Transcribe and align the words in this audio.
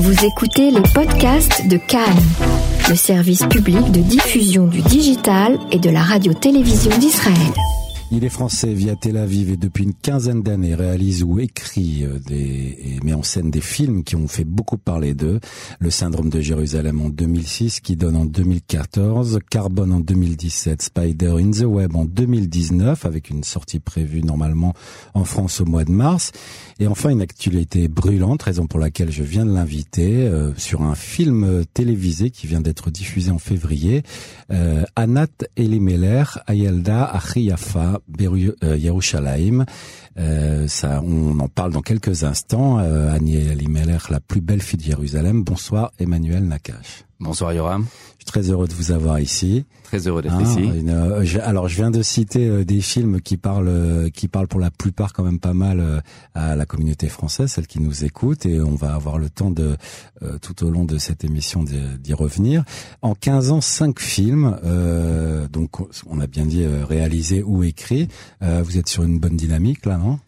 Vous 0.00 0.24
écoutez 0.24 0.70
les 0.70 0.82
podcasts 0.94 1.66
de 1.66 1.76
Cannes, 1.76 2.22
le 2.88 2.94
service 2.94 3.44
public 3.46 3.90
de 3.90 3.98
diffusion 3.98 4.68
du 4.68 4.80
digital 4.80 5.58
et 5.72 5.80
de 5.80 5.90
la 5.90 6.02
radio-télévision 6.02 6.96
d'Israël. 6.98 7.52
Il 8.10 8.24
est 8.24 8.30
français, 8.30 8.72
via 8.72 8.96
Tel 8.96 9.18
Aviv 9.18 9.50
et 9.50 9.58
depuis 9.58 9.84
une 9.84 9.92
quinzaine 9.92 10.42
d'années 10.42 10.74
réalise 10.74 11.22
ou 11.22 11.40
écrit 11.40 12.04
euh, 12.04 12.18
des, 12.18 12.78
et 12.82 13.04
met 13.04 13.12
en 13.12 13.22
scène 13.22 13.50
des 13.50 13.60
films 13.60 14.02
qui 14.02 14.16
ont 14.16 14.28
fait 14.28 14.44
beaucoup 14.44 14.78
parler 14.78 15.12
d'eux. 15.12 15.40
Le 15.78 15.90
syndrome 15.90 16.30
de 16.30 16.40
Jérusalem 16.40 17.02
en 17.02 17.10
2006, 17.10 17.80
qui 17.80 17.96
donne 17.96 18.16
en 18.16 18.24
2014, 18.24 19.40
Carbone 19.50 19.92
en 19.92 20.00
2017, 20.00 20.80
Spider 20.80 21.34
in 21.38 21.50
the 21.50 21.66
Web 21.66 21.96
en 21.96 22.06
2019, 22.06 23.04
avec 23.04 23.28
une 23.28 23.44
sortie 23.44 23.78
prévue 23.78 24.22
normalement 24.22 24.72
en 25.12 25.24
France 25.24 25.60
au 25.60 25.66
mois 25.66 25.84
de 25.84 25.92
mars. 25.92 26.32
Et 26.80 26.86
enfin, 26.86 27.10
une 27.10 27.22
actualité 27.22 27.88
brûlante, 27.88 28.42
raison 28.42 28.66
pour 28.66 28.78
laquelle 28.78 29.10
je 29.10 29.24
viens 29.24 29.44
de 29.44 29.52
l'inviter, 29.52 30.28
euh, 30.28 30.54
sur 30.56 30.82
un 30.82 30.94
film 30.94 31.64
télévisé 31.74 32.30
qui 32.30 32.46
vient 32.46 32.60
d'être 32.60 32.90
diffusé 32.90 33.32
en 33.32 33.38
février, 33.38 34.04
euh, 34.52 34.84
Anat 34.94 35.26
Elimeler, 35.56 36.22
Ayelda 36.46 37.04
Achiyafa, 37.04 38.00
Beru, 38.06 38.52
euh, 38.62 38.76
Yerushalayim. 38.76 39.64
Euh, 40.18 40.68
ça, 40.68 41.02
on 41.04 41.38
en 41.40 41.48
parle 41.48 41.72
dans 41.72 41.82
quelques 41.82 42.22
instants. 42.22 42.78
Euh, 42.78 43.12
Annie 43.12 43.36
Elimelech, 43.36 44.08
la 44.10 44.20
plus 44.20 44.40
belle 44.40 44.62
fille 44.62 44.78
de 44.78 44.84
Jérusalem. 44.84 45.42
Bonsoir 45.42 45.92
Emmanuel 45.98 46.44
Nakash. 46.44 47.07
Bonsoir 47.20 47.52
Yoram. 47.52 47.84
Je 48.18 48.24
suis 48.24 48.24
très 48.26 48.48
heureux 48.48 48.68
de 48.68 48.74
vous 48.74 48.92
avoir 48.92 49.18
ici. 49.18 49.64
Très 49.82 50.06
heureux 50.06 50.22
d'être 50.22 50.34
hein, 50.34 50.42
ici. 50.42 50.60
Une, 50.60 50.90
euh, 50.90 51.24
je, 51.24 51.40
alors 51.40 51.66
je 51.66 51.74
viens 51.74 51.90
de 51.90 52.00
citer 52.00 52.46
euh, 52.46 52.64
des 52.64 52.80
films 52.80 53.20
qui 53.20 53.36
parlent, 53.36 53.66
euh, 53.66 54.08
qui 54.08 54.28
parlent 54.28 54.46
pour 54.46 54.60
la 54.60 54.70
plupart 54.70 55.12
quand 55.12 55.24
même 55.24 55.40
pas 55.40 55.52
mal 55.52 56.02
à 56.34 56.54
la 56.54 56.64
communauté 56.64 57.08
française, 57.08 57.50
celle 57.50 57.66
qui 57.66 57.80
nous 57.80 58.04
écoute, 58.04 58.46
et 58.46 58.60
on 58.60 58.76
va 58.76 58.94
avoir 58.94 59.18
le 59.18 59.30
temps 59.30 59.50
de 59.50 59.76
tout 60.40 60.64
au 60.64 60.70
long 60.70 60.84
de 60.84 60.98
cette 60.98 61.24
émission 61.24 61.64
d'y 61.64 62.14
revenir. 62.14 62.64
En 63.02 63.14
15 63.14 63.50
ans, 63.50 63.60
5 63.60 63.98
films, 63.98 64.56
donc 65.50 65.80
on 66.06 66.20
a 66.20 66.26
bien 66.26 66.46
dit 66.46 66.64
réalisés 66.66 67.42
ou 67.42 67.64
écrits. 67.64 68.08
vous 68.40 68.78
êtes 68.78 68.88
sur 68.88 69.02
une 69.02 69.18
bonne 69.18 69.36
dynamique 69.36 69.86
là, 69.86 69.96
non? 69.96 70.18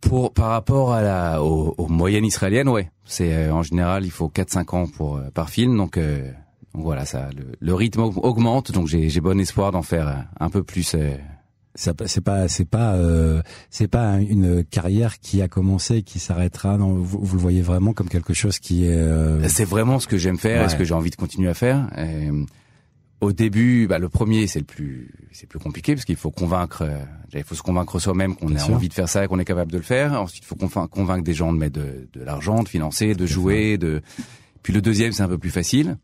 Pour 0.00 0.32
par 0.32 0.50
rapport 0.50 0.92
à 0.92 1.02
la 1.02 1.42
aux, 1.42 1.74
aux 1.76 1.88
moyennes 1.88 2.24
israéliennes, 2.24 2.68
ouais. 2.68 2.90
C'est 3.04 3.50
en 3.50 3.62
général 3.62 4.04
il 4.04 4.10
faut 4.10 4.28
4-5 4.28 4.76
ans 4.76 4.86
pour 4.86 5.20
par 5.34 5.50
film, 5.50 5.76
donc 5.76 5.98
donc 6.74 6.84
voilà, 6.84 7.04
ça, 7.04 7.30
le, 7.60 7.74
rythme 7.74 8.00
augmente, 8.00 8.72
donc 8.72 8.86
j'ai 8.86 9.20
bon 9.20 9.40
espoir 9.40 9.72
d'en 9.72 9.82
faire 9.82 10.26
un 10.38 10.50
peu 10.50 10.62
plus. 10.62 10.94
Euh. 10.94 11.16
C'est 11.74 11.94
pas, 12.20 12.48
c'est 12.48 12.64
pas, 12.64 12.94
euh, 12.94 13.40
c'est 13.70 13.88
pas 13.88 14.18
une 14.18 14.64
carrière 14.64 15.20
qui 15.20 15.42
a 15.42 15.48
commencé, 15.48 16.02
qui 16.02 16.18
s'arrêtera. 16.18 16.76
Non, 16.76 16.94
vous, 16.94 17.20
vous, 17.20 17.36
le 17.36 17.40
voyez 17.40 17.62
vraiment 17.62 17.92
comme 17.92 18.08
quelque 18.08 18.34
chose 18.34 18.58
qui 18.58 18.84
est. 18.84 18.96
Euh, 18.96 19.46
c'est 19.48 19.64
vraiment 19.64 20.00
ce 20.00 20.08
que 20.08 20.18
j'aime 20.18 20.38
faire 20.38 20.64
et 20.64 20.68
ce 20.68 20.76
que 20.76 20.84
j'ai 20.84 20.94
envie 20.94 21.10
de 21.10 21.16
continuer 21.16 21.48
à 21.48 21.54
faire. 21.54 21.88
Au 23.20 23.32
début, 23.32 23.86
bah, 23.88 23.98
le 23.98 24.08
premier, 24.08 24.46
c'est 24.46 24.60
le 24.60 24.64
plus, 24.64 25.10
c'est 25.32 25.46
plus 25.46 25.58
compliqué 25.58 25.94
parce 25.94 26.04
qu'il 26.04 26.16
faut 26.16 26.30
convaincre, 26.30 26.88
il 27.34 27.42
faut 27.42 27.54
se 27.54 27.62
convaincre 27.62 27.98
soi-même 27.98 28.36
qu'on 28.36 28.54
a 28.54 28.64
envie 28.70 28.88
de 28.88 28.94
faire 28.94 29.08
ça 29.08 29.24
et 29.24 29.28
qu'on 29.28 29.38
est 29.38 29.44
capable 29.44 29.72
de 29.72 29.78
le 29.78 29.82
faire. 29.82 30.12
Ensuite, 30.20 30.44
il 30.44 30.46
faut 30.46 30.56
convaincre 30.56 31.24
des 31.24 31.34
gens 31.34 31.52
de 31.52 31.58
mettre 31.58 31.80
de, 31.80 32.08
de 32.12 32.24
l'argent, 32.24 32.62
de 32.62 32.68
financer, 32.68 33.14
de 33.14 33.26
jouer, 33.26 33.76
de. 33.78 34.02
Puis 34.62 34.72
le 34.72 34.80
deuxième, 34.80 35.12
c'est 35.12 35.22
un 35.22 35.28
peu 35.28 35.38
plus 35.38 35.50
facile. 35.50 35.96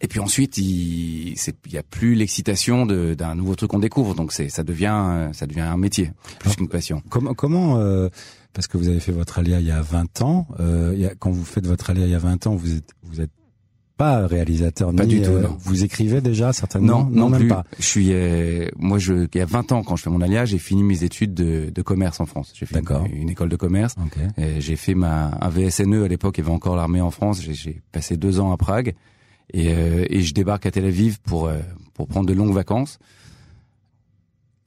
Et 0.00 0.08
puis 0.08 0.20
ensuite, 0.20 0.56
il 0.58 1.34
n'y 1.70 1.78
a 1.78 1.82
plus 1.82 2.14
l'excitation 2.14 2.86
d'un 2.86 3.34
nouveau 3.34 3.54
truc 3.54 3.70
qu'on 3.70 3.78
découvre, 3.78 4.14
donc 4.14 4.32
c'est 4.32 4.48
ça 4.48 4.62
devient 4.62 5.30
ça 5.32 5.46
devient 5.46 5.60
un 5.60 5.76
métier 5.76 6.12
plus 6.38 6.56
qu'une 6.56 6.68
passion. 6.68 7.02
Comment 7.10 7.34
comment 7.34 7.78
euh, 7.78 8.08
parce 8.52 8.66
que 8.66 8.78
vous 8.78 8.88
avez 8.88 9.00
fait 9.00 9.12
votre 9.12 9.38
alia 9.38 9.60
il 9.60 9.66
y 9.66 9.70
a 9.70 9.82
20 9.82 10.22
ans, 10.22 10.48
euh, 10.58 10.92
il 10.94 11.00
y 11.00 11.06
a, 11.06 11.14
quand 11.14 11.30
vous 11.30 11.44
faites 11.44 11.66
votre 11.66 11.90
alia 11.90 12.06
il 12.06 12.12
y 12.12 12.14
a 12.14 12.18
20 12.18 12.46
ans, 12.46 12.54
vous 12.54 12.76
êtes 12.76 12.92
vous 13.02 13.20
êtes 13.20 13.30
pas 14.00 14.26
réalisateur 14.26 14.94
pas 14.94 15.04
ni, 15.04 15.16
du 15.16 15.22
tout. 15.22 15.32
Euh, 15.32 15.42
non. 15.42 15.56
Vous 15.60 15.84
écrivez 15.84 16.22
déjà 16.22 16.52
certainement? 16.54 17.04
Non, 17.04 17.10
non, 17.10 17.28
même 17.28 17.40
plus. 17.40 17.48
pas. 17.48 17.64
Je 17.78 17.84
suis 17.84 18.08
euh, 18.12 18.68
moi 18.78 18.98
je 18.98 19.26
il 19.32 19.38
y 19.38 19.42
a 19.42 19.44
20 19.44 19.72
ans 19.72 19.82
quand 19.82 19.96
je 19.96 20.02
fais 20.04 20.10
mon 20.10 20.22
alia, 20.22 20.46
j'ai 20.46 20.58
fini 20.58 20.82
mes 20.82 21.04
études 21.04 21.34
de, 21.34 21.70
de 21.70 21.82
commerce 21.82 22.18
en 22.20 22.26
France. 22.26 22.52
J'ai 22.54 22.64
fait 22.64 22.78
une, 22.78 23.14
une, 23.14 23.28
école 23.28 23.50
de 23.50 23.56
commerce. 23.56 23.94
Okay. 24.06 24.60
J'ai 24.60 24.76
fait 24.76 24.94
ma 24.94 25.32
un 25.40 25.48
VSNE 25.50 26.04
à 26.04 26.08
l'époque, 26.08 26.38
il 26.38 26.40
y 26.40 26.44
avait 26.44 26.54
encore 26.54 26.76
l'armée 26.76 27.02
en 27.02 27.10
France. 27.10 27.42
J'ai 27.42 27.82
passé 27.92 28.16
deux 28.16 28.40
ans 28.40 28.52
à 28.52 28.56
Prague. 28.56 28.94
Et, 29.52 29.74
euh, 29.74 30.04
et, 30.08 30.22
je 30.22 30.32
débarque 30.32 30.66
à 30.66 30.70
Tel 30.70 30.84
Aviv 30.84 31.20
pour 31.20 31.48
euh, 31.48 31.58
pour 31.94 32.06
prendre 32.06 32.26
de 32.26 32.32
longues 32.32 32.54
vacances 32.54 32.98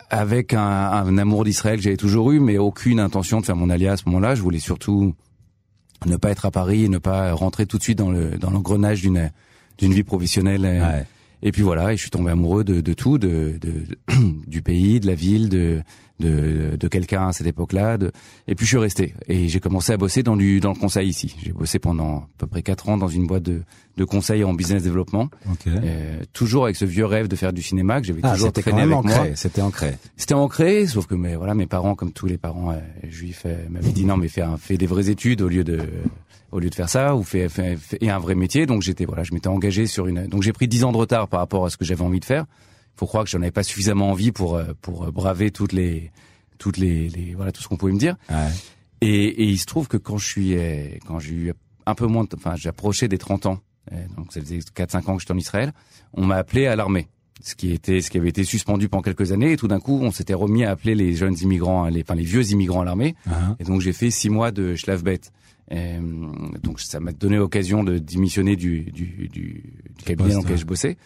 avec 0.09 0.53
un, 0.53 0.61
un 0.61 1.17
amour 1.17 1.44
d'Israël 1.44 1.77
que 1.77 1.83
j'avais 1.83 1.97
toujours 1.97 2.31
eu, 2.31 2.39
mais 2.39 2.57
aucune 2.57 3.00
intention 3.00 3.39
de 3.39 3.45
faire 3.45 3.55
mon 3.55 3.69
allié 3.69 3.88
à 3.88 3.97
ce 3.97 4.03
moment-là. 4.07 4.35
Je 4.35 4.41
voulais 4.41 4.59
surtout 4.59 5.15
ne 6.05 6.17
pas 6.17 6.31
être 6.31 6.45
à 6.45 6.51
Paris 6.51 6.85
et 6.85 6.89
ne 6.89 6.97
pas 6.97 7.33
rentrer 7.33 7.65
tout 7.65 7.77
de 7.77 7.83
suite 7.83 7.97
dans 7.97 8.11
le 8.11 8.37
dans 8.37 8.49
l'engrenage 8.49 9.01
d'une 9.01 9.31
d'une 9.77 9.93
vie 9.93 10.03
professionnelle. 10.03 10.63
Ouais. 10.63 11.05
Et 11.45 11.51
puis 11.51 11.61
voilà, 11.61 11.91
et 11.91 11.97
je 11.97 12.01
suis 12.01 12.09
tombé 12.09 12.31
amoureux 12.31 12.63
de, 12.63 12.79
de 12.79 12.93
tout, 12.93 13.17
de, 13.17 13.59
de, 13.59 13.85
du 14.47 14.61
pays, 14.61 15.01
de 15.01 15.07
la 15.07 15.13
ville, 15.13 15.49
de 15.49 15.81
de, 16.23 16.75
de 16.78 16.88
quelqu'un 16.88 17.28
à 17.28 17.34
cette 17.34 17.47
époque-là. 17.47 17.97
De... 17.97 18.11
Et 18.47 18.56
puis 18.56 18.66
je 18.66 18.72
suis 18.72 18.78
resté 18.78 19.13
et 19.28 19.47
j'ai 19.47 19.59
commencé 19.59 19.91
à 19.91 19.97
bosser 19.97 20.23
dans 20.23 20.35
du 20.35 20.59
dans 20.59 20.73
le 20.73 20.79
conseil 20.79 21.09
ici. 21.09 21.35
J'ai 21.44 21.51
bossé 21.51 21.79
pendant 21.79 22.17
à 22.17 22.28
peu 22.38 22.47
près 22.47 22.61
quatre 22.61 22.89
ans 22.89 22.97
dans 22.97 23.07
une 23.07 23.28
boîte 23.28 23.44
de 23.44 23.61
de 23.97 24.06
conseil 24.06 24.44
en 24.44 24.53
business 24.53 24.81
développement. 24.83 25.29
Okay. 25.51 25.69
Euh, 25.69 26.22
toujours 26.33 26.63
avec 26.63 26.75
ce 26.75 26.85
vieux 26.85 27.06
rêve 27.06 27.28
de 27.28 27.35
faire 27.35 27.53
du 27.53 27.62
cinéma 27.62 28.01
que 28.01 28.07
j'avais 28.07 28.22
ah, 28.23 28.33
toujours 28.33 28.51
traîné 28.51 28.81
avec 28.81 28.95
ancré, 28.95 29.16
moi. 29.16 29.28
C'était 29.35 29.62
ancré. 29.62 29.97
C'était 30.17 30.33
ancré, 30.33 30.88
sauf 30.88 31.06
que 31.06 31.16
mais 31.16 31.35
voilà 31.35 31.53
mes 31.53 31.67
parents, 31.67 31.94
comme 31.94 32.12
tous 32.12 32.25
les 32.25 32.38
parents 32.38 32.72
euh, 32.72 32.79
juifs, 33.07 33.44
euh, 33.45 33.56
m'avaient 33.69 33.91
dit 33.91 34.06
non 34.06 34.17
mais 34.17 34.29
fais 34.29 34.41
un, 34.41 34.57
fais 34.57 34.78
des 34.78 34.88
vraies 34.88 35.09
études 35.09 35.41
au 35.41 35.47
lieu 35.47 35.63
de 35.63 35.79
au 36.51 36.59
lieu 36.59 36.69
de 36.69 36.75
faire 36.75 36.89
ça 36.89 37.16
ou 37.16 37.23
fait, 37.23 37.50
fait, 37.50 37.75
fait 37.75 38.07
un 38.09 38.19
vrai 38.19 38.35
métier. 38.35 38.66
Donc 38.66 38.81
j'étais 38.81 39.06
voilà, 39.06 39.23
je 39.23 39.33
m'étais 39.33 39.47
engagé 39.47 39.88
sur 39.88 40.07
une. 40.07 40.28
Donc 40.28 40.44
j'ai 40.44 40.53
pris 40.53 40.67
dix 40.67 40.83
ans 40.83 40.91
de 40.91 40.97
retard 40.97 41.28
par 41.28 41.39
rapport 41.39 41.66
à 41.66 41.69
ce 41.69 41.78
que 41.78 41.85
j'avais 41.85 42.03
envie 42.03 42.19
de 42.19 42.25
faire. 42.25 42.45
Faut 42.95 43.07
croire 43.07 43.23
que 43.23 43.29
j'en 43.29 43.41
avais 43.41 43.51
pas 43.51 43.63
suffisamment 43.63 44.11
envie 44.11 44.31
pour 44.31 44.61
pour 44.81 45.11
braver 45.11 45.51
toutes 45.51 45.73
les 45.73 46.11
toutes 46.57 46.77
les, 46.77 47.09
les 47.09 47.33
voilà 47.35 47.51
tout 47.51 47.61
ce 47.61 47.67
qu'on 47.67 47.77
pouvait 47.77 47.93
me 47.93 47.99
dire. 47.99 48.15
Ouais. 48.29 48.49
Et, 49.01 49.25
et, 49.25 49.43
il 49.43 49.57
se 49.57 49.65
trouve 49.65 49.89
que 49.89 49.97
quand 49.97 50.17
je 50.17 50.25
suis 50.25 50.55
quand 51.05 51.19
j'ai 51.19 51.33
eu 51.33 51.53
un 51.85 51.95
peu 51.95 52.07
moins, 52.07 52.23
de, 52.23 52.29
enfin 52.35 52.55
j'ai 52.55 52.69
approché 52.69 53.07
des 53.07 53.17
30 53.17 53.47
ans, 53.47 53.59
donc 54.15 54.31
ça 54.31 54.39
faisait 54.39 54.59
4-5 54.59 55.09
ans 55.09 55.15
que 55.15 55.21
j'étais 55.21 55.33
en 55.33 55.37
Israël, 55.37 55.73
on 56.13 56.25
m'a 56.25 56.35
appelé 56.37 56.67
à 56.67 56.75
l'armée 56.75 57.09
ce 57.41 57.55
qui 57.55 57.71
était 57.73 57.99
ce 58.01 58.09
qui 58.09 58.17
avait 58.17 58.29
été 58.29 58.43
suspendu 58.43 58.87
pendant 58.87 59.01
quelques 59.01 59.31
années 59.31 59.51
et 59.51 59.57
tout 59.57 59.67
d'un 59.67 59.79
coup 59.79 59.99
on 60.01 60.11
s'était 60.11 60.33
remis 60.33 60.63
à 60.63 60.71
appeler 60.71 60.95
les 60.95 61.13
jeunes 61.13 61.35
immigrants 61.41 61.87
les 61.87 62.01
enfin 62.01 62.15
les 62.15 62.23
vieux 62.23 62.49
immigrants 62.51 62.81
à 62.81 62.85
l'armée 62.85 63.15
uh 63.27 63.29
-huh. 63.29 63.55
et 63.59 63.63
donc 63.65 63.81
j'ai 63.81 63.91
fait 63.91 64.11
six 64.11 64.29
mois 64.29 64.51
de 64.51 64.75
schlavbet 64.75 65.19
et, 65.71 65.97
donc 66.61 66.79
ça 66.79 66.99
m'a 66.99 67.11
donné 67.11 67.37
l'occasion 67.37 67.83
de 67.83 67.97
démissionner 67.97 68.55
du 68.55 68.83
du, 68.91 69.27
du, 69.29 69.63
du 69.97 70.03
cabinet 70.05 70.33
dans 70.33 70.41
lequel 70.41 70.57
je 70.57 70.65
bossais 70.65 70.97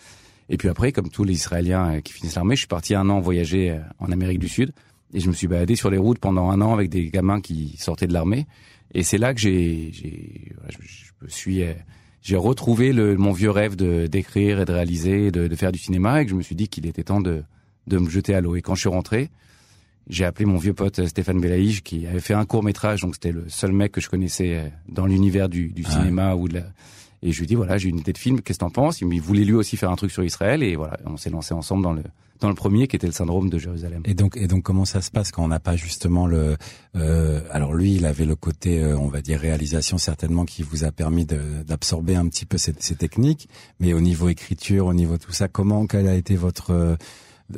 et 0.49 0.57
puis 0.57 0.69
après 0.69 0.91
comme 0.91 1.09
tous 1.09 1.23
les 1.23 1.33
Israéliens 1.33 2.01
qui 2.01 2.13
finissent 2.13 2.35
l'armée 2.35 2.55
je 2.55 2.61
suis 2.61 2.67
parti 2.67 2.95
un 2.95 3.09
an 3.09 3.19
voyager 3.19 3.79
en 3.99 4.11
Amérique 4.11 4.39
du 4.39 4.49
Sud. 4.49 4.71
Et 5.13 5.19
je 5.19 5.29
me 5.29 5.33
suis 5.33 5.47
baladé 5.47 5.75
sur 5.75 5.89
les 5.89 5.97
routes 5.97 6.19
pendant 6.19 6.49
un 6.49 6.59
an 6.61 6.73
avec 6.73 6.89
des 6.89 7.09
gamins 7.09 7.39
qui 7.39 7.77
sortaient 7.77 8.07
de 8.07 8.13
l'armée. 8.13 8.45
Et 8.93 9.03
c'est 9.03 9.17
là 9.17 9.33
que 9.33 9.39
j'ai 9.39 9.89
j'ai 9.93 10.51
je, 10.69 11.25
me 11.25 11.29
suis 11.29 11.63
j'ai 12.21 12.35
retrouvé 12.35 12.91
le, 12.91 13.15
mon 13.15 13.31
vieux 13.31 13.51
rêve 13.51 13.75
de 13.75 14.07
d'écrire 14.07 14.59
et 14.59 14.65
de 14.65 14.73
réaliser, 14.73 15.31
de, 15.31 15.47
de, 15.47 15.55
faire 15.55 15.71
du 15.71 15.79
cinéma, 15.79 16.21
et 16.21 16.25
que 16.25 16.31
je 16.31 16.35
me 16.35 16.41
suis 16.41 16.55
dit 16.55 16.67
qu'il 16.67 16.85
était 16.85 17.03
temps 17.03 17.21
de, 17.21 17.43
de 17.87 17.97
me 17.97 18.09
jeter 18.09 18.35
à 18.35 18.41
l'eau. 18.41 18.55
Et 18.55 18.61
quand 18.61 18.75
je 18.75 18.81
suis 18.81 18.89
rentré, 18.89 19.29
j'ai 20.09 20.25
appelé 20.25 20.45
mon 20.45 20.57
vieux 20.57 20.73
pote 20.73 21.05
Stéphane 21.05 21.39
Belaïge, 21.39 21.83
qui 21.83 22.05
avait 22.05 22.19
fait 22.19 22.33
un 22.33 22.45
court 22.45 22.63
métrage, 22.63 23.01
donc 23.01 23.15
c'était 23.15 23.31
le 23.31 23.45
seul 23.47 23.71
mec 23.71 23.93
que 23.93 24.01
je 24.01 24.09
connaissais 24.09 24.71
dans 24.89 25.05
l'univers 25.05 25.47
du, 25.47 25.69
du 25.69 25.83
cinéma 25.83 26.35
ou 26.35 26.47
de 26.47 26.55
la... 26.55 26.63
Et 27.23 27.31
je 27.31 27.39
lui 27.39 27.47
dit 27.47 27.55
voilà, 27.55 27.77
j'ai 27.77 27.89
une 27.89 27.99
idée 27.99 28.13
de 28.13 28.17
film, 28.17 28.41
qu'est-ce 28.41 28.59
que 28.59 28.65
t'en 28.65 28.69
penses? 28.69 29.01
Il 29.01 29.21
voulait 29.21 29.45
lui 29.45 29.53
aussi 29.53 29.77
faire 29.77 29.91
un 29.91 29.95
truc 29.95 30.11
sur 30.11 30.23
Israël, 30.23 30.63
et 30.63 30.75
voilà, 30.75 30.97
on 31.05 31.17
s'est 31.17 31.29
lancé 31.29 31.53
ensemble 31.53 31.83
dans 31.83 31.93
le 31.93 32.03
dans 32.39 32.49
le 32.49 32.55
premier 32.55 32.87
qui 32.87 32.95
était 32.95 33.07
le 33.07 33.13
syndrome 33.13 33.49
de 33.49 33.57
Jérusalem. 33.57 34.01
Et 34.05 34.13
donc, 34.13 34.37
et 34.37 34.47
donc, 34.47 34.63
comment 34.63 34.85
ça 34.85 35.01
se 35.01 35.11
passe 35.11 35.31
quand 35.31 35.43
on 35.43 35.47
n'a 35.47 35.59
pas 35.59 35.75
justement 35.75 36.27
le 36.27 36.57
euh, 36.95 37.41
Alors 37.51 37.73
lui, 37.73 37.95
il 37.95 38.05
avait 38.05 38.25
le 38.25 38.35
côté, 38.35 38.83
euh, 38.83 38.97
on 38.97 39.07
va 39.07 39.21
dire 39.21 39.39
réalisation 39.39 39.97
certainement 39.97 40.45
qui 40.45 40.63
vous 40.63 40.83
a 40.83 40.91
permis 40.91 41.25
d'absorber 41.25 42.15
un 42.15 42.27
petit 42.27 42.45
peu 42.45 42.57
ces, 42.57 42.73
ces, 42.79 42.95
techniques, 42.95 43.49
mais 43.79 43.93
au 43.93 44.01
niveau 44.01 44.29
écriture, 44.29 44.87
au 44.87 44.93
niveau 44.93 45.17
tout 45.17 45.31
ça, 45.31 45.47
comment 45.47 45.87
quel 45.87 46.07
a 46.07 46.15
été 46.15 46.35
votre 46.35 46.71
euh, 46.71 46.95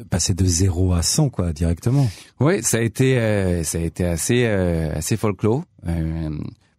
passer 0.09 0.33
de 0.33 0.45
0 0.45 0.93
à 0.93 1.01
100 1.01 1.29
quoi 1.29 1.51
directement? 1.51 2.09
Oui, 2.39 2.63
ça 2.63 2.77
a 2.77 2.81
été 2.81 3.17
euh, 3.17 3.63
ça 3.63 3.79
a 3.79 3.81
été 3.81 4.05
assez 4.05 4.45
assez 4.45 5.17
folklore. 5.17 5.63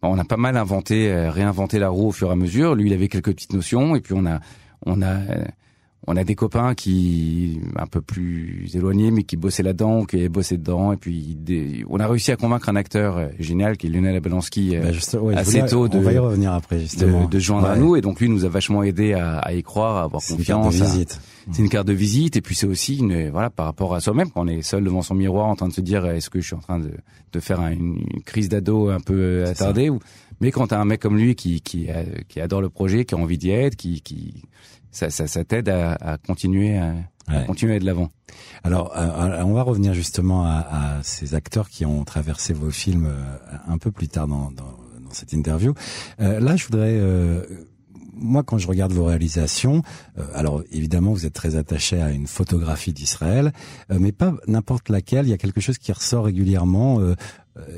On 0.02 0.19
a 0.19 0.25
pas 0.25 0.37
mal 0.37 0.56
inventé, 0.56 1.12
réinventé 1.29 1.79
la 1.79 1.88
roue 1.88 2.08
au 2.08 2.12
fur 2.12 2.29
et 2.29 2.32
à 2.32 2.37
mesure. 2.37 2.75
Lui, 2.75 2.88
il 2.88 2.93
avait 2.93 3.08
quelques 3.08 3.32
petites 3.32 3.52
notions, 3.52 3.97
et 3.97 4.00
puis 4.00 4.14
on 4.17 4.26
a 4.26 4.41
on 4.87 5.02
a 5.02 5.19
on 6.06 6.17
a 6.17 6.25
des 6.25 6.35
copains 6.35 6.75
qui 6.75 7.61
un 7.76 7.87
peu 7.87 8.00
plus 8.00 8.70
éloignés 8.75 9.11
mais 9.11 9.23
qui 9.23 9.37
bossaient 9.37 9.62
là-dedans 9.62 10.05
qui 10.05 10.29
bossé 10.29 10.56
dedans 10.56 10.93
et 10.93 10.97
puis 10.97 11.37
des, 11.38 11.85
on 11.88 12.00
a 12.00 12.06
réussi 12.06 12.32
à 12.32 12.37
convaincre 12.37 12.69
un 12.69 12.76
acteur 12.76 13.19
euh, 13.19 13.29
génial 13.38 13.76
qui 13.76 13.87
est 13.87 13.91
Lionel 13.91 14.17
Abelansky 14.17 14.76
bah 14.76 14.93
juste, 14.93 15.17
ouais, 15.20 15.37
assez 15.37 15.64
tôt 15.67 15.88
de 15.88 15.99
on 15.99 16.02
va 16.02 16.12
y 16.12 16.19
revenir 16.19 16.52
après 16.52 16.81
justement. 16.81 17.25
de, 17.25 17.31
de 17.31 17.38
joindre 17.38 17.67
ouais. 17.67 17.75
à 17.75 17.76
nous 17.76 17.97
et 17.97 18.00
donc 18.00 18.20
lui 18.20 18.29
nous 18.29 18.44
a 18.44 18.49
vachement 18.49 18.82
aidé 18.82 19.12
à, 19.12 19.38
à 19.38 19.52
y 19.52 19.62
croire 19.62 19.97
à 19.97 20.05
avoir 20.05 20.23
confiance 20.23 20.79
une 20.79 20.85
visite. 20.85 21.20
C'est 21.52 21.62
une 21.62 21.69
carte 21.69 21.87
de 21.87 21.93
visite 21.93 22.37
et 22.37 22.41
puis 22.41 22.55
c'est 22.55 22.67
aussi 22.67 22.99
une 22.99 23.29
voilà 23.31 23.50
par 23.50 23.67
rapport 23.67 23.94
à 23.94 24.00
soi-même 24.00 24.31
quand 24.31 24.43
on 24.43 24.49
est 24.49 24.62
seul 24.62 24.85
devant 24.85 25.02
son 25.02 25.14
miroir 25.14 25.47
en 25.47 25.56
train 25.56 25.69
de 25.69 25.73
se 25.73 25.81
dire 25.81 26.06
est-ce 26.06 26.31
que 26.31 26.41
je 26.41 26.47
suis 26.47 26.56
en 26.56 26.61
train 26.61 26.79
de, 26.79 26.93
de 27.32 27.41
faire 27.41 27.61
une, 27.61 27.97
une 28.14 28.23
crise 28.23 28.49
d'ado 28.49 28.88
un 28.88 29.00
peu 29.00 29.44
attardée 29.47 29.91
ou 29.91 29.99
Mais 30.41 30.50
quand 30.50 30.69
t'as 30.69 30.79
un 30.79 30.85
mec 30.85 31.00
comme 31.00 31.17
lui 31.17 31.35
qui 31.35 31.61
qui, 31.61 31.88
qui 32.29 32.41
adore 32.41 32.62
le 32.62 32.69
projet, 32.70 33.05
qui 33.05 33.14
a 33.14 33.19
envie 33.19 33.38
d'y 33.38 33.50
être, 33.50 33.76
qui 33.76 34.00
qui 34.00 34.43
ça 34.90 35.10
ça, 35.10 35.26
ça 35.26 35.44
t'aide 35.44 35.69
à, 35.69 35.92
à 35.92 36.19
continuer 36.19 36.78
à, 36.78 36.94
continuer 37.46 37.78
de 37.78 37.87
l'avant. 37.87 38.10
Alors, 38.64 38.92
euh, 38.96 39.42
on 39.44 39.52
va 39.52 39.62
revenir 39.62 39.94
justement 39.94 40.44
à, 40.44 40.66
à, 40.98 41.02
ces 41.02 41.34
acteurs 41.34 41.69
qui 41.69 41.87
ont 41.87 42.04
traversé 42.04 42.52
vos 42.52 42.70
films 42.70 43.06
euh, 43.06 43.56
un 43.69 43.78
peu 43.78 43.92
plus 43.92 44.08
tard 44.08 44.26
dans, 44.26 44.50
dans, 44.50 44.64
dans 44.64 45.12
cette 45.12 45.32
interview. 45.32 45.75
Euh, 46.20 46.40
là, 46.40 46.56
je 46.56 46.64
voudrais 46.64 46.98
euh, 46.98 47.44
moi, 48.20 48.42
quand 48.42 48.58
je 48.58 48.69
regarde 48.69 48.92
vos 48.92 49.04
réalisations, 49.04 49.82
euh, 50.19 50.25
alors 50.34 50.62
évidemment, 50.70 51.12
vous 51.12 51.26
êtes 51.26 51.32
très 51.32 51.56
attaché 51.56 52.00
à 52.00 52.10
une 52.10 52.26
photographie 52.26 52.92
d'Israël, 52.92 53.52
euh, 53.90 53.98
mais 53.98 54.12
pas 54.12 54.34
n'importe 54.46 54.88
laquelle. 54.88 55.26
Il 55.26 55.31
y 55.31 55.34
a 55.34 55.38
quelque 55.38 55.60
chose 55.60 55.78
qui 55.78 55.92
ressort 55.92 56.25
régulièrement. 56.26 57.00
Euh, 57.00 57.14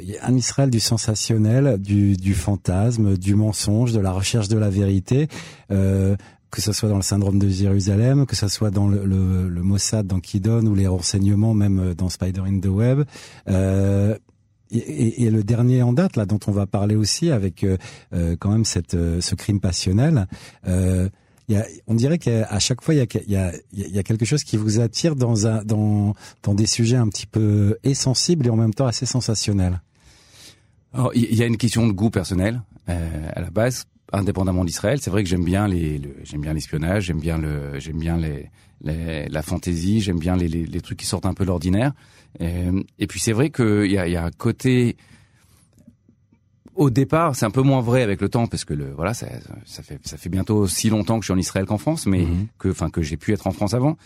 il 0.01 0.11
y 0.11 0.19
a 0.19 0.27
un 0.27 0.37
Israël 0.37 0.71
du 0.71 0.81
sensationnel, 0.81 1.81
du, 1.81 2.17
du, 2.17 2.35
fantasme, 2.35 3.17
du 3.17 3.35
mensonge, 3.35 3.93
de 3.93 4.01
la 4.01 4.13
recherche 4.13 4.49
de 4.49 4.59
la 4.59 4.69
vérité. 4.69 5.29
Que 6.53 6.61
ce 6.61 6.73
soit 6.73 6.91
dans 6.91 6.97
le 6.97 7.03
syndrome 7.03 7.39
de 7.39 7.49
Jérusalem, 7.49 8.27
que 8.27 8.37
ce 8.37 8.47
soit 8.47 8.71
dans 8.71 8.87
le, 8.87 9.05
le, 9.05 9.49
le 9.49 9.63
Mossad 9.63 10.07
dans 10.07 10.21
Kidon 10.21 10.65
ou 10.67 10.75
les 10.75 10.87
renseignements 10.87 11.55
même 11.55 11.95
dans 11.95 12.11
Spider 12.11 12.43
in 12.43 12.61
the 12.61 12.67
Web. 12.67 13.03
Euh, 13.49 14.17
et, 14.71 15.25
et, 15.25 15.31
le 15.31 15.43
dernier 15.43 15.83
en 15.83 15.93
date, 15.93 16.17
là, 16.17 16.25
dont 16.25 16.39
on 16.47 16.53
va 16.53 16.67
parler 16.67 16.95
aussi, 16.95 17.31
avec 17.31 17.65
euh, 17.65 17.77
euh 18.15 18.37
quand 18.39 18.51
même 18.51 18.65
cette, 18.65 18.95
euh, 18.95 19.21
ce 19.21 19.35
crime 19.35 19.61
passionnel, 19.61 20.27
euh, 20.67 21.09
y 21.49 21.57
a, 21.57 21.67
on 21.87 21.95
dirait 21.95 22.19
qu'à 22.19 22.59
chaque 22.59 22.81
fois, 22.81 22.95
il 22.95 22.99
y 22.99 23.01
a, 23.01 23.07
y, 23.27 23.37
a, 23.37 23.53
y 23.73 23.99
a, 23.99 24.03
quelque 24.03 24.25
chose 24.25 24.45
qui 24.45 24.57
vous 24.57 24.81
attire 24.81 25.17
dans, 25.17 25.47
un, 25.47 25.63
dans, 25.65 26.15
dans 26.43 26.55
des 26.55 26.67
sujets 26.67 26.97
un 26.97 27.09
petit 27.09 27.27
peu 27.27 27.77
insensibles 27.85 28.47
et 28.47 28.51
en 28.51 28.57
même 28.57 28.73
temps 28.73 28.87
assez 28.87 29.07
sensationnels. 29.07 29.83
Il 31.15 31.35
y 31.35 31.43
a 31.43 31.47
une 31.47 31.57
question 31.57 31.87
de 31.87 31.93
goût 31.93 32.11
personnel 32.11 32.63
euh, 32.89 33.31
à 33.35 33.41
la 33.41 33.51
base, 33.51 33.85
indépendamment 34.13 34.65
d'Israël. 34.65 35.01
C'est 35.01 35.11
vrai 35.11 35.23
que 35.23 35.29
j'aime 35.29 35.45
bien 35.45 35.67
les, 35.67 36.01
j'aime 36.23 36.41
bien 36.41 36.53
l'espionnage, 36.53 37.05
j'aime 37.05 37.21
bien 37.21 37.39
le, 37.39 37.79
j'aime 37.79 37.99
bien 37.99 38.17
les, 38.17 38.51
les, 38.83 39.29
la 39.29 39.43
fantaisie, 39.43 40.01
j'aime 40.01 40.19
bien 40.19 40.37
les, 40.37 40.49
les, 40.49 40.81
trucs 40.81 40.99
qui 40.99 41.07
sortent 41.07 41.27
un 41.27 41.35
peu 41.35 41.45
de 41.45 41.49
l'ordinaire. 41.49 41.93
Euh, 42.41 42.83
et, 42.99 43.07
puis 43.07 43.21
c'est 43.21 43.33
vrai 43.33 43.51
qu'il 43.51 43.91
y 43.91 43.99
a, 43.99 44.07
y 44.09 44.17
a 44.17 44.25
un 44.25 44.31
côté 44.31 44.97
au 46.75 46.91
départ, 46.91 47.37
c'est 47.37 47.45
un 47.45 47.51
peu 47.51 47.63
moins 47.63 47.81
vrai 47.81 48.03
avec 48.03 48.21
le 48.21 48.29
temps 48.29 48.47
parce 48.47 48.65
que 48.65 48.75
le 48.75 48.93
voilà, 48.93 49.13
ça, 49.13 49.27
ça 49.67 49.83
fait 49.83 49.99
ça 50.07 50.17
fait 50.17 50.31
bientôt 50.31 50.67
si 50.67 50.89
longtemps 50.89 51.19
que 51.19 51.25
je 51.25 51.27
suis 51.27 51.35
en 51.35 51.39
Israël 51.39 51.67
qu'en 51.67 51.79
France, 51.79 52.07
mais 52.07 52.23
mhm. 52.23 52.47
que 52.59 52.69
enfin 52.69 52.89
que 52.91 53.03
j'ai 53.03 53.17
pu 53.17 53.33
être 53.33 53.47
en 53.47 53.53
France 53.53 53.75
avant. 53.75 53.97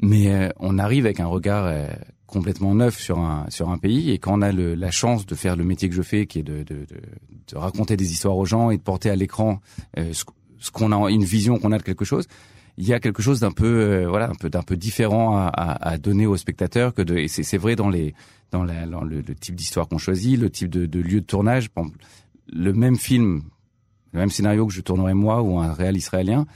Mais 0.00 0.30
euh, 0.30 0.48
on 0.58 0.78
arrive 0.78 1.06
avec 1.06 1.20
un 1.20 1.26
regard 1.26 1.64
euh, 1.66 1.86
complètement 2.26 2.74
neuf 2.74 2.98
sur 2.98 3.18
un 3.18 3.46
sur 3.48 3.70
un 3.70 3.78
pays. 3.78 4.10
Et 4.10 4.18
quand 4.18 4.38
on 4.38 4.42
a 4.42 4.52
le, 4.52 4.74
la 4.74 4.90
chance 4.90 5.26
de 5.26 5.34
faire 5.34 5.56
le 5.56 5.64
métier 5.64 5.88
que 5.88 5.94
je 5.94 6.02
fais, 6.02 6.26
qui 6.26 6.40
est 6.40 6.42
de 6.42 6.58
de, 6.58 6.74
de, 6.74 6.86
de 7.48 7.56
raconter 7.56 7.96
des 7.96 8.12
histoires 8.12 8.36
aux 8.36 8.46
gens 8.46 8.70
et 8.70 8.76
de 8.76 8.82
porter 8.82 9.10
à 9.10 9.16
l'écran 9.16 9.60
ce, 9.96 10.24
ce 10.58 10.70
qu'on 10.70 10.92
a 10.92 11.10
une 11.10 11.24
vision 11.24 11.58
qu'on 11.58 11.72
a 11.72 11.78
de 11.78 11.82
quelque 11.82 12.04
chose, 12.04 12.26
il 12.76 12.86
y 12.86 12.92
a 12.92 13.00
quelque 13.00 13.22
chose 13.22 13.40
d'un 13.40 13.52
peu 13.52 13.66
euh, 13.66 14.08
voilà 14.08 14.28
un 14.30 14.34
peu 14.34 14.50
d'un 14.50 14.62
peu 14.62 14.76
différent 14.76 15.36
à, 15.36 15.46
à, 15.46 15.90
à, 15.90 15.98
donner 15.98 16.26
aux 16.26 16.36
spectateurs 16.36 16.94
que 16.94 17.02
de 17.02 17.16
et 17.16 17.28
c'est 17.28 17.56
vrai 17.56 17.76
dans 17.76 17.88
les 17.88 18.14
dans, 18.52 18.64
la, 18.64 18.86
dans 18.86 19.02
le, 19.02 19.22
le, 19.22 19.34
type 19.34 19.54
d'histoire 19.54 19.88
qu'on 19.88 19.98
choisit 19.98 20.38
le 20.38 20.50
type 20.50 20.68
de, 20.70 20.86
de, 20.86 21.00
lieu 21.00 21.20
de 21.20 21.26
tournage. 21.26 21.68
Le 22.52 22.72
même 22.72 22.96
film 22.96 23.42
le 24.12 24.20
même 24.20 24.30
scénario 24.30 24.66
que 24.66 24.72
je 24.72 24.80
tournerais 24.80 25.14
moi 25.14 25.42
ou 25.42 25.58
un 25.58 25.72
réel 25.72 25.96
israélien 25.96 26.46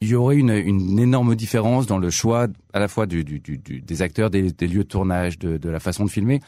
il 0.00 0.08
y 0.08 0.14
aurait 0.14 0.36
une, 0.36 0.50
une 0.50 0.98
énorme 0.98 1.34
différence 1.34 1.86
dans 1.86 1.98
le 1.98 2.10
choix 2.10 2.48
à 2.72 2.78
la 2.78 2.88
fois 2.88 3.06
du, 3.06 3.24
du, 3.24 3.38
du, 3.38 3.58
des 3.58 4.02
acteurs, 4.02 4.30
des, 4.30 4.50
des, 4.52 4.66
lieux 4.66 4.84
de 4.84 4.88
tournage, 4.88 5.38
de, 5.38 5.58
de 5.58 5.68
la 5.68 5.80
façon 5.80 6.04
de 6.04 6.10
filmer 6.10 6.40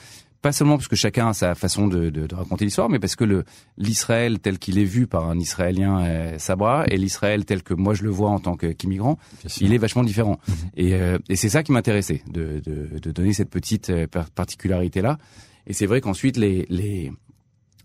pas 0.43 0.51
seulement 0.51 0.77
parce 0.77 0.89
que 0.89 0.97
chacun 0.97 1.29
a 1.29 1.33
sa 1.33 1.55
façon 1.55 1.87
de, 1.87 2.11
de, 2.11 2.27
de 2.27 2.35
raconter 2.35 2.65
l'histoire, 2.65 2.91
mais 2.91 2.99
parce 2.99 3.15
que 3.15 3.23
le 3.23 3.45
l'Israël 3.79 4.41
tel 4.41 4.59
qu'il 4.59 4.77
est 4.79 4.85
vu 4.85 5.07
par 5.07 5.31
un 5.31 5.39
Israélien 5.39 6.05
euh, 6.05 6.39
Sabra 6.39 6.85
et 6.89 6.97
l'Israël 6.97 7.45
tel 7.45 7.63
que 7.63 7.75
moi 7.75 7.95
je 7.95 8.03
le 8.03 8.11
vois 8.11 8.31
en 8.31 8.41
tant 8.41 8.57
qu'immigrant, 8.57 9.19
il 9.61 9.73
est 9.73 9.79
vachement 9.79 10.03
différent. 10.03 10.41
Mhm. 10.49 10.55
Et, 10.77 10.95
euh, 10.95 11.19
et 11.29 11.37
c'est 11.37 11.49
ça 11.49 11.63
qui 11.63 11.71
m'intéressait, 11.71 12.23
de, 12.27 12.61
de, 12.65 12.99
de, 12.99 13.11
donner 13.13 13.33
cette 13.33 13.51
petite 13.51 13.91
euh, 13.91 14.09
particularité 14.35 15.01
là. 15.01 15.17
Et 15.69 15.73
c'est 15.73 15.87
vrai 15.87 16.01
qu'ensuite 16.01 16.37
les 16.37 16.67
les 16.69 17.13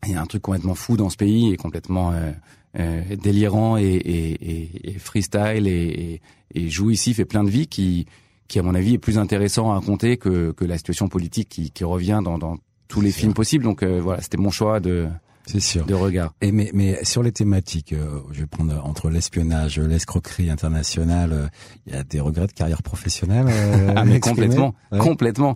il 0.06 0.12
y 0.12 0.16
a 0.16 0.22
un 0.22 0.25
truc 0.25 0.42
complètement 0.42 0.75
fou 0.75 0.98
dans 0.98 1.10
ce 1.10 1.18
pays 1.18 1.54
et 1.54 1.58
complètement 1.58 2.12
euh 2.12 2.31
délirant 2.75 3.78
et, 3.78 3.86
et, 3.86 4.90
et, 4.92 5.00
freestyle 5.00 5.68
et, 5.68 6.22
et, 6.54 6.69
jouissif 6.69 7.19
et 7.19 7.25
plein 7.25 7.44
de 7.44 7.50
vie 7.50 7.68
qui 7.68 8.06
qui 8.48 8.60
à 8.60 8.64
mon 8.64 8.75
avis 8.75 8.94
est 8.94 9.00
plus 9.00 9.18
intéressant 9.18 9.72
à 9.72 9.75
raconter 9.75 10.18
que, 10.18 10.52
que 10.52 10.66
la 10.66 10.78
situation 10.78 11.08
politique 11.08 11.50
qui, 11.50 11.72
qui 11.72 11.84
revient 11.84 12.22
dans, 12.24 12.38
dans 12.38 12.58
tous 12.88 13.02
les 13.02 13.12
films 13.12 13.34
possibles. 13.34 13.64
Donc 13.64 13.84
euh, 13.84 14.00
voilà, 14.02 14.22
c'était 14.22 14.38
mon 14.38 14.52
choix 14.52 14.80
de 14.80 15.08
c'est 15.46 15.62
sûr. 15.62 15.86
De 15.86 15.94
regard. 15.94 16.34
Et 16.42 16.52
mais, 16.52 16.72
mais 16.74 17.06
sur 17.06 17.24
les 17.24 17.31
thématiques, 17.31 17.94
euh, 17.94 18.19
je 18.31 18.42
vais 18.42 18.48
prendre 18.48 18.86
entre 18.86 19.10
l'espionnage, 19.10 19.80
l'escroquerie 19.80 20.50
internationale, 20.50 21.31
euh, 21.31 21.48
il 21.86 21.94
y 21.94 21.96
a 21.96 22.04
des 22.04 22.19
regrets 22.19 22.48
de 22.48 22.52
carrière 22.52 22.84
professionnelle. 22.84 23.48
ah 23.96 24.04
mais 24.04 24.19
complètement, 24.19 24.75
complètement. 25.00 25.56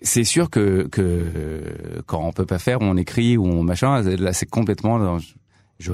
c'est 0.00 0.24
sûr 0.24 0.48
que 0.48 0.88
que 0.90 2.02
quand 2.06 2.26
on 2.26 2.32
peut 2.32 2.46
pas 2.46 2.58
faire, 2.58 2.78
on 2.80 2.96
écrit 2.96 3.36
ou 3.36 3.44
on 3.44 3.62
machin. 3.62 4.00
Là, 4.00 4.32
c'est 4.32 4.48
complètement 4.48 5.18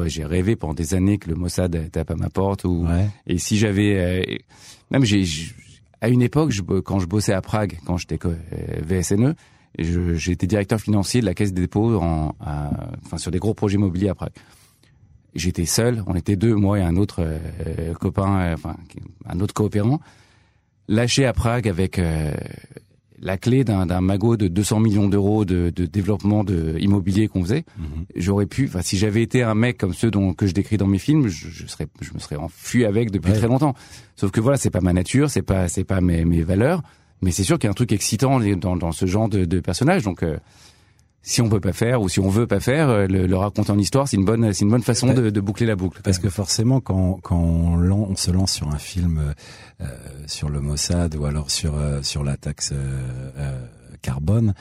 j'ai 0.07 0.25
rêvé 0.25 0.57
pendant 0.57 0.75
des 0.75 0.95
années 0.95 1.19
que 1.19 1.29
le 1.29 1.35
Mossad 1.35 1.91
tape 1.91 2.11
à 2.11 2.17
ma 2.17 2.31
porte 2.31 2.65
ou 2.65 2.87
et 3.27 3.39
si 3.39 3.57
j'avais 3.57 3.99
euh, 3.99 4.37
même 4.91 5.05
j'ai 5.05 5.25
à 6.01 6.09
une 6.09 6.23
époque 6.23 6.51
je, 6.51 6.63
quand 6.63 7.01
je 7.01 7.07
bossais 7.07 7.33
à 7.33 7.41
Prague 7.41 7.79
quand 7.85 7.97
j'étais 7.97 8.19
euh, 8.25 8.35
VSNE 8.83 9.35
j'étais 9.79 10.47
directeur 10.47 10.81
financier 10.81 11.21
de 11.21 11.27
la 11.27 11.35
caisse 11.35 11.53
des 11.53 11.63
dépôts 11.63 11.97
en 11.97 12.35
enfin 13.05 13.19
sur 13.19 13.31
des 13.31 13.39
gros 13.39 13.55
projets 13.55 13.77
immobiliers 13.77 14.09
à 14.09 14.15
Prague. 14.15 14.33
J'étais 15.35 15.67
seul 15.67 16.03
on 16.07 16.15
était 16.15 16.37
deux 16.37 16.55
moi 16.55 16.79
et 16.79 16.83
un 16.83 16.97
autre 16.97 17.21
euh, 17.21 17.95
copain 17.95 18.53
enfin 18.55 18.77
un 19.27 19.41
autre 19.41 19.55
coopérant 19.55 20.01
lâché 20.89 21.27
à 21.27 21.33
Prague 21.33 21.69
avec 21.69 22.01
la 23.21 23.37
clé 23.37 23.65
d'un 23.65 24.01
magot 24.01 24.37
de 24.37 24.49
200 24.49 24.81
millions 24.81 25.09
d'euros 25.09 25.45
de, 25.45 25.73
de, 25.75 25.87
développement 25.87 26.45
de 26.45 26.77
immobilier 26.79 27.29
qu'on 27.29 27.43
faisait, 27.43 27.65
mhm. 27.79 28.05
j'aurais 28.17 28.47
pu, 28.47 28.67
enfin 28.67 28.83
si 28.83 28.97
j'avais 28.97 29.23
été 29.23 29.43
un 29.43 29.55
mec 29.55 29.79
comme 29.79 29.95
ceux 29.95 30.11
dont 30.11 30.33
que 30.35 30.47
je 30.47 30.53
décris 30.53 30.77
dans 30.77 30.87
mes 30.87 30.99
films, 30.99 31.29
je, 31.29 31.49
je 31.49 31.67
serais, 31.67 31.87
je 32.01 32.13
me 32.15 32.19
serais 32.19 32.37
enfui 32.37 32.85
avec 32.85 33.11
depuis 33.11 33.33
très 33.33 33.49
longtemps. 33.49 33.75
Sauf 34.17 34.31
que 34.31 34.41
voilà, 34.41 34.57
c'est 34.57 34.71
pas 34.71 34.81
ma 34.81 34.93
nature, 34.93 35.31
c'est 35.31 35.43
pas, 35.43 35.69
c'est 35.69 35.85
pas 35.85 36.01
mes, 36.01 36.25
mes 36.25 36.43
valeurs, 36.43 36.83
mais 37.23 37.31
c'est 37.31 37.45
sûr 37.45 37.59
qu'il 37.59 37.67
y 37.67 37.69
a 37.69 37.73
un 37.73 37.75
truc 37.75 37.93
excitant 37.93 38.41
dans, 38.41 38.77
dans 38.77 38.93
ce 38.93 39.07
genre 39.07 39.29
de, 39.29 39.45
de 39.45 39.61
personnage. 39.61 40.03
Donc 40.03 40.23
euh, 40.23 40.39
si 41.29 41.43
on 41.43 41.49
peut 41.51 41.61
pas 41.61 41.75
faire 41.75 42.01
ou 42.01 42.09
si 42.09 42.21
on 42.21 42.31
veut 42.31 42.47
pas 42.47 42.59
faire, 42.59 42.89
euh, 42.89 43.07
le, 43.07 43.27
le 43.27 43.37
raconter 43.37 43.71
en 43.71 43.79
histoire, 43.79 44.09
c'est 44.09 44.17
une 44.17 44.25
bonne, 44.25 44.51
c'est 44.55 44.65
une 44.65 44.71
bonne 44.71 44.83
façon 44.83 45.13
de, 45.13 45.29
de, 45.29 45.41
boucler 45.43 45.67
la 45.67 45.77
boucle. 45.77 46.01
Parce 46.03 46.19
que 46.19 46.31
forcément, 46.31 46.81
quand, 46.81 47.21
quand 47.23 47.37
on, 47.37 47.79
on, 47.83 48.17
se 48.17 48.31
lance 48.31 48.53
sur 48.53 48.69
un 48.69 48.79
film 48.79 49.35
euh, 49.83 49.87
sur 50.27 50.49
le 50.49 50.61
Mossad 50.63 51.15
ou 51.17 51.27
alors 51.27 51.51
sur 51.51 51.77
euh, 51.77 52.03
sur 52.03 52.25
la 52.25 52.39
taxe 52.39 52.73
euh, 52.73 53.67
carbone, 54.01 54.55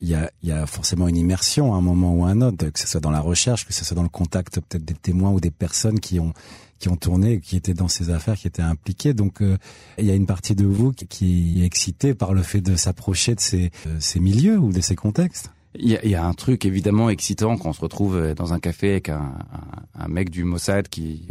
il 0.00 0.08
y 0.08 0.14
a, 0.14 0.30
y 0.42 0.52
a 0.52 0.66
forcément 0.66 1.08
une 1.08 1.16
immersion 1.16 1.74
à 1.74 1.76
un 1.76 1.80
moment 1.80 2.14
ou 2.14 2.24
à 2.24 2.30
un 2.30 2.40
autre, 2.42 2.68
que 2.68 2.78
ce 2.78 2.86
soit 2.86 3.00
dans 3.00 3.10
la 3.10 3.20
recherche, 3.20 3.66
que 3.66 3.72
ce 3.72 3.84
soit 3.84 3.94
dans 3.94 4.02
le 4.02 4.08
contact 4.08 4.60
peut-être 4.60 4.84
des 4.84 4.94
témoins 4.94 5.30
ou 5.30 5.40
des 5.40 5.50
personnes 5.50 6.00
qui 6.00 6.20
ont 6.20 6.32
qui 6.78 6.90
ont 6.90 6.96
tourné, 6.96 7.40
qui 7.40 7.56
étaient 7.56 7.72
dans 7.72 7.88
ces 7.88 8.10
affaires, 8.10 8.36
qui 8.36 8.46
étaient 8.46 8.60
impliqués. 8.60 9.14
Donc 9.14 9.40
euh, 9.40 9.56
il 9.96 10.04
y 10.04 10.10
a 10.10 10.14
une 10.14 10.26
partie 10.26 10.54
de 10.54 10.66
vous 10.66 10.92
qui, 10.92 11.62
est 11.62 11.64
excitée 11.64 12.14
par 12.14 12.34
le 12.34 12.42
fait 12.42 12.60
de 12.60 12.76
s'approcher 12.76 13.34
de 13.34 13.40
ces, 13.40 13.70
ces 13.98 14.20
milieux 14.20 14.58
ou 14.58 14.72
de 14.72 14.82
ces 14.82 14.94
contextes. 14.94 15.50
Il 15.78 15.88
y, 15.88 15.96
a, 15.96 16.04
y 16.06 16.14
a, 16.14 16.24
un 16.24 16.34
truc 16.34 16.64
évidemment 16.64 17.10
excitant 17.10 17.56
quand 17.56 17.70
on 17.70 17.72
se 17.72 17.80
retrouve 17.80 18.16
euh, 18.16 18.34
dans 18.34 18.52
un 18.52 18.58
café 18.58 18.92
avec 18.92 19.08
un, 19.08 19.34
un, 19.52 20.04
un 20.04 20.08
mec 20.08 20.30
du 20.30 20.44
Mossad 20.44 20.88
qui, 20.88 21.26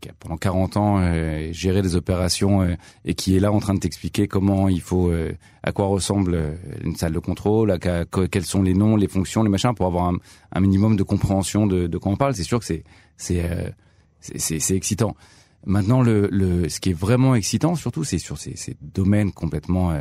qui, 0.00 0.08
a 0.08 0.12
pendant 0.18 0.36
40 0.36 0.76
ans 0.76 0.98
euh, 1.00 1.52
géré 1.52 1.82
des 1.82 1.94
opérations 1.96 2.62
euh, 2.62 2.74
et 3.04 3.14
qui 3.14 3.36
est 3.36 3.40
là 3.40 3.52
en 3.52 3.60
train 3.60 3.74
de 3.74 3.80
t'expliquer 3.80 4.26
comment 4.28 4.68
il 4.68 4.80
faut, 4.80 5.12
à 5.62 5.72
quoi 5.72 5.86
ressemble 5.86 6.58
une 6.82 6.96
salle 6.96 7.12
de 7.12 7.18
contrôle, 7.18 7.70
à, 7.70 7.78
quels 7.78 8.44
sont 8.44 8.62
les 8.62 8.74
noms, 8.74 8.96
les 8.96 9.08
fonctions, 9.08 9.42
les 9.42 9.50
machins, 9.50 9.74
pour 9.74 9.86
avoir 9.86 10.08
un, 10.08 10.16
un 10.52 10.60
minimum 10.60 10.96
de 10.96 11.02
compréhension 11.02 11.66
de, 11.66 11.86
de 11.86 11.98
quoi 11.98 12.12
on 12.12 12.16
parle. 12.16 12.34
C'est 12.34 12.42
sûr 12.42 12.58
que 12.58 12.64
c'est 12.64 12.84
c'est 13.16 13.42
c'est 14.20 14.76
excitant. 14.76 15.16
Maintenant, 15.66 16.02
le, 16.02 16.28
le, 16.30 16.68
ce 16.68 16.80
qui 16.80 16.90
est 16.90 16.98
vraiment 16.98 17.34
excitant, 17.34 17.74
surtout, 17.74 18.04
c'est 18.04 18.18
sur 18.18 18.38
ces, 18.38 18.56
ces, 18.56 18.76
domaines 18.82 19.32
complètement 19.32 19.98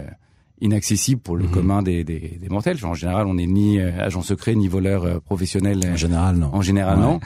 euh, 0.63 0.65
inaccessibles 0.65 1.21
pour 1.21 1.35
le 1.35 1.45
mhm. 1.45 1.51
commun 1.51 1.83
des, 1.83 2.03
des, 2.03 2.37
des, 2.41 2.49
mortels. 2.49 2.77
En 2.83 2.93
général, 2.93 3.27
on 3.27 3.35
n'est 3.35 3.47
ni 3.47 3.79
euh, 3.79 3.91
agent 3.99 4.21
secret 4.21 4.55
ni 4.55 4.67
voleur 4.67 5.03
euh, 5.03 5.19
professionnel. 5.19 5.79
En 5.91 5.95
général, 5.95 6.37
non. 6.37 6.49
En 6.53 6.61
général, 6.61 6.99
non. 6.99 7.19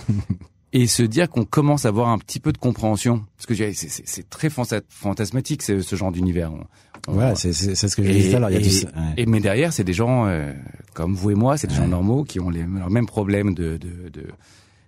Et 0.73 0.85
se 0.85 1.03
dire 1.03 1.29
qu'on 1.29 1.45
commence 1.45 1.85
à 1.85 1.89
avoir 1.89 2.09
un 2.09 2.17
petit 2.17 2.39
peu 2.39 2.51
de 2.51 2.57
compréhension, 2.57 3.23
parce 3.37 3.45
que 3.45 3.71
c'est 3.73 4.29
très 4.29 4.49
fantasmatique 4.49 5.63
ce, 5.63 5.79
ce 5.79 5.95
genre 5.95 6.11
d'univers. 6.11 6.51
Ouais, 7.07 7.35
c'est 7.35 7.53
ce 7.53 7.95
que 7.95 8.03
j'ai 8.03 8.13
dit 8.13 8.29
tout 8.29 8.35
à 8.35 8.39
l'heure. 8.39 8.49
Et, 9.15 9.25
mais 9.25 9.39
derrière, 9.39 9.71
c'est 9.71 9.85
des 9.85 9.93
gens 9.93 10.29
comme 10.93 11.15
vous 11.15 11.31
et 11.31 11.35
moi, 11.35 11.57
c'est 11.57 11.67
des 11.67 11.75
gens 11.75 11.87
normaux 11.87 12.25
qui 12.25 12.41
ont 12.41 12.49
les, 12.49 12.63
leurs 12.63 12.89
mêmes 12.89 13.05
problèmes 13.05 13.55
de, 13.55 13.77
de, 13.77 14.09
de 14.09 14.23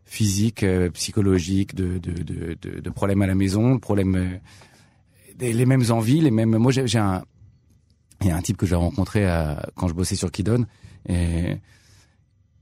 physique, 0.10 0.64
euh, 0.64 0.90
psychologique, 0.90 1.76
de, 1.76 2.00
de, 2.00 2.12
de, 2.24 2.58
de, 2.60 2.80
de 2.80 2.90
problèmes 2.90 3.22
à 3.22 3.28
la 3.28 3.36
maison, 3.36 3.76
de 3.76 3.80
problèmes, 3.80 4.16
euh, 4.16 4.38
les 5.40 5.66
mêmes 5.68 5.84
envies, 5.92 6.20
les 6.20 6.32
mêmes. 6.32 6.58
Moi, 6.58 6.72
j'ai 6.72 6.98
un, 6.98 7.24
il 8.22 8.28
y 8.28 8.32
a 8.32 8.36
un 8.36 8.42
type 8.42 8.58
que 8.58 8.66
j'ai 8.66 8.76
rencontré 8.76 9.26
à, 9.26 9.70
quand 9.76 9.88
je 9.88 9.94
bossais 9.94 10.16
sur 10.16 10.32
Kidon, 10.32 10.66
et 11.08 11.58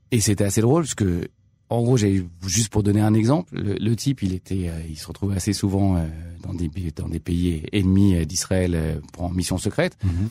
et 0.09 0.21
c'était 0.21 0.45
assez 0.45 0.61
drôle 0.61 0.83
parce 0.83 0.95
que 0.95 1.27
en 1.69 1.81
gros, 1.83 1.97
j'ai 1.97 2.25
juste 2.45 2.69
pour 2.69 2.81
donner 2.81 3.01
un 3.01 3.13
exemple, 3.13 3.53
le, 3.53 3.95
type, 3.95 4.21
il 4.23 4.33
était, 4.33 4.69
euh, 4.69 4.81
il 4.87 4.97
se 4.97 5.05
retrouvait 5.05 5.35
assez 5.35 5.51
souvent 5.51 5.97
euh, 5.97 6.07
dans 6.41 6.53
des 6.53 6.69
pays 7.19 7.63
ennemis 7.73 8.15
euh, 8.15 8.25
d'Israël 8.25 9.01
pour 9.11 9.25
en 9.25 9.29
mission 9.31 9.57
secrète. 9.57 9.97
Mhm. 10.03 10.29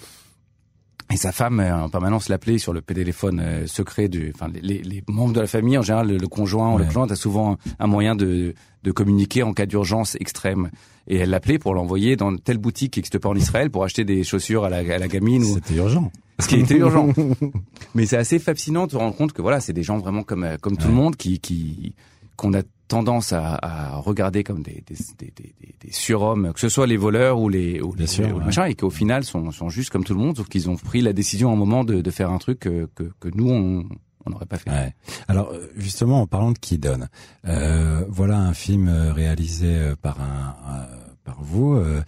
Et 1.12 1.16
sa 1.16 1.30
femme 1.30 1.60
en 1.60 1.88
permanence 1.88 2.28
l'appelait 2.28 2.58
sur 2.58 2.72
le 2.72 2.82
téléphone 2.82 3.66
secret 3.66 4.08
du, 4.08 4.32
enfin 4.34 4.50
les, 4.52 4.82
les, 4.82 5.04
membres 5.08 5.32
de 5.32 5.40
la 5.40 5.46
famille 5.46 5.78
en 5.78 5.82
général, 5.82 6.08
le, 6.08 6.26
conjoint 6.26 6.74
ou 6.74 6.78
le 6.78 6.84
conjoint 6.84 7.06
a 7.06 7.14
souvent 7.14 7.58
un 7.78 7.86
moyen 7.86 8.16
de 8.16 8.54
de 8.86 8.92
communiquer 8.92 9.42
en 9.42 9.52
cas 9.52 9.66
d'urgence 9.66 10.16
extrême. 10.20 10.70
Et 11.08 11.16
elle 11.16 11.30
l'appelait 11.30 11.58
pour 11.58 11.74
l'envoyer 11.74 12.16
dans 12.16 12.36
telle 12.36 12.58
boutique 12.58 12.92
qui 12.92 13.00
n'existe 13.00 13.18
pas 13.18 13.28
en 13.28 13.34
Israël 13.34 13.68
pour 13.68 13.82
acheter 13.82 14.04
des 14.04 14.22
chaussures 14.22 14.64
à 14.64 14.70
la, 14.70 14.78
à 14.78 14.98
la 14.98 15.08
gamine. 15.08 15.44
C'était 15.44 15.74
urgent. 15.74 16.12
Ce 16.38 16.46
qui 16.46 16.56
était 16.56 16.76
urgent. 16.76 17.08
Mais 17.94 18.06
c'est 18.06 18.16
assez 18.16 18.38
fascinant 18.38 18.86
de 18.86 18.92
se 18.92 18.96
rendre 18.96 19.16
compte 19.16 19.32
que 19.32 19.42
voilà, 19.42 19.60
c'est 19.60 19.72
des 19.72 19.82
gens 19.82 19.98
vraiment 19.98 20.22
comme 20.22 20.44
euh, 20.44 20.56
comme 20.60 20.76
tout 20.76 20.88
le 20.88 20.94
monde 20.94 21.16
qui 21.16 21.40
qui 21.40 21.94
qu'on 22.36 22.54
a 22.54 22.62
tendance 22.88 23.32
à, 23.32 23.54
à, 23.54 23.96
regarder 23.96 24.44
comme 24.44 24.62
des, 24.62 24.82
des, 24.86 24.96
des, 25.18 25.32
des, 25.36 25.54
des 25.80 25.92
surhommes, 25.92 26.52
que 26.52 26.60
ce 26.60 26.68
soit 26.68 26.86
les 26.86 26.96
voleurs 26.96 27.40
ou 27.40 27.48
les, 27.48 27.80
ou 27.80 27.94
les, 27.94 28.06
sûr, 28.06 28.26
et 28.66 28.74
qu'au 28.74 28.90
final 28.90 29.24
sont, 29.24 29.50
sont 29.50 29.68
juste 29.68 29.90
comme 29.90 30.04
tout 30.04 30.14
le 30.14 30.20
monde, 30.20 30.36
sauf 30.36 30.48
qu'ils 30.48 30.70
ont 30.70 30.76
pris 30.76 31.00
la 31.00 31.12
décision 31.12 31.50
à 31.50 31.52
un 31.52 31.56
moment 31.56 31.84
de, 31.84 32.00
de 32.00 32.10
faire 32.10 32.30
un 32.30 32.38
truc 32.38 32.60
que, 32.60 32.88
que, 32.94 33.10
que 33.20 33.28
nous 33.34 33.50
on 33.50 33.84
on 34.28 34.30
n'aurait 34.30 34.46
pas 34.46 34.58
fait. 34.58 34.70
Ouais. 34.70 34.92
Alors 35.28 35.52
euh, 35.52 35.70
justement, 35.76 36.20
en 36.22 36.26
parlant 36.26 36.50
de 36.50 36.58
qui 36.58 36.78
donne, 36.78 37.08
euh, 37.46 38.04
voilà 38.08 38.40
un 38.40 38.54
film 38.54 38.88
réalisé 38.88 39.92
par 40.02 40.20
un, 40.20 40.56
un 40.68 40.86
par 41.26 41.42
vous 41.42 41.74
euh, 41.74 42.02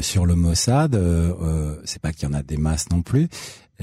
sur 0.00 0.26
le 0.26 0.34
Mossad. 0.34 0.94
Euh, 0.94 1.76
c'est 1.84 2.02
pas 2.02 2.12
qu'il 2.12 2.28
y 2.28 2.30
en 2.30 2.34
a 2.34 2.42
des 2.42 2.58
masses 2.58 2.90
non 2.90 3.00
plus, 3.00 3.28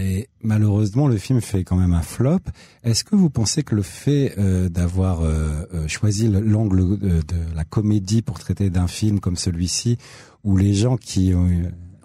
et 0.02 0.30
malheureusement, 0.42 1.08
le 1.08 1.18
film 1.18 1.42
fait 1.42 1.64
quand 1.64 1.76
même 1.76 1.94
un 1.94 2.02
flop. 2.02 2.40
Est-ce 2.84 3.04
que 3.04 3.16
vous 3.16 3.30
pensez 3.30 3.62
que 3.62 3.76
le 3.76 3.84
fait 3.84 4.34
euh, 4.38 4.68
d'avoir 4.68 5.22
euh, 5.22 5.64
euh, 5.74 5.88
choisi 5.88 6.28
l'angle 6.28 6.98
de, 6.98 7.22
la 7.56 7.64
comédie 7.64 8.22
pour 8.22 8.40
traiter 8.40 8.70
d'un 8.70 8.88
film 8.88 9.20
comme 9.20 9.36
celui-ci, 9.36 9.98
où 10.44 10.58
les 10.58 10.74
gens 10.74 10.98
qui 10.98 11.34
ont 11.36 11.48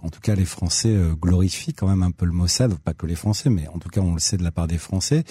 en 0.02 0.10
tout 0.10 0.20
cas 0.20 0.34
les 0.34 0.44
Français 0.44 0.94
euh, 0.94 1.14
glorifient 1.14 1.72
quand 1.72 1.88
même 1.88 2.02
un 2.02 2.10
peu 2.10 2.26
le 2.26 2.32
Mossad, 2.32 2.74
pas 2.74 2.94
que 2.94 3.06
les 3.06 3.14
Français, 3.14 3.50
mais 3.50 3.66
en 3.68 3.78
tout 3.78 3.88
cas 3.88 4.00
on 4.00 4.14
le 4.14 4.20
sait 4.20 4.36
de 4.36 4.44
la 4.44 4.50
part 4.50 4.66
des 4.66 4.78
Français. 4.78 5.24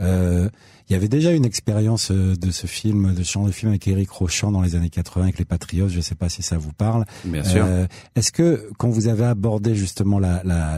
Euh, 0.00 0.48
il 0.88 0.92
y 0.92 0.96
avait 0.96 1.08
déjà 1.08 1.32
une 1.32 1.44
expérience 1.44 2.10
euh, 2.10 2.34
de 2.36 2.50
ce 2.50 2.66
film, 2.66 3.14
de 3.14 3.22
ce 3.22 3.32
genre 3.32 3.46
de 3.46 3.52
film 3.52 3.70
avec 3.70 3.86
Éric 3.86 4.10
Rochant 4.10 4.50
dans 4.50 4.62
les 4.62 4.76
années 4.76 4.90
80 4.90 5.24
avec 5.24 5.38
les 5.38 5.44
Patriotes. 5.44 5.90
Je 5.90 5.98
ne 5.98 6.02
sais 6.02 6.14
pas 6.14 6.28
si 6.28 6.42
ça 6.42 6.58
vous 6.58 6.72
parle. 6.72 7.04
Bien 7.24 7.44
sûr. 7.44 7.66
Est-ce 8.14 8.32
que 8.32 8.70
quand 8.78 8.88
vous 8.88 9.08
avez 9.08 9.24
abordé 9.24 9.74
justement 9.74 10.20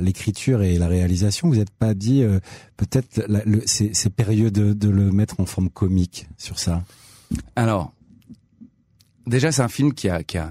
l'écriture 0.00 0.58
la, 0.58 0.66
et 0.66 0.78
la 0.78 0.88
réalisation, 0.88 1.48
vous 1.48 1.56
n'êtes 1.56 1.70
pas 1.70 1.94
dit 1.94 2.24
peut-être 2.76 3.26
c'est 3.66 4.10
périlleux 4.10 4.50
de, 4.50 4.72
de 4.72 4.88
le 4.88 5.12
mettre 5.12 5.40
en 5.40 5.46
forme 5.46 5.70
comique 5.70 6.28
sur 6.36 6.58
ça? 6.58 6.82
Alors, 7.56 7.92
déjà 9.26 9.52
c'est 9.52 9.62
un 9.62 9.68
film 9.68 9.94
qui 9.94 10.08
a, 10.08 10.22
qui 10.22 10.38
a 10.38 10.50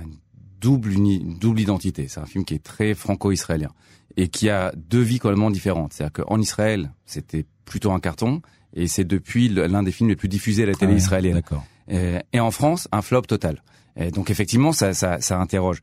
double, 0.61 0.93
double 1.39 1.59
identité. 1.59 2.07
C'est 2.07 2.19
un 2.19 2.25
film 2.25 2.45
qui 2.45 2.53
est 2.53 2.63
très 2.63 2.93
franco-israélien 2.93 3.71
et 4.17 4.27
qui 4.27 4.49
a 4.49 4.73
deux 4.75 5.01
vies 5.01 5.19
complètement 5.19 5.51
différentes. 5.51 5.93
C'est-à-dire 5.93 6.25
qu'en 6.25 6.39
Israël, 6.39 6.91
c'était 7.05 7.45
plutôt 7.65 7.91
un 7.91 7.99
carton 7.99 8.41
et 8.73 8.87
c'est 8.87 9.03
depuis 9.03 9.49
l'un 9.49 9.83
des 9.83 9.91
films 9.91 10.09
les 10.09 10.15
plus 10.15 10.29
diffusés 10.29 10.63
à 10.63 10.67
la 10.67 10.75
télé 10.75 10.95
israélienne. 10.95 11.41
Et, 11.89 12.39
en 12.39 12.51
France, 12.51 12.87
un 12.91 13.01
flop 13.01 13.23
total. 13.23 13.61
Et 13.97 14.11
donc 14.11 14.29
effectivement, 14.29 14.71
ça, 14.71 14.93
ça, 14.93 15.19
ça 15.19 15.39
interroge. 15.39 15.81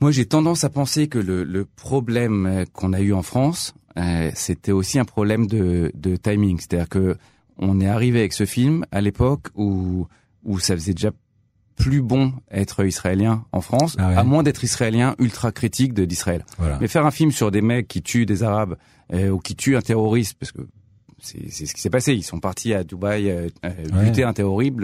Moi, 0.00 0.10
j'ai 0.10 0.26
tendance 0.26 0.64
à 0.64 0.70
penser 0.70 1.08
que 1.08 1.18
le, 1.18 1.44
le 1.44 1.64
problème 1.64 2.46
euh, 2.46 2.64
qu'on 2.72 2.92
a 2.92 3.00
eu 3.00 3.12
en 3.12 3.22
France, 3.22 3.74
euh, 3.96 4.30
c'était 4.34 4.70
aussi 4.70 4.98
un 4.98 5.04
problème 5.04 5.48
de, 5.48 5.90
de 5.94 6.16
timing. 6.16 6.58
C'est-à-dire 6.58 6.88
que 6.88 7.16
on 7.56 7.80
est 7.80 7.88
arrivé 7.88 8.20
avec 8.20 8.32
ce 8.32 8.46
film 8.46 8.84
à 8.92 9.00
l'époque 9.00 9.48
où 9.56 10.06
où 10.44 10.58
ça 10.58 10.74
faisait 10.74 10.94
déjà 10.94 11.10
plus 11.78 12.02
bon 12.02 12.32
être 12.50 12.84
israélien 12.84 13.44
en 13.52 13.60
France, 13.60 13.96
ah 13.98 14.08
à 14.08 14.24
moins 14.24 14.42
d'être 14.42 14.64
israélien 14.64 15.14
ultra 15.18 15.52
critique 15.52 15.94
d'Israël. 15.94 16.44
Mais 16.80 16.88
faire 16.88 17.06
un 17.06 17.10
film 17.10 17.30
sur 17.30 17.50
des 17.50 17.62
mecs 17.62 17.88
qui 17.88 18.02
tuent 18.02 18.26
des 18.26 18.42
Arabes 18.42 18.76
euh, 19.14 19.30
ou 19.30 19.38
qui 19.38 19.54
tuent 19.54 19.76
un 19.76 19.80
terroriste, 19.80 20.36
parce 20.38 20.52
que 20.52 20.62
c'est 21.20 21.66
ce 21.66 21.74
qui 21.74 21.80
s'est 21.80 21.90
passé. 21.90 22.14
Ils 22.14 22.22
sont 22.22 22.40
partis 22.40 22.74
à 22.74 22.84
Dubaï 22.84 23.30
euh, 23.30 23.48
euh 23.64 23.70
buter 24.02 24.24
un 24.24 24.32
terroriste, 24.32 24.76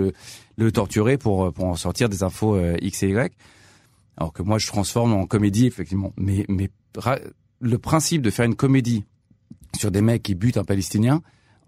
le, 0.57 0.73
torturer 0.73 1.19
pour 1.19 1.53
pour 1.53 1.67
en 1.67 1.77
sortir 1.77 2.09
des 2.09 2.23
infos 2.23 2.57
euh, 2.57 2.77
X 2.81 3.03
et 3.03 3.09
Y. 3.09 3.33
Alors 4.17 4.33
que 4.33 4.43
moi, 4.43 4.59
je 4.59 4.67
transforme 4.69 5.13
en 5.13 5.27
comédie 5.27 5.67
effectivement. 5.67 6.13
Mais 6.17 6.45
mais 6.49 6.71
le 7.61 7.79
principe 7.79 8.23
de 8.23 8.31
faire 8.31 8.45
une 8.45 8.55
comédie 8.55 9.05
sur 9.77 9.91
des 9.91 10.01
mecs 10.01 10.23
qui 10.23 10.35
butent 10.35 10.57
un 10.57 10.65
Palestinien, 10.65 11.23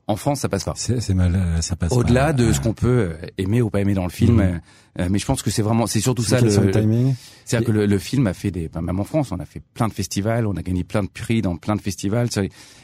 en 0.09 0.17
France, 0.17 0.41
ça 0.41 0.49
passe 0.49 0.65
pas. 0.65 0.75
C'est 0.77 1.15
mal, 1.15 1.35
euh, 1.35 1.61
ça 1.61 1.75
passe. 1.75 1.93
Au-delà 1.93 2.33
de 2.33 2.53
ce 2.53 2.61
qu'on 2.61 2.75
peut 2.75 3.17
euh, 3.21 3.27
aimer 3.39 3.61
ou 3.61 3.71
pas 3.71 3.81
aimer 3.81 3.95
dans 3.95 4.05
le 4.05 4.11
film, 4.11 4.37
mhm. 4.37 4.61
euh, 5.01 5.09
mais 5.11 5.19
je 5.19 5.27
pense 5.27 5.43
que 5.43 5.51
c'est 5.51 5.63
vraiment, 5.63 5.87
c'est 5.89 6.01
surtout 6.01 6.23
ça 6.23 6.41
le, 6.41 6.71
timing? 6.71 7.15
C'est-à-dire 7.45 7.67
que 7.67 7.73
le, 7.73 7.99
film 7.99 8.27
a 8.29 8.35
fait 8.35 8.53
des, 8.53 8.71
même 8.81 9.01
en 9.01 9.05
France, 9.05 9.33
on 9.33 9.41
a 9.41 9.45
fait 9.45 9.63
plein 9.75 9.89
de 9.89 9.93
festivals, 9.93 10.47
on 10.47 10.55
a 10.55 10.63
gagné 10.63 10.85
plein 10.85 11.03
de 11.03 11.09
prix 11.09 11.43
dans 11.43 11.57
plein 11.57 11.75
de 11.75 11.81
festivals. 11.81 12.29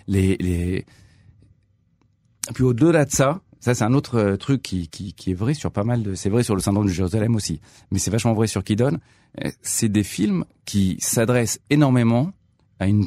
Les, 0.09 0.37
les, 0.39 0.85
puis 2.55 2.65
au-delà 2.65 3.05
de 3.05 3.13
ça, 3.13 3.41
ça 3.61 3.75
c'est 3.75 3.85
un 3.85 3.95
autre 3.95 4.35
truc 4.35 4.61
qui, 4.63 4.89
qui, 4.89 5.13
qui 5.13 5.31
est 5.31 5.35
vrai 5.35 5.55
sur 5.55 5.71
pas 5.71 5.85
mal 5.85 6.03
de, 6.03 6.15
c'est 6.17 6.29
vrai 6.29 6.43
sur 6.43 6.57
le 6.57 6.61
syndrome 6.61 6.87
de 6.87 6.93
Jérusalem 6.93 7.37
aussi, 7.37 7.61
mais 7.93 8.01
c'est 8.01 8.11
vachement 8.11 8.35
vrai 8.35 8.49
sur 8.49 8.65
Kidon. 8.65 8.99
C'est 9.63 9.89
des 9.89 10.03
films 10.03 10.45
qui 10.65 10.97
s'adressent 11.01 11.61
énormément 11.71 12.33
à 12.81 12.89
une 12.89 13.07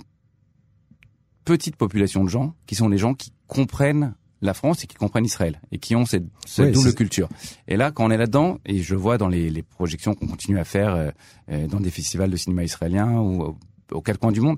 petite 1.43 1.75
population 1.75 2.23
de 2.23 2.29
gens 2.29 2.55
qui 2.65 2.75
sont 2.75 2.89
les 2.89 2.97
gens 2.97 3.13
qui 3.13 3.31
comprennent 3.47 4.15
la 4.41 4.53
France 4.53 4.83
et 4.83 4.87
qui 4.87 4.95
comprennent 4.95 5.25
Israël 5.25 5.59
et 5.71 5.79
qui 5.79 5.95
ont 5.95 6.05
cette, 6.05 6.25
double 6.57 6.93
culture. 6.93 7.29
Et 7.67 7.77
là, 7.77 7.91
quand 7.91 8.05
on 8.05 8.11
est 8.11 8.17
là-dedans, 8.17 8.59
et 8.65 8.81
je 8.81 8.95
vois 8.95 9.17
dans 9.17 9.27
les, 9.27 9.49
les 9.49 9.63
projections 9.63 10.13
qu'on 10.13 10.27
continue 10.27 10.59
à 10.59 10.63
faire 10.63 10.95
euh, 10.95 11.09
euh, 11.51 11.67
dans 11.67 11.79
des 11.79 11.89
festivals 11.89 12.29
de 12.29 12.37
cinéma 12.37 12.63
israélien 12.63 13.19
ou 13.19 13.57
aux 13.91 14.01
quatre 14.01 14.19
coins 14.19 14.31
du 14.31 14.41
monde, 14.41 14.57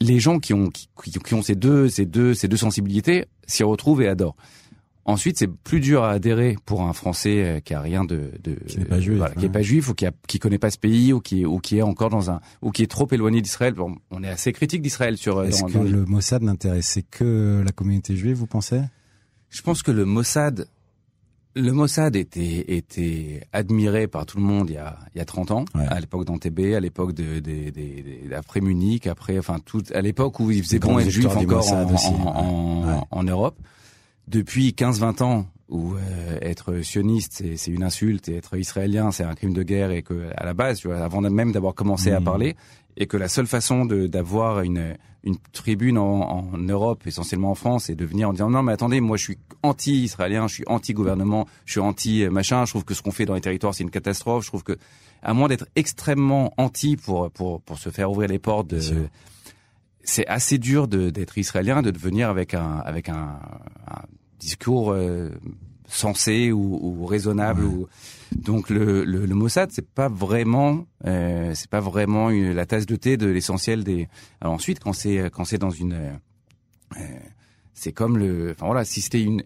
les 0.00 0.18
gens 0.18 0.38
qui 0.38 0.52
ont 0.52 0.68
qui, 0.68 0.88
qui 0.96 1.34
ont 1.34 1.42
ces 1.42 1.54
deux 1.54 1.88
ces 1.88 2.06
deux 2.06 2.34
ces 2.34 2.48
deux 2.48 2.56
sensibilités 2.56 3.26
s'y 3.46 3.62
retrouvent 3.62 4.02
et 4.02 4.08
adorent. 4.08 4.36
Ensuite, 5.04 5.36
c'est 5.36 5.48
plus 5.48 5.80
dur 5.80 6.04
à 6.04 6.10
adhérer 6.12 6.56
pour 6.64 6.82
un 6.82 6.92
Français 6.92 7.42
euh, 7.44 7.60
qui 7.60 7.74
a 7.74 7.80
rien 7.80 8.04
de, 8.04 8.30
de 8.44 8.54
qui 8.68 8.78
n'est 8.78 8.84
pas 8.84 9.00
juif, 9.00 9.18
voilà, 9.18 9.34
qui 9.34 9.46
est 9.46 9.48
pas 9.48 9.62
juif 9.62 9.88
ou 9.88 9.94
qui 9.94 10.06
a, 10.06 10.12
qui 10.28 10.38
connaît 10.38 10.58
pas 10.58 10.70
ce 10.70 10.78
pays 10.78 11.12
ou 11.12 11.20
qui 11.20 11.42
est 11.42 11.44
ou 11.44 11.58
qui 11.58 11.78
est 11.78 11.82
encore 11.82 12.08
dans 12.10 12.30
un 12.30 12.40
ou 12.62 12.70
qui 12.70 12.84
est 12.84 12.90
trop 12.90 13.08
éloigné 13.10 13.40
d'Israël. 13.42 13.74
Bon, 13.74 13.96
on 14.12 14.22
est 14.22 14.28
assez 14.28 14.52
critique 14.52 14.80
d'Israël 14.80 15.16
sur. 15.16 15.38
Euh, 15.38 15.46
Est-ce 15.46 15.64
que 15.64 15.78
le 15.78 16.04
Mossad 16.04 16.42
n'intéressait 16.42 17.02
que 17.02 17.62
la 17.66 17.72
communauté 17.72 18.14
juive, 18.14 18.36
vous 18.36 18.46
pensez? 18.46 18.80
Je 19.50 19.60
pense 19.62 19.82
que 19.82 19.90
le 19.90 20.04
Mossad, 20.04 20.68
le 21.56 21.72
Mossad 21.72 22.14
était 22.14 22.64
était 22.68 23.42
admiré 23.52 24.06
par 24.06 24.24
tout 24.24 24.38
le 24.38 24.44
monde 24.44 24.70
il 24.70 24.74
y 24.74 24.78
a 24.78 24.98
il 25.16 25.18
y 25.18 25.20
a 25.20 25.24
30 25.24 25.50
ans, 25.50 25.64
à 25.74 25.98
l'époque 25.98 26.26
d'Antébé, 26.26 26.76
à 26.76 26.80
l'époque 26.80 27.12
de, 27.12 27.40
de, 27.40 27.70
de, 27.70 28.34
après 28.34 28.60
Munich, 28.60 29.08
après 29.08 29.36
enfin 29.36 29.58
tout 29.64 29.82
à 29.92 30.00
l'époque 30.00 30.38
où 30.38 30.52
il 30.52 30.62
faisait 30.62 30.78
bon 30.78 31.00
être 31.00 31.10
juif 31.10 31.26
encore 31.26 31.72
en, 31.72 31.82
en, 31.92 32.88
en, 32.88 33.08
en 33.10 33.22
Europe 33.24 33.58
depuis 34.28 34.70
15-20 34.70 35.22
ans 35.22 35.46
où 35.68 35.94
euh, 35.94 36.38
être 36.42 36.80
sioniste 36.82 37.42
c'est 37.56 37.70
une 37.70 37.82
insulte 37.82 38.28
et 38.28 38.36
être 38.36 38.56
israélien 38.56 39.10
c'est 39.10 39.24
un 39.24 39.34
crime 39.34 39.54
de 39.54 39.62
guerre 39.62 39.90
et 39.90 40.02
que 40.02 40.30
à 40.36 40.44
la 40.44 40.54
base 40.54 40.80
tu 40.80 40.88
vois, 40.88 40.98
avant 40.98 41.20
même 41.22 41.52
d'avoir 41.52 41.74
commencé 41.74 42.12
à 42.12 42.20
mmh. 42.20 42.24
parler 42.24 42.56
et 42.96 43.06
que 43.06 43.16
la 43.16 43.28
seule 43.28 43.46
façon 43.46 43.86
d'avoir 43.86 44.60
une 44.60 44.96
une 45.24 45.36
tribune 45.52 45.98
en, 45.98 46.52
en, 46.52 46.58
Europe 46.58 47.06
essentiellement 47.06 47.52
en 47.52 47.54
France 47.54 47.88
et 47.88 47.94
de 47.94 48.04
venir 48.04 48.28
en 48.28 48.32
disant 48.32 48.50
non 48.50 48.62
mais 48.62 48.72
attendez 48.72 49.00
moi 49.00 49.16
je 49.16 49.22
suis 49.24 49.38
anti-israélien 49.62 50.46
je 50.46 50.54
suis 50.54 50.64
anti-gouvernement 50.66 51.46
je 51.64 51.72
suis 51.72 51.80
anti 51.80 52.26
machin 52.28 52.64
je 52.66 52.72
trouve 52.72 52.84
que 52.84 52.94
ce 52.94 53.02
qu'on 53.02 53.12
fait 53.12 53.24
dans 53.24 53.34
les 53.34 53.40
territoires 53.40 53.74
c'est 53.74 53.84
une 53.84 53.90
catastrophe 53.90 54.44
je 54.44 54.48
trouve 54.48 54.64
que 54.64 54.76
à 55.22 55.32
moins 55.32 55.48
d'être 55.48 55.66
extrêmement 55.76 56.52
anti 56.58 56.96
pour 56.96 57.30
pour 57.30 57.62
pour 57.62 57.78
se 57.78 57.90
faire 57.90 58.10
ouvrir 58.10 58.28
les 58.28 58.40
portes 58.40 58.66
de 58.68 59.08
c'est 60.04 60.26
assez 60.26 60.58
dur 60.58 60.88
d'être 60.88 61.38
israélien, 61.38 61.82
de 61.82 61.90
devenir 61.90 62.28
avec 62.28 62.54
un 62.54 62.78
avec 62.78 63.08
un, 63.08 63.38
un 63.86 64.02
discours 64.38 64.92
euh, 64.92 65.30
sensé 65.86 66.50
ou, 66.52 66.78
ou 66.82 67.06
raisonnable. 67.06 67.64
Ou... 67.64 67.86
Donc 68.34 68.70
le, 68.70 69.04
le, 69.04 69.26
le, 69.26 69.34
Mossad, 69.34 69.70
c'est 69.70 69.88
pas 69.88 70.08
vraiment 70.08 70.86
euh, 71.06 71.52
c'est 71.54 71.70
pas 71.70 71.80
vraiment 71.80 72.30
une, 72.30 72.52
la 72.52 72.66
tasse 72.66 72.86
de 72.86 72.96
thé 72.96 73.16
de 73.16 73.28
l'essentiel 73.28 73.84
des. 73.84 74.08
Alors 74.40 74.54
ensuite, 74.54 74.80
quand 74.80 74.92
c'est 74.92 75.30
quand 75.30 75.44
c'est 75.44 75.58
dans 75.58 75.70
une 75.70 75.94
euh, 76.96 77.18
c'est 77.74 77.92
comme 77.92 78.18
le. 78.18 78.52
Enfin 78.52 78.66
voilà, 78.66 78.84
si 78.84 79.00
c'était 79.00 79.22
une 79.22 79.42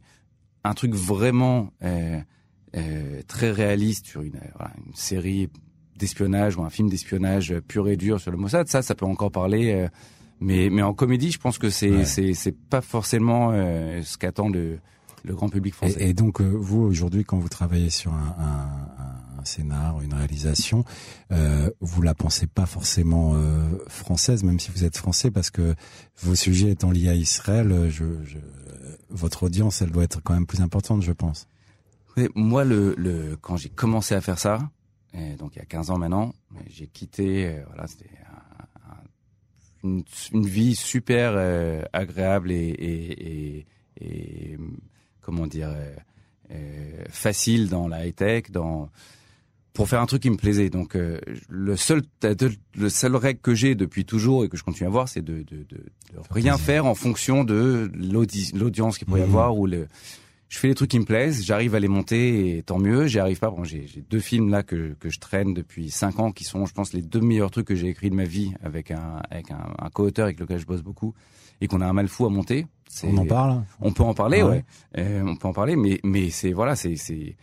un 0.64 0.74
truc 0.74 0.94
vraiment 0.94 1.70
très 3.28 3.50
réaliste 3.52 4.06
sur 4.06 4.22
une, 4.22 4.40
voilà, 4.56 4.72
une 4.84 4.94
série 4.94 5.48
d'espionnage 5.96 6.56
ou 6.56 6.62
un 6.62 6.70
film 6.70 6.90
d'espionnage 6.90 7.54
pur 7.68 7.88
et 7.88 7.96
dur 7.96 8.20
sur 8.20 8.32
le 8.32 8.36
Mossad, 8.36 8.66
ça, 8.66 8.82
ça 8.82 8.96
peut 8.96 9.06
encore 9.06 9.30
parler 9.30 9.88
mais, 10.40 10.68
mais 10.70 10.82
en 10.82 10.94
comédie, 10.94 11.30
je 11.30 11.38
pense 11.38 11.58
que 11.58 11.70
c'est 11.70 12.04
c'est 12.04 12.34
c'est 12.34 12.52
pas 12.56 12.80
forcément 12.80 13.50
euh, 13.52 14.02
ce 14.02 14.18
qu'attend 14.18 14.48
le, 14.48 14.78
le 15.26 15.34
grand 15.34 15.48
public 15.48 15.74
français. 15.74 16.08
Et, 16.08 16.14
donc, 16.14 16.40
euh, 16.40 16.44
vous, 16.44 16.80
aujourd'hui, 16.82 17.24
quand 17.24 17.38
vous 17.38 17.48
travaillez 17.48 17.90
sur 17.90 18.12
un, 18.12 18.34
un, 18.38 19.40
un 19.40 19.44
scénar, 19.44 20.00
une 20.00 20.14
réalisation. 20.14 20.84
Euh, 21.32 21.70
vous 21.80 22.02
la 22.02 22.14
pensez 22.14 22.46
pas 22.46 22.66
forcément 22.66 23.32
euh, 23.34 23.78
française, 23.88 24.44
même 24.44 24.60
si 24.60 24.70
vous 24.70 24.84
êtes 24.84 24.96
français, 24.96 25.30
parce 25.30 25.50
que 25.50 25.74
vos 26.22 26.34
sujets 26.34 26.70
étant 26.70 26.90
liés 26.90 27.08
à 27.08 27.14
Israël, 27.14 27.88
je, 27.90 28.04
je, 28.24 28.38
votre 29.10 29.44
audience, 29.44 29.82
elle 29.82 29.90
doit 29.90 30.04
être 30.04 30.22
quand 30.22 30.34
même 30.34 30.46
plus 30.46 30.60
importante, 30.60 31.02
je 31.02 31.12
pense. 31.12 31.48
moi, 32.34 32.64
le, 32.64 32.94
le 32.96 33.36
quand 33.40 33.56
j'ai 33.56 33.68
commencé 33.68 34.14
à 34.14 34.20
faire 34.20 34.38
ça, 34.38 34.70
donc 35.38 35.56
il 35.56 35.60
y 35.60 35.62
a 35.62 35.64
15 35.64 35.90
ans 35.90 35.98
maintenant, 35.98 36.34
j'ai 36.68 36.88
quitté, 36.88 37.62
voilà, 37.68 37.86
c'était 37.86 38.10
une, 39.86 40.04
une, 40.32 40.46
vie 40.46 40.74
super 40.74 41.32
euh, 41.36 41.82
agréable 41.92 42.50
et, 42.50 42.56
et, 42.56 43.56
et, 43.58 43.66
et, 44.00 44.58
comment 45.20 45.46
dire 45.46 45.74
euh, 46.50 47.04
facile 47.08 47.68
dans 47.68 47.88
la 47.88 48.06
high 48.06 48.14
tech, 48.14 48.50
dans 48.50 48.90
pour 49.72 49.88
faire 49.90 50.00
un 50.00 50.06
truc 50.06 50.22
qui 50.22 50.30
me 50.30 50.36
plaisait. 50.36 50.70
Donc 50.70 50.96
le 51.48 51.76
seul 51.76 52.02
le 52.22 52.88
seul 52.88 53.14
règle 53.14 53.40
que 53.40 53.54
j'ai 53.54 53.74
depuis 53.74 54.06
toujours 54.06 54.44
et 54.44 54.48
que 54.48 54.56
je 54.56 54.64
continue 54.64 54.86
à 54.86 54.88
avoir, 54.88 55.06
c'est 55.06 55.20
de, 55.20 55.42
de, 55.42 55.56
de, 55.58 55.76
de 55.76 56.20
rien 56.30 56.56
faire 56.56 56.86
en 56.86 56.94
fonction 56.94 57.44
de 57.44 57.90
l'audience 57.94 58.96
qu'il 58.96 59.06
pourrait 59.06 59.20
y 59.20 59.24
mmh. 59.24 59.26
avoir 59.26 59.58
ou 59.58 59.66
le 59.66 59.86
je 60.48 60.58
fais 60.58 60.68
les 60.68 60.74
trucs 60.74 60.90
qui 60.90 60.98
me 60.98 61.04
plaisent, 61.04 61.44
j'arrive 61.44 61.74
à 61.74 61.80
les 61.80 61.88
monter 61.88 62.56
et 62.56 62.62
tant 62.62 62.78
mieux. 62.78 63.06
J'y 63.06 63.18
arrive 63.18 63.38
pas. 63.38 63.50
Bon, 63.50 63.64
j'ai 63.64 63.86
deux 64.08 64.20
films 64.20 64.50
là 64.50 64.62
que, 64.62 64.94
que 65.00 65.10
je 65.10 65.18
traîne 65.18 65.54
depuis 65.54 65.90
cinq 65.90 66.20
ans 66.20 66.30
qui 66.30 66.44
sont, 66.44 66.66
je 66.66 66.72
pense, 66.72 66.92
les 66.92 67.02
deux 67.02 67.20
meilleurs 67.20 67.50
trucs 67.50 67.66
que 67.66 67.74
j'ai 67.74 67.88
écrits 67.88 68.10
de 68.10 68.14
ma 68.14 68.24
vie 68.24 68.52
avec 68.62 68.90
un 68.90 69.22
avec 69.30 69.50
un, 69.50 69.74
un 69.78 69.90
co-auteur 69.90 70.26
avec 70.26 70.38
lequel 70.38 70.58
je 70.58 70.66
bosse 70.66 70.82
beaucoup 70.82 71.14
et 71.60 71.66
qu'on 71.66 71.80
a 71.80 71.86
un 71.86 71.92
mal 71.92 72.08
fou 72.08 72.26
à 72.26 72.30
monter. 72.30 72.66
On 73.02 73.16
en 73.16 73.26
parle. 73.26 73.64
On 73.80 73.92
peut 73.92 74.04
en 74.04 74.14
parler, 74.14 74.42
ouais. 74.42 74.64
Euh, 74.96 75.22
on 75.26 75.36
peut 75.36 75.48
en 75.48 75.52
parler, 75.52 75.74
mais 75.74 75.98
mais 76.04 76.30
c'est 76.30 76.52
voilà, 76.52 76.76
c'est 76.76 76.96
c'est 76.96 77.36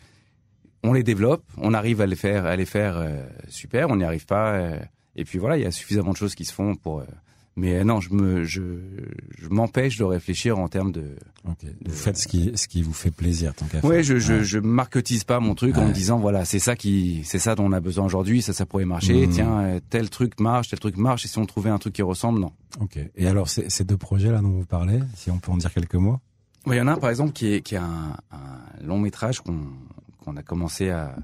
on 0.83 0.93
les 0.93 1.03
développe, 1.03 1.43
on 1.57 1.74
arrive 1.74 2.00
à 2.01 2.05
les 2.05 2.15
faire 2.15 2.45
à 2.45 2.55
les 2.55 2.65
faire 2.65 2.98
euh, 2.98 3.25
super, 3.50 3.89
on 3.89 3.98
n'y 3.98 4.03
arrive 4.05 4.25
pas. 4.25 4.53
Euh, 4.53 4.79
et 5.15 5.25
puis 5.25 5.39
voilà, 5.39 5.57
il 5.57 5.63
y 5.63 5.65
a 5.65 5.72
suffisamment 5.72 6.12
de 6.12 6.17
choses 6.17 6.36
qui 6.36 6.45
se 6.45 6.53
font 6.53 6.75
pour 6.75 7.03
mais 7.55 7.75
euh, 7.75 7.83
non, 7.83 8.00
je 8.00 8.13
me, 8.13 8.43
je, 8.43 8.62
je 9.38 9.48
m'empêche 9.50 9.98
de 9.98 10.03
réfléchir 10.03 10.57
en 10.57 10.67
termes 10.67 10.91
de. 10.91 11.15
Vous 11.45 11.93
faites 11.93 12.17
ce 12.17 12.27
qui, 12.27 12.51
ce 12.55 12.67
qui 12.67 12.81
vous 12.81 12.93
fait 12.93 13.12
plaisir, 13.12 13.53
tant 13.53 13.65
qu'à 13.65 13.86
ouais, 13.86 14.01
Je, 14.01 14.17
je, 14.17 14.43
je 14.43 14.60
marketise 14.60 15.24
pas 15.24 15.39
mon 15.39 15.55
truc 15.55 15.77
en 15.77 15.88
me 15.88 15.93
disant 15.93 16.17
voilà, 16.17 16.45
c'est 16.45 16.60
ça 16.60 16.75
qui, 16.75 17.22
c'est 17.25 17.39
ça 17.39 17.53
dont 17.55 17.65
on 17.65 17.74
a 17.74 17.79
besoin 17.79 18.05
aujourd'hui, 18.05 18.41
ça, 18.41 18.53
ça 18.53 18.65
pourrait 18.65 18.86
marcher. 18.86 19.27
Mmh. 19.27 19.31
Tiens, 19.31 19.60
euh, 19.60 19.79
tel 19.89 20.10
truc 20.10 20.39
marche, 20.39 20.69
tel 20.69 20.79
truc 20.79 20.98
marche. 20.98 21.25
Et 21.25 21.27
si 21.27 21.38
on 21.38 21.45
trouvait 21.45 21.69
un 21.69 21.79
truc 21.79 21.93
qui 21.93 22.01
ressemble, 22.01 22.39
non. 22.39 22.53
Ok. 22.79 22.98
Et 23.15 23.27
alors, 23.27 23.50
ces 23.50 23.83
deux 23.83 23.98
projets 23.98 24.31
là 24.31 24.39
dont 24.41 24.51
vous 24.51 24.65
parlez, 24.65 25.00
si 25.15 25.29
on 25.29 25.38
peut 25.38 25.51
en 25.51 25.57
dire 25.57 25.74
quelques 25.74 25.95
mots? 25.95 26.19
Il 26.65 26.75
y 26.75 26.81
en 26.81 26.88
a 26.88 26.93
un 26.93 26.98
par 26.98 27.10
exemple 27.10 27.33
qui 27.33 27.53
est, 27.53 27.62
qui 27.62 27.75
a 27.75 27.83
un, 27.83 28.12
un 28.31 28.86
long 28.86 29.00
métrage 29.00 29.41
qu'on, 29.41 29.60
qu'on 30.24 30.38
a 30.38 30.43
commencé 30.43 30.89
à, 30.89 31.15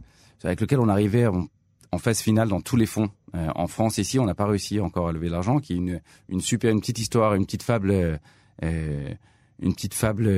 avec 0.44 0.60
lequel 0.62 0.80
on 0.80 0.90
arrivait, 0.90 1.28
en 1.28 1.98
phase 1.98 2.20
finale 2.20 2.50
dans 2.50 2.62
tous 2.62 2.76
les 2.76 2.86
fonds. 2.86 3.10
Euh, 3.36 3.50
en 3.56 3.68
France, 3.68 3.98
ici, 3.98 4.20
on 4.20 4.26
n'a 4.26 4.36
pas 4.36 4.46
réussi 4.46 4.80
encore 4.80 5.10
à 5.10 5.12
lever 5.12 5.30
l'argent, 5.30 5.60
qui 5.60 5.74
est 5.74 5.78
une, 5.78 6.02
une 6.30 6.42
super, 6.42 6.72
une 6.72 6.80
petite 6.80 7.00
histoire, 7.00 7.36
une 7.36 7.46
petite 7.46 7.64
fable, 7.64 7.92
euh, 7.92 8.18
euh 8.64 9.14
une 9.62 9.74
petite 9.74 9.94
fable 9.94 10.32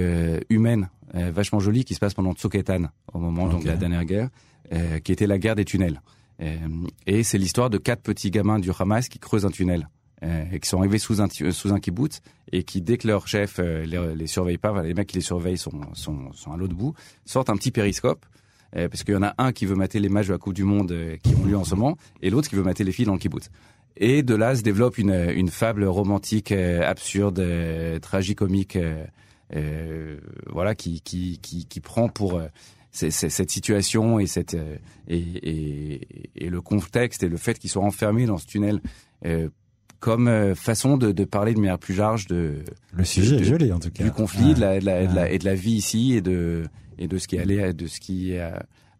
humaine, 0.49 0.89
vachement 1.13 1.59
jolie, 1.59 1.85
qui 1.85 1.93
se 1.93 1.99
passe 1.99 2.15
pendant 2.15 2.33
Tsoketan, 2.33 2.85
au 3.13 3.19
moment 3.19 3.47
donc 3.47 3.61
de 3.61 3.67
la 3.67 3.77
dernière 3.77 4.03
guerre, 4.03 4.29
qui 5.03 5.11
était 5.11 5.27
la 5.27 5.37
guerre 5.37 5.53
des 5.53 5.63
tunnels. 5.63 6.01
et 7.05 7.21
c'est 7.21 7.37
l'histoire 7.37 7.69
de 7.69 7.77
quatre 7.77 8.01
petits 8.01 8.31
gamins 8.31 8.57
du 8.57 8.71
Hamas 8.79 9.09
qui 9.09 9.19
creusent 9.19 9.45
un 9.45 9.51
tunnel. 9.51 9.87
et 10.23 10.59
qui 10.59 10.67
sont 10.67 10.79
arrivés 10.79 10.97
sous 10.97 11.21
un 11.21 11.27
sous 11.29 11.71
un 11.71 11.79
kibbutz 11.79 12.21
et 12.51 12.63
qui 12.63 12.81
dès 12.81 12.97
que 12.97 13.07
leur 13.07 13.27
chef 13.27 13.59
les, 13.59 14.15
les 14.15 14.25
surveille 14.25 14.57
pas, 14.57 14.81
les 14.81 14.95
mecs 14.95 15.09
qui 15.09 15.17
les 15.17 15.21
surveillent 15.21 15.59
sont, 15.59 15.81
sont, 15.93 16.33
sont 16.33 16.53
à 16.53 16.57
l'autre 16.57 16.73
bout, 16.73 16.95
sortent 17.23 17.51
un 17.51 17.57
petit 17.57 17.69
périscope 17.69 18.25
euh, 18.75 18.87
parce 18.87 19.03
qu'il 19.03 19.13
y 19.13 19.17
en 19.17 19.23
a 19.23 19.33
un 19.37 19.51
qui 19.51 19.65
veut 19.65 19.75
mater 19.75 19.99
les 19.99 20.09
matchs 20.09 20.27
de 20.27 20.33
la 20.33 20.37
Coupe 20.37 20.53
du 20.53 20.63
Monde 20.63 20.91
euh, 20.91 21.17
qui 21.21 21.35
ont 21.35 21.45
lieu 21.45 21.57
en 21.57 21.63
ce 21.63 21.75
moment, 21.75 21.97
et 22.21 22.29
l'autre 22.29 22.49
qui 22.49 22.55
veut 22.55 22.63
mater 22.63 22.83
les 22.83 22.91
filles 22.91 23.05
dans 23.05 23.13
le 23.13 23.19
kibbutz. 23.19 23.49
Et 23.97 24.23
de 24.23 24.35
là 24.35 24.55
se 24.55 24.61
développe 24.61 24.97
une, 24.97 25.13
une 25.35 25.49
fable 25.49 25.83
romantique, 25.83 26.51
euh, 26.51 26.81
absurde, 26.81 27.43
tragicomique, 28.01 28.77
voilà, 30.47 30.75
qui, 30.75 31.01
qui, 31.01 31.39
qui, 31.39 31.65
qui 31.65 31.79
prend 31.81 32.07
pour 32.07 32.41
cette 32.91 33.51
situation 33.51 34.19
et, 34.19 34.27
cette, 34.27 34.55
et, 35.09 35.17
et, 35.17 36.07
et, 36.35 36.49
le 36.49 36.61
contexte 36.61 37.23
et 37.23 37.27
le 37.27 37.35
fait 37.35 37.59
qu'ils 37.59 37.69
soient 37.69 37.83
enfermés 37.83 38.25
dans 38.25 38.37
ce 38.37 38.45
tunnel 38.47 38.79
comme 39.99 40.55
façon 40.55 40.97
de, 40.97 41.11
de, 41.11 41.25
parler 41.25 41.53
de 41.53 41.59
manière 41.59 41.77
plus 41.77 41.95
large 41.95 42.27
de 42.27 42.63
le 42.93 43.03
sujet 43.03 43.37
de, 43.37 43.43
joli 43.43 43.71
en 43.71 43.79
tout 43.79 43.91
cas 43.91 44.03
du 44.03 44.11
conflit 44.11 44.53
de, 44.53 44.59
la, 44.61 44.79
de, 44.79 44.85
la, 44.85 45.05
de, 45.05 45.15
la, 45.15 45.29
et 45.29 45.37
de 45.37 45.45
la 45.45 45.53
vie 45.53 45.73
ici 45.73 46.13
et 46.13 46.21
de 46.21 46.63
et 47.01 47.07
de 47.07 47.17
ce 47.17 47.27
qui 47.27 47.37
allait, 47.37 47.73
de 47.73 47.87
ce 47.87 47.99
qui 47.99 48.33
est 48.33 48.51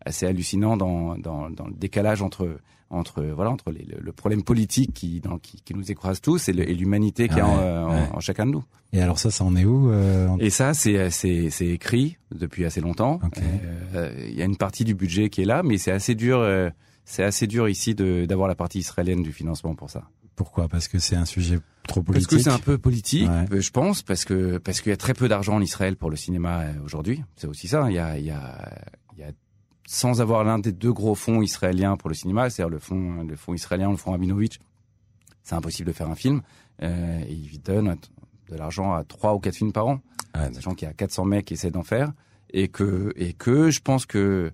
assez 0.05 0.25
hallucinant 0.25 0.75
dans, 0.77 1.17
dans, 1.17 1.49
dans 1.49 1.67
le 1.67 1.73
décalage 1.73 2.21
entre 2.21 2.59
entre 2.89 3.23
voilà 3.23 3.49
entre 3.51 3.71
les, 3.71 3.87
le 3.99 4.11
problème 4.11 4.43
politique 4.43 4.93
qui, 4.93 5.21
dans, 5.21 5.37
qui, 5.37 5.61
qui 5.61 5.73
nous 5.73 5.91
écrase 5.91 6.19
tous 6.19 6.49
et 6.49 6.53
l'humanité 6.53 7.29
qui 7.29 7.39
est 7.39 7.41
en, 7.41 8.15
en, 8.15 8.19
chacun 8.19 8.45
de 8.45 8.51
nous. 8.51 8.63
Et 8.93 9.01
alors 9.01 9.17
ça, 9.17 9.31
ça 9.31 9.45
en 9.45 9.55
est 9.55 9.63
où 9.63 9.89
euh, 9.89 10.27
Et 10.39 10.49
ça, 10.49 10.73
c'est 10.73 11.09
écrit 11.61 12.17
depuis 12.35 12.65
assez 12.65 12.81
longtemps. 12.81 13.19
Euh, 13.95 14.27
il 14.27 14.37
y 14.37 14.41
a 14.41 14.45
une 14.45 14.57
partie 14.57 14.83
du 14.83 14.93
budget 14.93 15.29
qui 15.29 15.41
est 15.41 15.45
là, 15.45 15.63
mais 15.63 15.77
c'est 15.77 15.91
assez 15.91 16.15
dur. 16.15 16.39
Euh, 16.39 16.69
c'est 17.05 17.23
assez 17.23 17.47
dur 17.47 17.67
ici 17.67 17.95
d'avoir 17.95 18.47
la 18.47 18.55
partie 18.55 18.79
israélienne 18.79 19.23
du 19.23 19.31
financement 19.31 19.75
pour 19.75 19.89
ça. 19.89 20.03
Pourquoi? 20.35 20.67
Parce 20.67 20.87
que 20.87 20.99
c'est 20.99 21.15
un 21.15 21.25
sujet 21.25 21.59
trop 21.87 22.01
politique. 22.01 22.29
Parce 22.29 22.43
que 22.43 22.49
c'est 22.49 22.55
un 22.55 22.59
peu 22.59 22.77
politique, 22.77 23.29
je 23.51 23.69
pense, 23.71 24.01
parce 24.01 24.25
que 24.25 24.57
parce 24.57 24.81
qu'il 24.81 24.91
y 24.91 24.93
a 24.93 24.97
très 24.97 25.13
peu 25.13 25.27
d'argent 25.27 25.55
en 25.55 25.61
Israël 25.61 25.95
pour 25.95 26.09
le 26.09 26.15
cinéma 26.15 26.61
euh, 26.61 26.73
aujourd'hui. 26.83 27.23
C'est 27.35 27.47
aussi 27.47 27.67
ça. 27.67 27.89
Il 27.89 27.95
y 27.95 27.99
a 27.99 28.17
il 28.17 28.25
y 28.25 28.31
a 28.31 28.69
il 29.13 29.19
y 29.19 29.23
a 29.23 29.31
sans 29.87 30.21
avoir 30.21 30.43
l'un 30.43 30.59
des 30.59 30.71
deux 30.71 30.93
gros 30.93 31.15
fonds 31.15 31.41
israéliens 31.41 31.97
pour 31.97 32.09
le 32.09 32.15
cinéma, 32.15 32.49
c'est-à-dire 32.49 32.69
le 32.69 32.79
fonds 32.79 33.23
le 33.23 33.35
fonds 33.35 33.53
israélien, 33.53 33.91
le 33.91 33.97
fonds 33.97 34.13
Abinovitch, 34.13 34.59
c'est 35.43 35.55
impossible 35.55 35.87
de 35.87 35.93
faire 35.93 36.09
un 36.09 36.15
film. 36.15 36.41
Euh, 36.81 37.19
et 37.27 37.33
il 37.33 37.61
donne 37.61 37.97
de 38.49 38.55
l'argent 38.55 38.93
à 38.93 39.03
trois 39.03 39.35
ou 39.35 39.39
quatre 39.39 39.55
films 39.55 39.73
par 39.73 39.87
an, 39.87 39.99
sachant 40.53 40.73
qu'il 40.73 40.87
y 40.87 40.91
a 40.91 40.93
400 40.93 41.25
mecs 41.25 41.45
qui 41.45 41.53
essaient 41.53 41.71
d'en 41.71 41.83
faire, 41.83 42.11
et 42.51 42.67
que 42.67 43.13
et 43.15 43.33
que 43.33 43.69
je 43.69 43.81
pense 43.81 44.05
que 44.05 44.51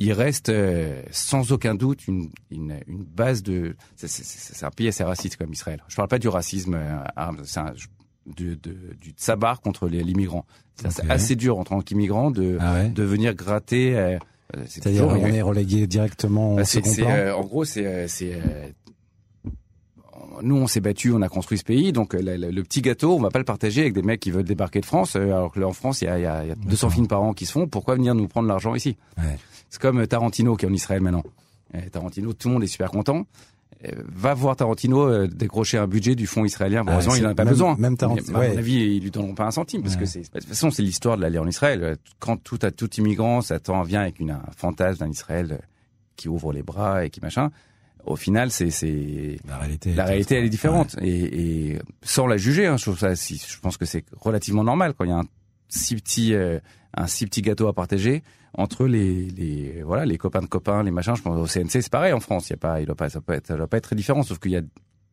il 0.00 0.14
reste 0.14 0.48
euh, 0.48 1.02
sans 1.10 1.52
aucun 1.52 1.74
doute 1.74 2.08
une, 2.08 2.30
une, 2.50 2.80
une 2.88 3.04
base 3.04 3.42
de. 3.42 3.76
C'est 3.96 4.64
un 4.64 4.70
pays 4.70 4.88
assez 4.88 5.04
raciste 5.04 5.36
comme 5.36 5.52
Israël. 5.52 5.84
Je 5.88 5.94
parle 5.94 6.08
pas 6.08 6.18
du 6.18 6.28
racisme, 6.28 6.74
euh, 6.74 7.30
c'est 7.44 7.60
du, 8.26 8.56
de, 8.56 8.76
du 8.98 9.10
tsabar 9.10 9.60
contre 9.60 9.88
les, 9.88 10.00
immigrants. 10.00 10.46
C'est 10.76 11.10
assez 11.10 11.36
dur 11.36 11.58
en 11.58 11.64
tant 11.64 11.82
qu'immigrant 11.82 12.30
de, 12.30 12.56
ah 12.60 12.84
de 12.84 13.02
venir 13.02 13.34
gratter. 13.34 13.96
Euh, 13.98 14.18
C'est-à-dire 14.66 15.06
on 15.06 15.26
est 15.26 15.42
relégué 15.42 15.86
directement 15.86 16.54
au 16.54 16.56
bah, 16.56 16.64
second 16.64 16.94
plan. 16.94 17.38
en 17.38 17.44
gros, 17.44 17.64
c'est 17.66 18.08
nous, 20.42 20.56
on 20.56 20.66
s'est 20.66 20.80
battu, 20.80 21.12
on 21.12 21.22
a 21.22 21.28
construit 21.28 21.58
ce 21.58 21.64
pays, 21.64 21.92
donc 21.92 22.14
le, 22.14 22.62
petit 22.62 22.82
gâteau, 22.82 23.16
on 23.16 23.20
va 23.20 23.30
pas 23.30 23.38
le 23.38 23.44
partager 23.44 23.82
avec 23.82 23.94
des 23.94 24.02
mecs 24.02 24.20
qui 24.20 24.30
veulent 24.30 24.44
débarquer 24.44 24.80
de 24.80 24.86
France, 24.86 25.16
alors 25.16 25.52
que 25.52 25.60
en 25.60 25.72
France, 25.72 26.02
il 26.02 26.06
y 26.06 26.08
a, 26.08 26.18
y 26.18 26.26
a 26.26 26.54
200 26.54 26.90
films 26.90 27.08
par 27.08 27.22
an 27.22 27.32
qui 27.32 27.46
se 27.46 27.52
font. 27.52 27.66
Pourquoi 27.66 27.94
venir 27.94 28.14
nous 28.14 28.28
prendre 28.28 28.48
l'argent 28.48 28.74
ici 28.74 28.96
ouais. 29.18 29.38
C'est 29.68 29.80
comme 29.80 30.04
Tarantino 30.06 30.56
qui 30.56 30.66
est 30.66 30.68
en 30.68 30.72
Israël 30.72 31.00
maintenant. 31.00 31.22
Tarantino, 31.92 32.32
tout 32.32 32.48
le 32.48 32.54
monde 32.54 32.64
est 32.64 32.68
super 32.68 32.90
content. 32.90 33.26
Va 34.12 34.34
voir 34.34 34.56
Tarantino 34.56 35.08
euh, 35.08 35.26
décrocher 35.26 35.78
un 35.78 35.86
budget 35.86 36.14
du 36.14 36.26
fonds 36.26 36.44
israélien. 36.44 36.84
Bon, 36.84 36.92
ah, 36.98 37.16
il 37.16 37.22
n'en 37.22 37.30
a 37.30 37.34
pas 37.34 37.46
besoin. 37.46 37.76
Même 37.78 37.96
Tarantino. 37.96 38.38
À 38.38 38.48
mon 38.48 38.58
avis, 38.58 38.96
ils 38.96 39.02
lui 39.02 39.10
donneront 39.10 39.34
pas 39.34 39.46
un 39.46 39.50
centime 39.50 39.82
parce 39.82 39.96
que 39.96 40.04
c'est. 40.04 40.20
De 40.20 40.38
toute 40.38 40.44
façon, 40.44 40.70
c'est 40.70 40.82
l'histoire 40.82 41.16
de 41.16 41.22
l'aller 41.22 41.38
en 41.38 41.46
Israël. 41.46 41.96
Quand 42.18 42.36
tout 42.36 42.58
à 42.60 42.72
tout 42.72 42.92
immigrant, 42.96 43.40
ça 43.40 43.58
vient 43.86 44.02
avec 44.02 44.20
une, 44.20 44.32
un 44.32 44.42
fantasme 44.54 44.98
d'un 44.98 45.10
Israël 45.10 45.52
euh, 45.52 45.64
qui 46.16 46.28
ouvre 46.28 46.52
les 46.52 46.62
bras 46.62 47.06
et 47.06 47.10
qui 47.10 47.20
machin. 47.20 47.50
Au 48.06 48.16
final, 48.16 48.50
c'est 48.50 48.70
c'est 48.70 49.36
la 49.46 49.58
réalité. 49.58 49.94
La 49.94 50.04
réalité, 50.04 50.36
elle 50.36 50.44
est 50.44 50.50
différente 50.50 50.96
et, 51.00 51.70
et, 51.70 51.78
sans 52.02 52.26
la 52.26 52.36
juger. 52.36 52.66
Hein, 52.66 52.76
je 52.76 52.84
trouve 52.84 52.98
ça. 52.98 53.14
Si, 53.16 53.42
je 53.46 53.58
pense 53.60 53.76
que 53.76 53.84
c'est 53.84 54.04
relativement 54.18 54.64
normal 54.64 54.94
quand 54.96 55.04
il 55.04 55.10
y 55.10 55.12
a 55.12 55.18
un 55.18 55.24
si 55.68 55.94
petit 55.96 56.34
euh, 56.34 56.58
un 56.96 57.06
si 57.06 57.26
petit 57.26 57.42
gâteau 57.42 57.68
à 57.68 57.72
partager 57.72 58.22
entre 58.54 58.86
les, 58.86 59.26
les 59.26 59.82
voilà 59.82 60.04
les 60.04 60.18
copains 60.18 60.40
de 60.40 60.46
copains, 60.46 60.82
les 60.82 60.90
machins. 60.90 61.14
Je 61.14 61.22
pense 61.22 61.36
au 61.36 61.46
CNC 61.46 61.82
c'est 61.82 61.90
pareil 61.90 62.12
en 62.12 62.20
France. 62.20 62.48
Il 62.48 62.52
y 62.52 62.54
a 62.54 62.58
pas, 62.58 62.80
il 62.80 62.86
doit 62.86 62.96
pas, 62.96 63.08
ça 63.08 63.20
peut 63.20 63.32
être, 63.32 63.46
ça 63.46 63.56
doit 63.56 63.68
pas 63.68 63.76
être 63.76 63.84
très 63.84 63.96
différent, 63.96 64.22
sauf 64.22 64.38
qu'il 64.38 64.52
y 64.52 64.56
a 64.56 64.62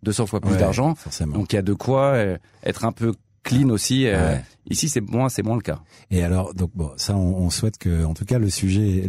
200 0.04 0.26
fois 0.26 0.41
plus 0.41 0.58
d'argent. 0.58 0.95
Donc 1.34 1.54
il 1.54 1.56
y 1.56 1.60
a 1.60 1.63
de 1.63 1.73
quoi 1.73 2.13
euh, 2.13 2.38
être 2.63 2.86
un 2.86 2.91
peu 2.91 3.13
clean 3.47 3.69
aussi. 3.69 4.07
Euh, 4.07 4.36
ici, 4.69 4.89
c'est 4.89 5.01
moins, 5.01 5.29
c'est 5.29 5.43
moins 5.43 5.55
le 5.55 5.62
cas. 5.62 5.81
Et 6.12 6.23
alors, 6.23 6.53
donc 6.53 6.71
bon, 6.75 6.91
ça, 6.97 7.15
on, 7.15 7.36
on, 7.38 7.49
souhaite 7.49 7.77
que, 7.77 8.05
en 8.05 8.13
tout 8.13 8.25
cas, 8.25 8.39
le 8.39 8.49
sujet, 8.49 9.07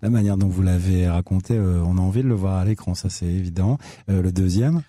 la 0.00 0.10
manière 0.10 0.36
dont 0.36 0.48
vous 0.48 0.62
l'avez 0.62 1.08
raconté, 1.08 1.54
euh, 1.54 1.82
on 1.84 1.98
a 1.98 2.00
envie 2.00 2.22
de 2.22 2.28
le 2.28 2.34
voir 2.34 2.58
à 2.58 2.64
l'écran, 2.64 2.94
ça 2.94 3.10
c'est 3.10 3.26
évident. 3.26 3.78
le 4.08 4.30
deuxième? 4.32 4.82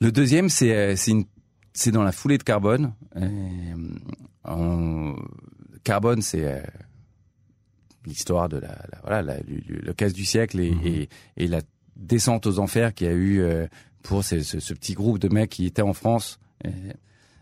Le 0.00 0.12
deuxième, 0.12 0.48
c'est 0.48 0.94
c'est 0.96 1.12
une 1.12 1.24
c'est 1.72 1.90
dans 1.90 2.02
la 2.02 2.12
foulée 2.12 2.38
de 2.38 2.42
carbone. 2.42 2.92
On, 4.44 5.16
carbone, 5.84 6.22
c'est 6.22 6.62
l'histoire 8.06 8.48
de 8.48 8.58
la, 8.58 8.76
voilà 9.02 9.22
la, 9.22 9.36
le, 9.46 9.92
casse 9.92 10.12
du 10.12 10.24
siècle 10.24 10.60
et, 10.60 10.70
mhm. 10.70 10.86
et, 10.86 11.08
et, 11.36 11.46
la 11.48 11.60
descente 11.96 12.46
aux 12.46 12.58
enfers 12.58 12.94
qu'il 12.94 13.06
y 13.06 13.10
a 13.10 13.14
eu 13.14 13.40
euh, 13.40 13.66
pour 14.02 14.24
ce, 14.24 14.40
ce, 14.40 14.60
ce, 14.60 14.74
petit 14.74 14.94
groupe 14.94 15.18
de 15.18 15.28
mecs 15.28 15.50
qui 15.50 15.66
étaient 15.66 15.82
en 15.82 15.92
France. 15.92 16.38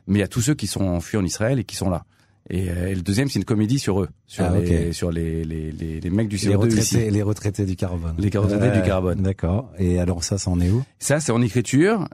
Mais 0.07 0.19
il 0.19 0.21
y 0.21 0.25
a 0.25 0.29
tous 0.29 0.41
ceux 0.41 0.55
qui 0.55 0.67
sont 0.67 0.85
enfuis 0.85 1.19
en 1.19 1.25
Israël 1.25 1.59
et 1.59 1.65
qui 1.65 1.77
sont 1.77 1.91
là. 1.91 2.05
Et, 2.51 2.67
le 2.95 3.01
deuxième, 3.01 3.31
c'est 3.31 3.39
une 3.39 3.47
comédie 3.47 3.79
sur 3.79 4.03
eux, 4.03 4.09
sur 4.27 4.45
ah, 4.45 4.59
les 4.59 4.93
sur 4.93 5.11
les, 5.11 5.45
les, 5.45 5.73
les, 5.73 5.99
les 5.99 6.11
mecs 6.11 6.29
du 6.29 6.37
CO2 6.37 6.49
les 6.49 6.55
retraités, 6.57 7.11
les 7.11 7.23
retraités 7.23 7.65
du 7.65 7.75
carbone. 7.75 8.15
Les 8.19 8.29
retraités 8.37 8.71
du 8.71 8.83
carbone. 8.83 9.23
D'accord. 9.23 9.73
Et 9.79 9.99
alors 9.99 10.23
ça, 10.23 10.37
ça 10.37 10.51
en 10.51 10.61
est 10.61 10.69
où? 10.69 10.85
Ça, 10.99 11.21
c'est 11.21 11.33
en 11.33 11.41
écriture. 11.41 12.07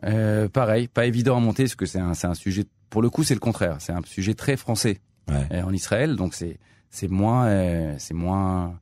pareil, 0.53 0.87
pas 0.87 1.07
évident 1.07 1.37
à 1.37 1.41
monter 1.41 1.65
parce 1.65 1.75
que 1.75 1.87
c'est 1.87 1.99
un 1.99 2.35
sujet. 2.35 2.65
Pour 2.91 3.03
le 3.03 3.11
coup, 3.11 3.25
c'est 3.25 3.35
le 3.35 3.41
contraire. 3.41 3.77
C'est 3.81 3.93
un 3.93 4.03
sujet 4.05 4.35
très 4.35 4.57
français 4.57 5.01
en 5.29 5.73
Israël, 5.73 6.17
donc 6.17 6.35
c'est 6.35 6.59
c'est 6.91 7.09
moins 7.09 7.97
c'est 7.99 8.15
moins 8.15 8.79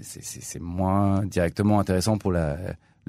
c'est 0.00 0.60
moins 0.60 1.24
directement 1.24 1.80
intéressant 1.80 2.18
pour 2.18 2.32
la 2.32 2.56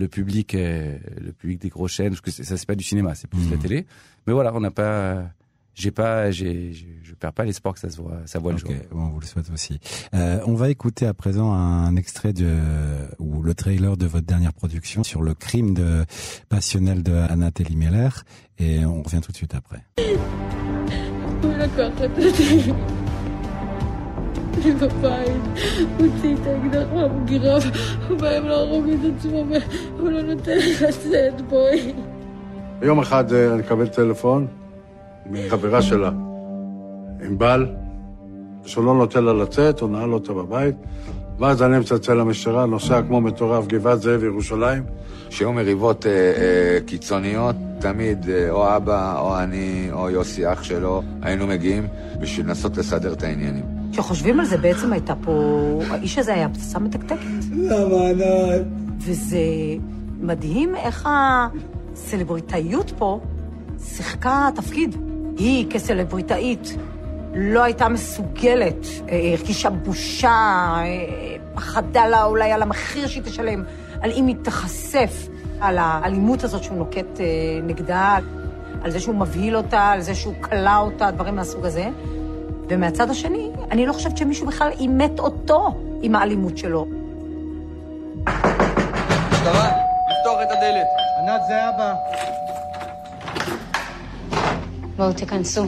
le 0.02 0.08
public, 0.08 0.54
le 0.54 1.32
public 1.32 1.62
des 1.62 1.70
grosses 1.70 1.94
chaînes, 1.94 2.10
parce 2.10 2.22
que 2.22 2.32
ça 2.32 2.58
c'est 2.58 2.68
pas 2.68 2.76
du 2.76 2.84
cinéma, 2.84 3.16
c'est 3.16 3.30
plus 3.30 3.46
de 3.46 3.52
la 3.52 3.58
mmh. 3.58 3.60
télé. 3.60 3.86
Mais 4.28 4.34
voilà, 4.34 4.54
on 4.54 4.60
n'a 4.60 4.72
pas, 4.72 5.24
j'ai 5.74 5.92
pas, 5.92 6.32
j'ai, 6.32 6.74
je 6.74 7.14
perds 7.14 7.34
pas 7.34 7.46
l'espoir 7.46 7.74
que 7.74 7.80
ça 7.80 7.90
se 7.90 7.98
voit, 7.98 8.20
ça 8.26 8.40
voit 8.40 8.52
le 8.52 8.58
jour. 8.58 8.72
Bon, 8.92 9.04
on 9.04 9.10
vous 9.10 9.20
le 9.20 9.26
souhaite 9.26 9.50
aussi. 9.54 9.80
Euh, 10.14 10.40
on 10.46 10.56
va 10.56 10.70
écouter 10.70 11.06
à 11.06 11.14
présent 11.14 11.54
un 11.54 11.96
extrait 11.96 12.34
de 12.34 12.58
ou 13.20 13.42
le 13.42 13.54
trailer 13.54 13.96
de 13.96 14.06
votre 14.06 14.26
dernière 14.26 14.54
production 14.54 15.04
sur 15.04 15.22
le 15.22 15.34
crime 15.34 15.74
de 15.74 16.06
passionnel 16.50 17.04
de 17.04 17.14
Anna 17.14 17.52
Meller 17.76 18.10
et 18.58 18.86
on 18.86 19.02
revient 19.02 19.22
tout 19.22 19.32
de 19.32 19.38
suite 19.38 19.56
après. 19.56 19.84
בבית, 24.58 25.42
הוציא 25.98 26.36
את 26.36 26.48
האקדח 26.48 26.88
מהמגירה 26.94 27.58
ובהם 28.10 28.46
להרוג 28.46 28.86
את 28.90 29.00
עצמו 29.18 29.46
והוא 29.98 30.10
לא 30.10 30.22
נותן 30.22 30.58
לי 30.58 30.74
לצאת, 30.74 31.42
בואי. 31.50 31.94
יום 32.82 33.00
אחד 33.00 33.34
אני 33.34 33.62
מקבל 33.62 33.88
טלפון 33.88 34.48
מחברה 35.26 35.82
שלה, 35.82 36.12
ענבל, 37.26 37.66
שהוא 38.66 38.86
לא 38.86 38.94
נותן 38.94 39.24
לה 39.24 39.34
לצאת, 39.34 39.80
הוא 39.80 39.90
נעל 39.90 40.14
אותה 40.14 40.34
בבית, 40.34 40.76
ואז 41.40 41.64
אני 41.64 41.80
מצלצל 41.80 42.14
למשטרה, 42.14 42.66
נוסע 42.66 43.02
כמו 43.02 43.22
מטורף, 43.22 43.68
גבעת 43.68 44.02
זאב, 44.02 44.24
ירושלים. 44.24 44.84
כשהיו 45.30 45.54
מריבות 45.54 46.06
אה, 46.06 46.12
אה, 46.12 46.78
קיצוניות, 46.86 47.56
תמיד 47.80 48.30
אה, 48.30 48.50
או 48.50 48.76
אבא, 48.76 49.20
או 49.20 49.40
אני, 49.40 49.90
או 49.92 50.10
יוסי 50.10 50.52
אח 50.52 50.64
שלו, 50.64 51.02
היינו 51.22 51.48
מגיעים 51.48 51.88
בשביל 52.20 52.46
לנסות 52.46 52.78
לסדר 52.78 53.14
את 53.14 53.24
העניינים. 53.24 53.81
כשחושבים 53.92 54.40
על 54.40 54.46
זה, 54.46 54.58
בעצם 54.58 54.94
הייתה 54.94 55.14
פה... 55.16 55.32
האיש 55.90 56.18
הזה 56.18 56.34
היה 56.34 56.50
פצצה 56.50 56.80
מתקתקת. 56.80 57.18
למה 57.52 58.10
ענת? 58.10 58.66
וזה 58.98 59.38
מדהים 60.22 60.76
איך 60.76 61.10
הסלבריטאיות 61.94 62.94
פה 62.98 63.20
שיחקה 63.84 64.50
תפקיד. 64.56 64.96
היא 65.38 65.70
כסלבריטאית 65.70 66.76
לא 67.34 67.64
הייתה 67.64 67.90
מסוגלת, 67.90 68.86
אה, 69.10 69.34
הרגישה 69.38 69.70
בושה, 69.70 70.30
אה, 70.30 71.36
פחדה 71.54 72.08
לה 72.08 72.24
אולי 72.24 72.52
על 72.52 72.62
המחיר 72.62 73.08
שהיא 73.08 73.24
תשלם, 73.24 73.64
על 74.02 74.12
אם 74.12 74.28
היא 74.28 74.36
תיחשף, 74.42 75.28
על 75.60 75.78
האלימות 75.78 76.44
הזאת 76.44 76.64
שהוא 76.64 76.78
נוקט 76.78 77.20
אה, 77.20 77.26
נגדה, 77.64 78.18
על 78.84 78.92
זה 78.92 79.00
שהוא 79.00 79.16
מבהיל 79.16 79.58
אותה, 79.58 79.82
על 79.82 80.02
זה 80.02 80.16
שהוא 80.16 80.34
כלא 80.42 80.78
אותה, 80.78 81.12
דברים 81.12 81.36
מהסוג 81.36 81.66
הזה. 81.66 81.90
ומהצד 82.70 83.10
השני, 83.10 83.51
אני 83.72 83.86
לא 83.86 83.94
חושבת 83.94 84.18
שמישהו 84.18 84.48
בכלל 84.48 84.72
אימת 84.80 85.20
אותו 85.20 85.76
עם 86.02 86.16
האלימות 86.16 86.58
שלו. 86.58 86.86
משטרה, 89.32 89.72
לפתוח 90.12 90.40
את 90.44 90.52
הדלת. 90.52 90.88
ענת, 91.22 91.42
זה 91.48 91.70
אבא. 91.70 91.94
בואו 94.98 95.14
תיכנסו. 95.14 95.66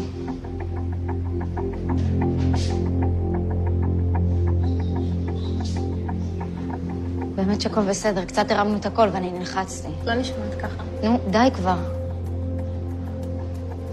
באמת 7.35 7.61
שהכל 7.61 7.81
בסדר, 7.81 8.25
קצת 8.25 8.51
הרמנו 8.51 8.77
את 8.77 8.85
הכל 8.85 9.07
ואני 9.11 9.31
נלחצתי. 9.31 9.87
לא 10.05 10.13
נשמעת 10.13 10.55
ככה. 10.61 10.83
נו, 11.03 11.19
די 11.29 11.47
כבר. 11.53 11.77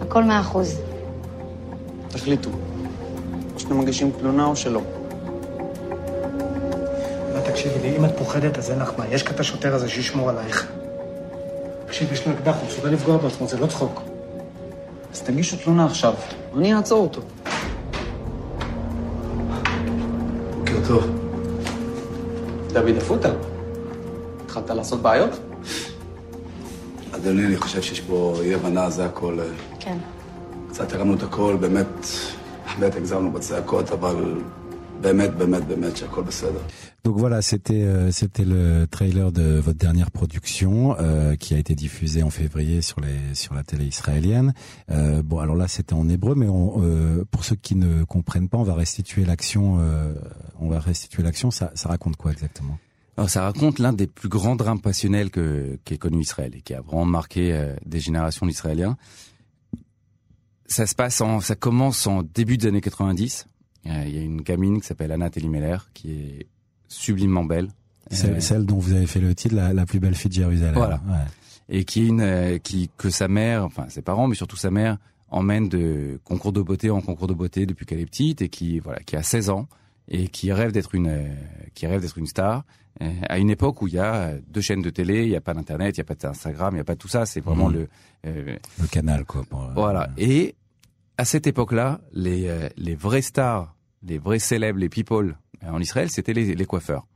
הכל 0.00 0.24
מאה 0.24 0.40
אחוז. 0.40 0.80
תחליטו. 2.08 2.50
שאתם 3.70 3.80
מגישים 3.80 4.10
תלונה 4.18 4.46
או 4.46 4.56
שלא. 4.56 4.80
לא, 7.34 7.40
תקשיבי 7.40 7.78
לי, 7.82 7.96
אם 7.96 8.04
את 8.04 8.10
פוחדת, 8.18 8.58
אז 8.58 8.70
אין 8.70 8.78
לך 8.78 8.90
מה. 8.98 9.06
יש 9.08 9.22
כאן 9.22 9.34
את 9.34 9.40
השוטר 9.40 9.74
הזה 9.74 9.88
שישמור 9.88 10.30
עלייך. 10.30 10.66
תקשיב, 11.86 12.12
יש 12.12 12.26
לו 12.26 12.32
אקדח, 12.32 12.54
הוא 12.60 12.66
מסוגל 12.66 12.88
לפגוע 12.88 13.16
בעצמו, 13.16 13.46
זה 13.46 13.58
לא 13.58 13.66
צחוק. 13.66 14.00
אז 15.12 15.22
תגישו 15.22 15.56
תלונה 15.56 15.86
עכשיו, 15.86 16.14
אני 16.56 16.74
אעצור 16.74 17.02
אותו. 17.02 17.20
בוקר 20.58 20.86
טוב. 20.88 21.06
דוד 22.72 22.96
עפוטה, 22.96 23.30
התחלת 24.44 24.70
לעשות 24.70 25.02
בעיות? 25.02 25.30
אדוני, 27.12 27.46
אני 27.46 27.56
חושב 27.56 27.82
שיש 27.82 28.00
פה 28.00 28.34
אי-הבנה, 28.40 28.90
זה 28.90 29.04
הכל. 29.04 29.38
כן. 29.80 29.98
קצת 30.70 30.92
הרמנו 30.92 31.14
את 31.14 31.22
הכל, 31.22 31.56
באמת 31.60 32.06
באמת 32.79 32.95
הגזמנו 32.95 33.31
בצעקות, 33.31 33.91
אבל 33.91 34.41
באמת, 35.01 35.33
באמת, 35.37 35.67
באמת 35.67 35.97
שהכל 35.97 36.23
בסדר. 36.23 36.61
Donc 37.05 37.17
voilà, 37.17 37.43
c'était 37.43 37.83
euh, 37.83 38.09
c'était 38.09 38.45
le 38.45 38.87
trailer 38.89 39.31
de 39.31 39.59
votre 39.59 39.77
dernière 39.77 40.09
production 40.09 40.95
euh, 40.99 41.35
qui 41.35 41.53
a 41.53 41.59
été 41.59 41.75
diffusé 41.75 42.23
en 42.23 42.31
février 42.31 42.81
sur 42.81 42.99
les 42.99 43.19
sur 43.35 43.53
la 43.53 43.63
télé 43.63 43.85
israélienne. 43.85 44.55
Euh, 44.89 45.21
bon, 45.21 45.37
alors 45.37 45.55
là 45.55 45.67
c'était 45.67 45.93
en 45.93 46.09
hébreu, 46.09 46.33
mais 46.35 46.47
on, 46.47 46.81
euh, 46.81 47.23
pour 47.29 47.43
ceux 47.43 47.57
qui 47.57 47.75
ne 47.75 48.03
comprennent 48.05 48.49
pas, 48.49 48.57
on 48.57 48.63
va 48.63 48.73
restituer 48.73 49.23
l'action. 49.23 49.77
Euh, 49.79 50.13
on 50.59 50.67
va 50.67 50.79
restituer 50.79 51.21
l'action. 51.21 51.51
Ça, 51.51 51.71
ça 51.75 51.89
raconte 51.89 52.15
quoi 52.15 52.31
exactement 52.31 52.79
alors, 53.17 53.29
ça 53.29 53.43
raconte 53.43 53.79
l'un 53.79 53.93
des 53.93 54.07
plus 54.07 54.27
grands 54.27 54.57
drames 54.57 54.81
passionnels 54.81 55.29
que 55.29 55.79
qu'ait 55.85 55.97
connu 55.97 56.19
Israël 56.19 56.53
et 56.53 56.61
qui 56.61 56.73
a 56.73 56.81
vraiment 56.81 57.05
marqué 57.05 57.53
euh, 57.53 57.73
des 57.85 58.01
générations 58.01 58.45
d'Israéliens 58.45 58.97
ça 60.70 60.86
se 60.86 60.94
passe 60.94 61.20
en, 61.20 61.40
ça 61.40 61.56
commence 61.56 62.06
en 62.06 62.22
début 62.22 62.56
des 62.56 62.68
années 62.68 62.80
90. 62.80 63.46
Euh, 63.86 64.04
il 64.06 64.14
y 64.14 64.18
a 64.18 64.22
une 64.22 64.40
gamine 64.40 64.80
qui 64.80 64.86
s'appelle 64.86 65.10
Anna 65.10 65.28
Tellimeller 65.28 65.78
qui 65.92 66.12
est 66.12 66.46
sublimement 66.88 67.44
belle. 67.44 67.68
C'est 68.10 68.30
euh, 68.30 68.40
celle 68.40 68.66
dont 68.66 68.78
vous 68.78 68.92
avez 68.92 69.06
fait 69.06 69.20
le 69.20 69.34
titre, 69.34 69.54
la, 69.54 69.72
la 69.72 69.84
plus 69.84 69.98
belle 69.98 70.14
fille 70.14 70.30
de 70.30 70.36
Jérusalem. 70.36 70.74
Voilà. 70.74 71.00
Et 71.68 71.84
qui 71.84 72.02
est 72.02 72.06
une, 72.06 72.20
euh, 72.20 72.58
qui 72.58 72.90
que 72.96 73.10
sa 73.10 73.28
mère, 73.28 73.64
enfin 73.64 73.86
ses 73.88 74.02
parents, 74.02 74.28
mais 74.28 74.34
surtout 74.34 74.56
sa 74.56 74.70
mère, 74.70 74.98
emmène 75.28 75.68
de 75.68 76.20
concours 76.24 76.52
de 76.52 76.62
beauté 76.62 76.90
en 76.90 77.00
concours 77.00 77.28
de 77.28 77.34
beauté 77.34 77.66
depuis 77.66 77.84
qu'elle 77.84 78.00
est 78.00 78.06
petite 78.06 78.42
et 78.42 78.48
qui 78.48 78.78
voilà, 78.78 79.00
qui 79.00 79.16
a 79.16 79.22
16 79.22 79.50
ans 79.50 79.68
et 80.08 80.28
qui 80.28 80.52
rêve 80.52 80.72
d'être 80.72 80.94
une, 80.94 81.30
qui 81.74 81.86
rêve 81.86 82.00
d'être 82.00 82.18
une 82.18 82.26
star. 82.26 82.64
à 83.00 83.38
une 83.38 83.50
époque 83.50 83.80
où 83.82 83.86
il 83.86 83.94
y 83.94 83.98
a 83.98 84.34
deux 84.48 84.60
chaînes 84.60 84.82
de 84.82 84.90
télé, 84.90 85.22
il 85.22 85.28
n'y 85.28 85.36
a 85.36 85.40
pas 85.40 85.54
d'internet, 85.54 85.96
il 85.96 86.00
n'y 86.00 86.02
a 86.02 86.04
pas 86.04 86.16
d'Instagram, 86.16 86.74
il 86.74 86.78
n'y 86.78 86.80
a 86.80 86.84
pas 86.84 86.96
tout 86.96 87.06
ça. 87.08 87.26
C'est 87.26 87.40
vraiment 87.40 87.68
mmh. 87.68 87.86
le 88.24 88.58
le 88.80 88.86
canal 88.90 89.24
quoi. 89.24 89.44
voilà. 89.74 90.10
Et 90.18 90.56
à 91.20 91.26
cette 91.26 91.46
époque-là, 91.46 92.00
les, 92.12 92.48
euh, 92.48 92.70
les 92.78 92.94
vrais 92.94 93.20
stars, 93.20 93.76
les 94.02 94.16
vrais 94.16 94.38
célèbres, 94.38 94.78
les 94.78 94.88
people 94.88 95.36
euh, 95.62 95.68
en 95.68 95.78
Israël, 95.78 96.08
c'était 96.10 96.32
les, 96.32 96.54
les, 96.54 96.64
coiffeurs. 96.64 97.06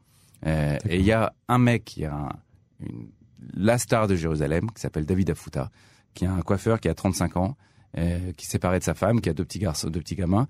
Euh, 0.46 0.76
et 0.86 0.98
il 0.98 1.06
y 1.06 1.12
a 1.12 1.32
un 1.48 1.56
mec, 1.56 1.96
il 1.96 2.02
y 2.02 2.04
a 2.04 2.14
un, 2.14 2.28
une, 2.80 3.08
la 3.54 3.78
star 3.78 4.06
de 4.06 4.14
Jérusalem, 4.14 4.70
qui 4.74 4.82
s'appelle 4.82 5.06
David 5.06 5.30
Afouta, 5.30 5.70
qui 6.12 6.26
est 6.26 6.28
un 6.28 6.42
coiffeur 6.42 6.80
qui 6.80 6.90
a 6.90 6.94
35 6.94 7.38
ans, 7.38 7.56
euh, 7.96 8.32
qui 8.36 8.44
s'est 8.44 8.52
séparé 8.52 8.78
de 8.78 8.84
sa 8.84 8.92
femme, 8.92 9.22
qui 9.22 9.30
a 9.30 9.32
deux 9.32 9.46
petits 9.46 9.58
garçons, 9.58 9.88
deux 9.88 10.00
petits 10.00 10.16
gamins, 10.16 10.48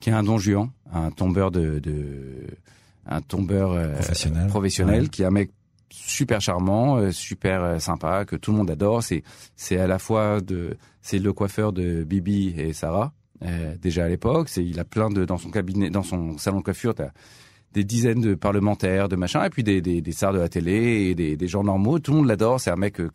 qui 0.00 0.10
est 0.10 0.12
un 0.12 0.24
don 0.24 0.38
Juan, 0.38 0.70
un 0.92 1.12
tombeur 1.12 1.52
de, 1.52 1.78
de 1.78 2.44
un 3.06 3.20
tombeur 3.20 3.70
euh, 3.70 3.92
professionnel, 3.94 4.48
professionnel 4.48 5.10
qui 5.10 5.22
est 5.22 5.26
un 5.26 5.30
mec 5.30 5.52
super 5.90 6.40
charmant, 6.40 6.96
euh, 6.96 7.10
super 7.10 7.62
euh, 7.62 7.78
sympa, 7.78 8.24
que 8.24 8.36
tout 8.36 8.52
le 8.52 8.58
monde 8.58 8.70
adore. 8.70 9.02
C'est 9.02 9.22
c'est 9.56 9.78
à 9.78 9.86
la 9.86 9.98
fois 9.98 10.40
de 10.40 10.76
c'est 11.02 11.18
le 11.18 11.32
coiffeur 11.32 11.72
de 11.72 12.04
Bibi 12.04 12.54
et 12.56 12.72
Sarah 12.72 13.12
euh, 13.42 13.76
déjà 13.76 14.04
à 14.04 14.08
l'époque. 14.08 14.48
C'est 14.48 14.64
il 14.64 14.78
a 14.80 14.84
plein 14.84 15.10
de 15.10 15.24
dans 15.24 15.38
son 15.38 15.50
cabinet, 15.50 15.90
dans 15.90 16.02
son 16.02 16.38
salon 16.38 16.58
de 16.58 16.64
coiffure, 16.64 16.94
t'as 16.94 17.10
des 17.72 17.84
dizaines 17.84 18.20
de 18.20 18.34
parlementaires, 18.34 19.08
de 19.08 19.16
machins, 19.16 19.42
et 19.44 19.50
puis 19.50 19.62
des 19.62 19.80
des, 19.80 20.00
des 20.00 20.12
stars 20.12 20.32
de 20.32 20.38
la 20.38 20.48
télé 20.48 21.08
et 21.10 21.14
des, 21.14 21.36
des 21.36 21.48
gens 21.48 21.62
normaux. 21.62 21.98
Tout 21.98 22.12
le 22.12 22.18
monde 22.18 22.28
l'adore. 22.28 22.60
C'est 22.60 22.70
un 22.70 22.76
mec 22.76 22.94
que, 22.94 23.10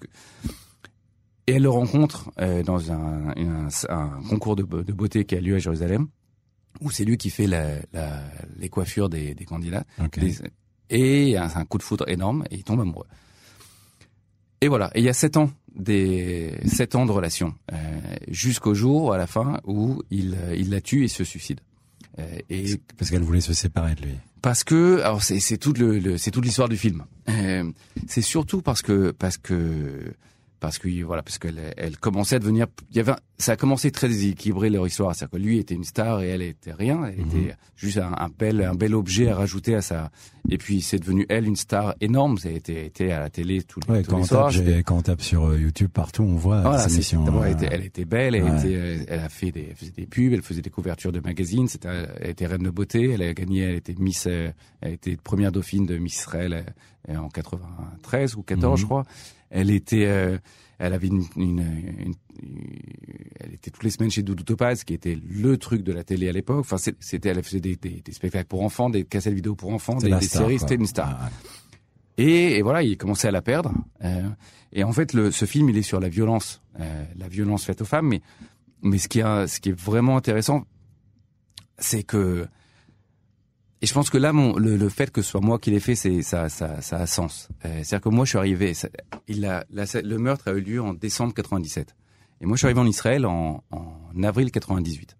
et 1.47 1.53
elle 1.53 1.63
le 1.63 1.69
rencontre 1.69 2.31
dans 2.65 2.91
un, 2.91 3.33
un, 3.89 4.09
concours 4.29 4.55
de, 4.55 4.63
de, 4.63 4.93
beauté 4.93 5.25
qui 5.25 5.35
a 5.35 5.41
lieu 5.41 5.55
à 5.55 5.57
Jérusalem, 5.59 6.07
où 6.79 6.91
c'est 6.91 7.03
lui 7.03 7.17
qui 7.17 7.31
fait 7.31 7.47
la, 7.47 7.79
la, 7.93 8.21
les 8.57 8.69
coiffures 8.69 9.09
des, 9.09 9.33
des 9.33 9.45
candidats. 9.45 9.83
Et 10.91 11.37
un, 11.37 11.49
un 11.55 11.65
coup 11.65 11.79
de 11.79 11.83
foudre 11.83 12.07
énorme 12.07 12.43
et 12.51 12.57
il 12.57 12.63
tombe 12.63 12.81
amoureux. 12.81 13.07
Et 14.61 14.67
voilà. 14.67 14.91
Et 14.93 14.99
il 14.99 15.05
y 15.05 15.09
a 15.09 15.13
sept 15.13 15.37
ans 15.37 15.49
des 15.75 16.53
sept 16.65 16.95
ans 16.95 17.05
de 17.05 17.11
relation 17.11 17.53
euh, 17.71 17.77
jusqu'au 18.27 18.73
jour 18.73 19.13
à 19.13 19.17
la 19.17 19.27
fin 19.27 19.59
où 19.65 20.01
il 20.11 20.37
il 20.55 20.69
la 20.69 20.81
tue 20.81 21.03
et 21.03 21.07
se 21.07 21.23
suicide. 21.23 21.61
Euh, 22.19 22.23
et 22.49 22.79
parce 22.97 23.09
qu'elle 23.09 23.23
voulait 23.23 23.41
se 23.41 23.53
séparer 23.53 23.95
de 23.95 24.01
lui. 24.01 24.15
Parce 24.41 24.63
que 24.63 25.01
alors 25.01 25.23
c'est 25.23 25.39
c'est 25.39 25.57
toute 25.57 25.77
le, 25.77 26.17
c'est 26.17 26.31
toute 26.31 26.45
l'histoire 26.45 26.69
du 26.69 26.77
film. 26.77 27.05
Euh, 27.29 27.71
c'est 28.07 28.21
surtout 28.21 28.61
parce 28.61 28.81
que 28.81 29.11
parce 29.11 29.37
que 29.37 30.13
parce 30.59 30.77
que 30.77 31.03
voilà 31.03 31.23
parce 31.23 31.37
qu'elle 31.37 31.73
elle 31.77 31.97
commençait 31.97 32.35
à 32.35 32.39
devenir 32.39 32.67
il 32.91 32.97
y 32.97 32.99
avait 32.99 33.13
ça 33.41 33.53
a 33.53 33.55
commencé 33.57 33.91
très 33.91 34.07
déséquilibré 34.07 34.69
leur 34.69 34.85
histoire. 34.87 35.13
C'est-à-dire 35.15 35.37
que 35.39 35.43
lui 35.43 35.57
était 35.57 35.75
une 35.75 35.83
star 35.83 36.21
et 36.21 36.29
elle 36.29 36.41
était 36.41 36.71
rien. 36.73 37.03
Elle 37.05 37.19
était 37.19 37.37
Mhm. 37.49 37.53
juste 37.75 37.97
un, 37.97 38.13
un 38.17 38.29
bel, 38.29 38.61
un 38.61 38.75
bel 38.75 38.95
objet 38.95 39.27
à 39.29 39.35
rajouter 39.35 39.75
à 39.75 39.81
ça. 39.81 40.11
Et 40.49 40.57
puis 40.57 40.81
c'est 40.81 40.99
devenu 40.99 41.25
elle 41.29 41.45
une 41.47 41.55
star 41.55 41.95
énorme. 42.01 42.37
Ça 42.37 42.49
a 42.49 42.51
été, 42.51 42.85
été 42.85 43.11
à 43.11 43.19
la 43.19 43.29
télé 43.29 43.61
tous, 43.63 43.79
les- 43.87 43.93
Ouais, 43.93 44.01
tous 44.03 44.11
quand, 44.11 44.17
les 44.17 44.23
on 44.23 44.25
soirs. 44.25 44.53
tape, 44.53 44.65
quand 44.85 44.97
on 44.97 45.01
tape 45.01 45.21
sur 45.21 45.45
euh, 45.45 45.57
YouTube 45.59 45.89
partout, 45.93 46.23
on 46.23 46.35
voit 46.35 46.61
Voilà, 46.61 46.85
d'abord, 46.87 47.45
elle, 47.45 47.51
euh, 47.51 47.55
était, 47.55 47.69
elle 47.71 47.85
était 47.85 48.05
belle, 48.05 48.35
elle, 48.35 48.43
Ouais. 48.43 48.57
était, 48.59 48.75
euh, 48.75 49.03
elle 49.07 49.19
a 49.19 49.29
fait 49.29 49.51
des, 49.51 49.73
faisait 49.75 49.91
des 49.91 50.05
pubs, 50.05 50.33
elle 50.33 50.41
faisait 50.41 50.61
des 50.61 50.69
couvertures 50.69 51.11
de 51.11 51.19
magazines, 51.19 51.67
c'était, 51.67 51.89
elle 52.19 52.29
était 52.29 52.45
reine 52.47 52.63
de 52.63 52.69
beauté, 52.69 53.11
elle 53.11 53.21
a 53.23 53.33
gagné, 53.33 53.61
elle 53.61 53.75
était 53.75 53.95
Miss, 53.99 54.25
elle 54.27 54.53
était 54.83 55.17
première 55.17 55.51
dauphine 55.51 55.85
de 55.85 55.97
Miss 55.97 56.15
Israël 56.15 56.65
en 57.09 57.29
93 57.29 58.35
ou 58.35 58.43
14, 58.43 58.79
je 58.79 58.83
Mhm. 58.83 58.87
crois. 58.89 59.05
Elle 59.49 59.69
était, 59.69 60.05
euh, 60.05 60.37
elle 60.79 60.93
avait 60.93 61.07
une, 61.07 61.23
une, 61.35 61.59
une- 61.59 62.13
elle 63.39 63.53
était 63.53 63.71
toutes 63.71 63.83
les 63.83 63.89
semaines 63.89 64.11
chez 64.11 64.23
Doudou 64.23 64.43
Topaz, 64.43 64.83
qui 64.83 64.93
était 64.93 65.17
le 65.29 65.57
truc 65.57 65.83
de 65.83 65.91
la 65.91 66.03
télé 66.03 66.29
à 66.29 66.31
l'époque. 66.31 66.59
Enfin, 66.59 66.77
c'était, 66.99 67.29
elle 67.29 67.43
faisait 67.43 67.59
des, 67.61 67.75
des, 67.75 68.01
des 68.03 68.11
spectacles 68.11 68.47
pour 68.47 68.63
enfants, 68.63 68.89
des 68.89 69.03
cassettes 69.05 69.33
vidéo 69.33 69.55
pour 69.55 69.73
enfants, 69.73 69.95
des, 69.97 70.09
la 70.09 70.19
des 70.19 70.25
star, 70.27 70.43
séries, 70.43 70.59
c'était 70.59 70.75
une 70.75 70.87
star. 70.87 71.17
Ah, 71.21 71.25
ouais. 71.25 71.31
Et, 72.17 72.57
et 72.57 72.61
voilà, 72.61 72.83
il 72.83 72.97
commençait 72.97 73.27
à 73.29 73.31
la 73.31 73.41
perdre. 73.41 73.73
Euh, 74.03 74.29
et 74.73 74.83
en 74.83 74.91
fait, 74.91 75.13
le, 75.13 75.31
ce 75.31 75.45
film, 75.45 75.69
il 75.69 75.77
est 75.77 75.81
sur 75.81 75.99
la 75.99 76.09
violence, 76.09 76.61
euh, 76.79 77.03
la 77.17 77.27
violence 77.27 77.63
faite 77.65 77.81
aux 77.81 77.85
femmes. 77.85 78.07
Mais, 78.09 78.21
mais 78.81 78.97
ce 78.97 79.07
qui 79.07 79.19
est, 79.19 79.47
ce 79.47 79.59
qui 79.59 79.69
est 79.69 79.79
vraiment 79.79 80.17
intéressant, 80.17 80.65
c'est 81.77 82.03
que, 82.03 82.45
et 83.81 83.87
je 83.87 83.93
pense 83.93 84.11
que 84.11 84.17
là, 84.19 84.31
mon, 84.33 84.55
le, 84.57 84.77
le 84.77 84.89
fait 84.89 85.09
que 85.09 85.23
ce 85.23 85.31
soit 85.31 85.41
moi 85.41 85.57
qui 85.57 85.71
l'ai 85.71 85.79
fait, 85.79 85.95
c'est 85.95 86.21
ça, 86.21 86.49
ça, 86.49 86.81
ça 86.81 86.97
a 86.97 87.07
sens. 87.07 87.49
Euh, 87.65 87.69
C'est-à-dire 87.83 88.01
que 88.01 88.09
moi, 88.09 88.25
je 88.25 88.29
suis 88.29 88.37
arrivé. 88.37 88.73
ça- 88.75 88.89
il 89.27 89.43
a, 89.45 89.65
la- 89.71 89.85
le 90.03 90.17
meurtre 90.19 90.49
a 90.49 90.51
eu 90.51 90.61
lieu 90.61 90.81
en 90.81 90.93
décembre 90.93 91.33
97. 91.33 91.95
Et 92.41 92.45
moi, 92.45 92.55
je 92.55 92.59
suis 92.61 92.65
arrivé 92.65 92.79
en 92.81 92.87
Israël 92.87 93.25
en, 93.25 93.63
en 93.71 94.23
avril 94.23 94.51
98. 94.51 95.15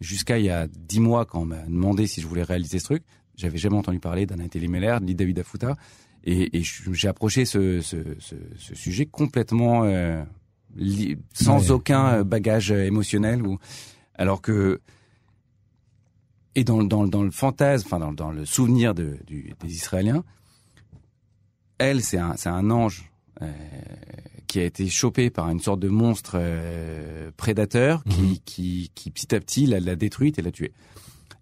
Jusqu'à 0.00 0.38
il 0.38 0.44
y 0.46 0.50
a 0.50 0.66
dix 0.66 1.00
mois, 1.00 1.24
quand 1.24 1.42
on 1.42 1.44
m'a 1.46 1.62
demandé 1.62 2.06
si 2.06 2.20
je 2.20 2.26
voulais 2.26 2.42
réaliser 2.42 2.78
ce 2.78 2.84
truc, 2.84 3.02
j'avais 3.36 3.56
jamais 3.58 3.76
entendu 3.76 4.00
parler 4.00 4.26
d'Anna 4.26 4.48
Télémélaire, 4.48 5.00
ni 5.00 5.12
de 5.14 5.18
David 5.18 5.38
Afuta. 5.38 5.76
Et, 6.24 6.58
et 6.58 6.62
j'ai 6.62 7.08
approché 7.08 7.44
ce, 7.44 7.80
ce, 7.80 7.96
ce, 8.18 8.34
ce 8.58 8.74
sujet 8.74 9.06
complètement 9.06 9.84
euh, 9.84 10.22
li- 10.76 11.16
sans 11.32 11.64
Ouais. 11.66 11.70
aucun 11.70 12.06
euh, 12.14 12.24
bagage 12.24 12.72
euh, 12.72 12.84
émotionnel. 12.84 13.46
Ou, 13.46 13.58
alors 14.16 14.42
que 14.42 14.80
et 16.56 16.64
dans, 16.64 16.82
dans, 16.82 17.06
dans 17.06 17.22
le 17.22 17.30
fantasme, 17.30 17.86
enfin 17.86 18.00
dans, 18.00 18.12
dans 18.12 18.32
le 18.32 18.44
souvenir 18.44 18.92
de, 18.94 19.16
du, 19.26 19.54
des 19.60 19.72
Israéliens, 19.72 20.24
elle 21.78 22.02
c'est 22.02 22.18
un, 22.18 22.34
un 22.44 22.70
ange 22.70 23.10
euh, 23.40 23.50
qui 24.50 24.58
a 24.58 24.64
été 24.64 24.88
chopé 24.88 25.30
par 25.30 25.48
une 25.48 25.60
sorte 25.60 25.78
de 25.78 25.88
monstre 25.88 26.32
euh, 26.34 27.30
prédateur 27.36 28.02
qui, 28.04 28.20
Mhm. 28.22 28.36
qui, 28.44 28.90
qui 28.96 29.10
petit 29.12 29.32
à 29.34 29.38
petit 29.40 29.64
l'a, 29.66 29.78
l'a 29.78 29.94
détruite 29.94 30.40
et 30.40 30.42
l'a 30.42 30.50
tuée. 30.50 30.72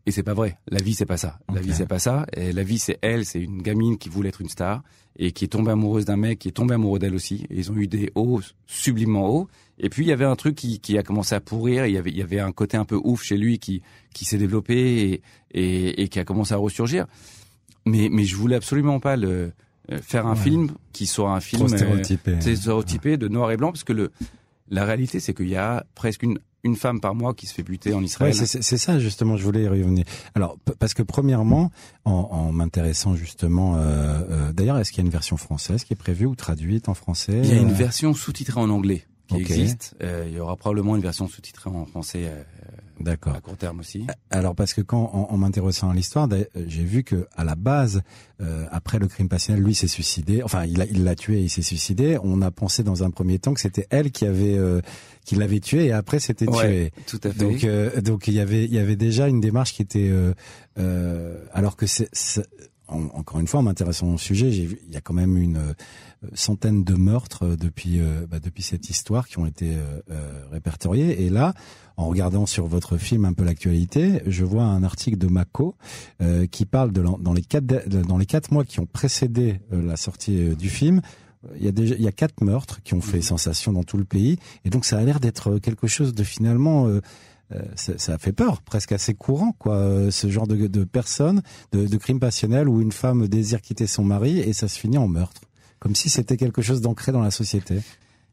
Et 0.04 0.10
c'est 0.10 0.22
pas 0.22 0.34
vrai. 0.34 0.58
La 0.70 0.78
vie 0.82 0.92
c'est 0.94 1.06
pas 1.06 1.16
ça. 1.16 1.38
La 1.54 1.60
vie 1.62 1.72
c'est 1.72 1.86
pas 1.86 1.98
ça. 1.98 2.26
Et 2.34 2.52
la 2.52 2.62
vie 2.62 2.78
c'est 2.78 2.98
elle, 3.00 3.24
c'est 3.24 3.40
une 3.40 3.62
gamine 3.62 3.96
qui 3.96 4.10
voulait 4.10 4.28
être 4.28 4.42
une 4.42 4.48
star 4.50 4.82
et 5.18 5.32
qui 5.32 5.44
est 5.46 5.48
tombée 5.48 5.70
amoureuse 5.72 6.04
d'un 6.04 6.16
mec 6.18 6.38
qui 6.38 6.48
est 6.48 6.52
tombé 6.52 6.74
amoureux 6.74 6.98
d'elle 6.98 7.14
aussi. 7.14 7.46
Et 7.50 7.56
ils 7.56 7.72
ont 7.72 7.76
eu 7.76 7.86
des 7.88 8.12
hauts 8.14 8.40
sublimement 8.66 9.28
hauts. 9.28 9.48
Et 9.78 9.88
puis 9.88 10.04
il 10.04 10.08
y 10.08 10.12
avait 10.12 10.24
un 10.26 10.36
truc 10.36 10.54
qui, 10.54 10.78
qui 10.78 10.98
a 10.98 11.02
commencé 11.02 11.34
à 11.34 11.40
pourrir. 11.40 11.86
Il 11.86 11.92
y 11.94 11.96
avait 11.98 12.10
il 12.10 12.16
y 12.18 12.22
avait 12.22 12.40
un 12.40 12.52
côté 12.52 12.76
un 12.76 12.84
peu 12.84 13.00
ouf 13.02 13.22
chez 13.22 13.38
lui 13.38 13.58
qui 13.58 13.80
qui 14.14 14.24
s'est 14.26 14.38
développé 14.38 14.74
et, 15.12 15.22
et, 15.60 16.02
et 16.02 16.08
qui 16.08 16.18
a 16.20 16.24
commencé 16.24 16.52
à 16.52 16.58
ressurgir. 16.58 17.06
Mais 17.86 18.08
mais 18.10 18.24
je 18.24 18.36
voulais 18.36 18.56
absolument 18.56 19.00
pas 19.00 19.16
le 19.16 19.52
faire 20.02 20.26
un 20.26 20.34
Ouais. 20.34 20.40
film 20.42 20.70
qui 20.92 21.06
soit 21.06 21.30
un 21.32 21.40
film 21.40 21.62
euh, 21.64 21.68
stéréotypé. 21.68 22.40
stéréotypé 22.40 23.16
de 23.16 23.28
noir 23.28 23.50
et 23.50 23.56
blanc 23.56 23.72
parce 23.72 23.84
que 23.84 23.92
le 23.92 24.10
la 24.70 24.84
réalité 24.84 25.18
c'est 25.20 25.32
qu'il 25.34 25.48
y 25.48 25.56
a 25.56 25.84
presque 25.94 26.22
une 26.22 26.38
une 26.64 26.74
femme 26.74 27.00
par 27.00 27.14
mois 27.14 27.34
qui 27.34 27.46
se 27.46 27.54
fait 27.54 27.62
buter 27.62 27.94
en 27.94 28.02
Israël. 28.02 28.34
c'est- 28.34 28.76
ça 28.76 28.98
justement, 28.98 29.36
je 29.36 29.44
voulais 29.44 29.62
y 29.62 29.68
revenir. 29.68 30.04
Alors 30.34 30.58
parce 30.80 30.92
que 30.92 31.02
premièrement, 31.04 31.70
en, 32.04 32.10
en 32.12 32.52
m'intéressant 32.52 33.14
justement, 33.14 33.76
euh, 33.76 33.78
euh, 34.28 34.52
d'ailleurs, 34.52 34.76
est-ce 34.78 34.90
qu'il 34.90 34.98
y 34.98 35.04
a 35.04 35.06
une 35.06 35.12
version 35.12 35.36
française 35.36 35.84
qui 35.84 35.92
est 35.92 35.96
prévue 35.96 36.26
ou 36.26 36.34
traduite 36.34 36.88
en 36.88 36.94
français 36.94 37.40
Il 37.44 37.48
y 37.48 37.52
a 37.56 37.60
une 37.60 37.70
Euh, 37.70 37.74
version 37.74 38.12
sous-titrée 38.12 38.60
en 38.60 38.70
anglais 38.70 39.06
qui 39.28 39.36
existe. 39.36 39.94
Euh, 40.02 40.24
il 40.28 40.34
y 40.34 40.40
aura 40.40 40.56
probablement 40.56 40.96
une 40.96 41.02
version 41.02 41.28
sous-titrée 41.28 41.70
en 41.70 41.86
français 41.86 42.24
euh, 42.26 42.42
D'accord. 43.00 43.34
à 43.34 43.40
court 43.40 43.56
terme 43.56 43.80
aussi. 43.80 44.06
Alors 44.30 44.54
parce 44.54 44.74
que 44.74 44.80
quand 44.80 45.10
en, 45.12 45.32
en 45.32 45.36
m'intéressant 45.36 45.90
à 45.90 45.94
l'histoire, 45.94 46.28
euh, 46.32 46.44
j'ai 46.66 46.84
vu 46.84 47.04
que 47.04 47.26
à 47.36 47.44
la 47.44 47.54
base, 47.54 48.02
euh, 48.40 48.66
après 48.70 48.98
le 48.98 49.06
crime 49.08 49.28
passionnel, 49.28 49.62
lui 49.62 49.74
s'est 49.74 49.88
suicidé. 49.88 50.42
Enfin, 50.42 50.64
il 50.64 50.78
l'a 50.78 50.86
il 50.86 51.04
l'a 51.04 51.14
tué, 51.14 51.38
et 51.40 51.42
il 51.44 51.48
s'est 51.50 51.62
suicidé. 51.62 52.18
On 52.22 52.42
a 52.42 52.50
pensé 52.50 52.82
dans 52.82 53.02
un 53.04 53.10
premier 53.10 53.38
temps 53.38 53.54
que 53.54 53.60
c'était 53.60 53.86
elle 53.90 54.10
qui 54.10 54.24
avait 54.26 54.56
euh, 54.58 54.80
qui 55.24 55.34
l'avait 55.36 55.60
tué 55.60 55.86
et 55.86 55.92
après 55.92 56.20
c'était 56.20 56.48
Ouais, 56.48 56.90
tué. 56.90 56.92
tout 57.06 57.20
à 57.24 57.30
fait. 57.30 57.38
Donc 57.38 57.64
euh, 57.64 58.00
donc 58.00 58.28
il 58.28 58.34
y 58.34 58.40
avait 58.40 58.64
il 58.64 58.72
y 58.72 58.78
avait 58.78 58.96
déjà 58.96 59.28
une 59.28 59.40
démarche 59.40 59.72
qui 59.74 59.82
était 59.82 60.08
euh, 60.10 60.32
euh, 60.78 61.44
alors 61.52 61.76
que 61.76 61.86
c'est- 61.86 62.08
en- 62.88 63.04
encore 63.18 63.38
une 63.40 63.46
fois 63.46 63.60
en 63.60 63.62
m'intéressant 63.62 64.14
au 64.14 64.18
sujet, 64.18 64.50
j'ai 64.50 64.64
vu 64.66 64.80
il 64.88 64.92
y 64.94 64.96
a 64.96 65.00
quand 65.00 65.14
même 65.14 65.36
une 65.36 65.56
euh, 65.58 65.72
centaine 66.34 66.84
de 66.84 66.94
meurtres 66.94 67.44
euh, 67.44 67.56
depuis 67.56 68.00
euh, 68.00 68.26
bah, 68.28 68.40
depuis 68.40 68.62
cette 68.62 68.88
histoire 68.90 69.28
qui 69.28 69.38
ont 69.38 69.46
été 69.46 69.76
répertoriés 70.50 71.24
et 71.24 71.30
là 71.30 71.54
en 71.96 72.06
regardant 72.08 72.46
sur 72.46 72.66
votre 72.66 72.96
film 72.96 73.24
un 73.24 73.32
peu 73.32 73.44
l'actualité, 73.44 74.22
je 74.26 74.44
vois 74.44 74.62
un 74.64 74.82
article 74.84 75.18
de 75.18 75.26
Mako 75.26 75.74
euh, 76.22 76.46
qui 76.46 76.64
parle 76.64 76.92
de 76.92 77.00
l'an- 77.00 77.18
dans 77.18 77.32
les 77.32 77.42
quatre 77.42 77.66
dans 77.88 78.18
les 78.18 78.26
quatre 78.26 78.52
mois 78.52 78.64
qui 78.64 78.80
ont 78.80 78.86
précédé 78.86 79.60
euh, 79.72 79.82
la 79.82 79.96
sortie 79.96 80.38
euh, 80.50 80.54
du 80.54 80.70
film. 80.70 81.00
Il 81.56 81.64
y 81.64 81.68
a 81.68 81.72
déjà 81.72 81.94
il 81.94 82.02
y 82.02 82.08
a 82.08 82.12
quatre 82.12 82.42
meurtres 82.42 82.82
qui 82.82 82.94
ont 82.94 83.00
fait 83.00 83.20
sensation 83.22 83.72
dans 83.72 83.84
tout 83.84 83.96
le 83.96 84.04
pays 84.04 84.38
et 84.64 84.70
donc 84.70 84.84
ça 84.84 84.98
a 84.98 85.02
l'air 85.04 85.20
d'être 85.20 85.58
quelque 85.58 85.86
chose 85.86 86.12
de 86.14 86.24
finalement 86.24 86.88
ça, 87.76 87.96
ça 87.96 88.14
a 88.14 88.18
fait 88.18 88.32
peur, 88.32 88.62
presque 88.62 88.92
assez 88.92 89.14
courant, 89.14 89.52
quoi, 89.52 89.76
euh, 89.76 90.10
ce 90.10 90.28
genre 90.28 90.46
de, 90.46 90.66
de 90.66 90.84
personnes, 90.84 91.42
de, 91.72 91.86
de 91.86 91.96
crimes 91.96 92.20
passionnels 92.20 92.68
où 92.68 92.80
une 92.80 92.92
femme 92.92 93.26
désire 93.26 93.62
quitter 93.62 93.86
son 93.86 94.04
mari 94.04 94.38
et 94.38 94.52
ça 94.52 94.68
se 94.68 94.78
finit 94.78 94.98
en 94.98 95.08
meurtre, 95.08 95.42
comme 95.78 95.94
si 95.94 96.10
c'était 96.10 96.36
quelque 96.36 96.62
chose 96.62 96.80
d'ancré 96.80 97.12
dans 97.12 97.22
la 97.22 97.30
société. 97.30 97.80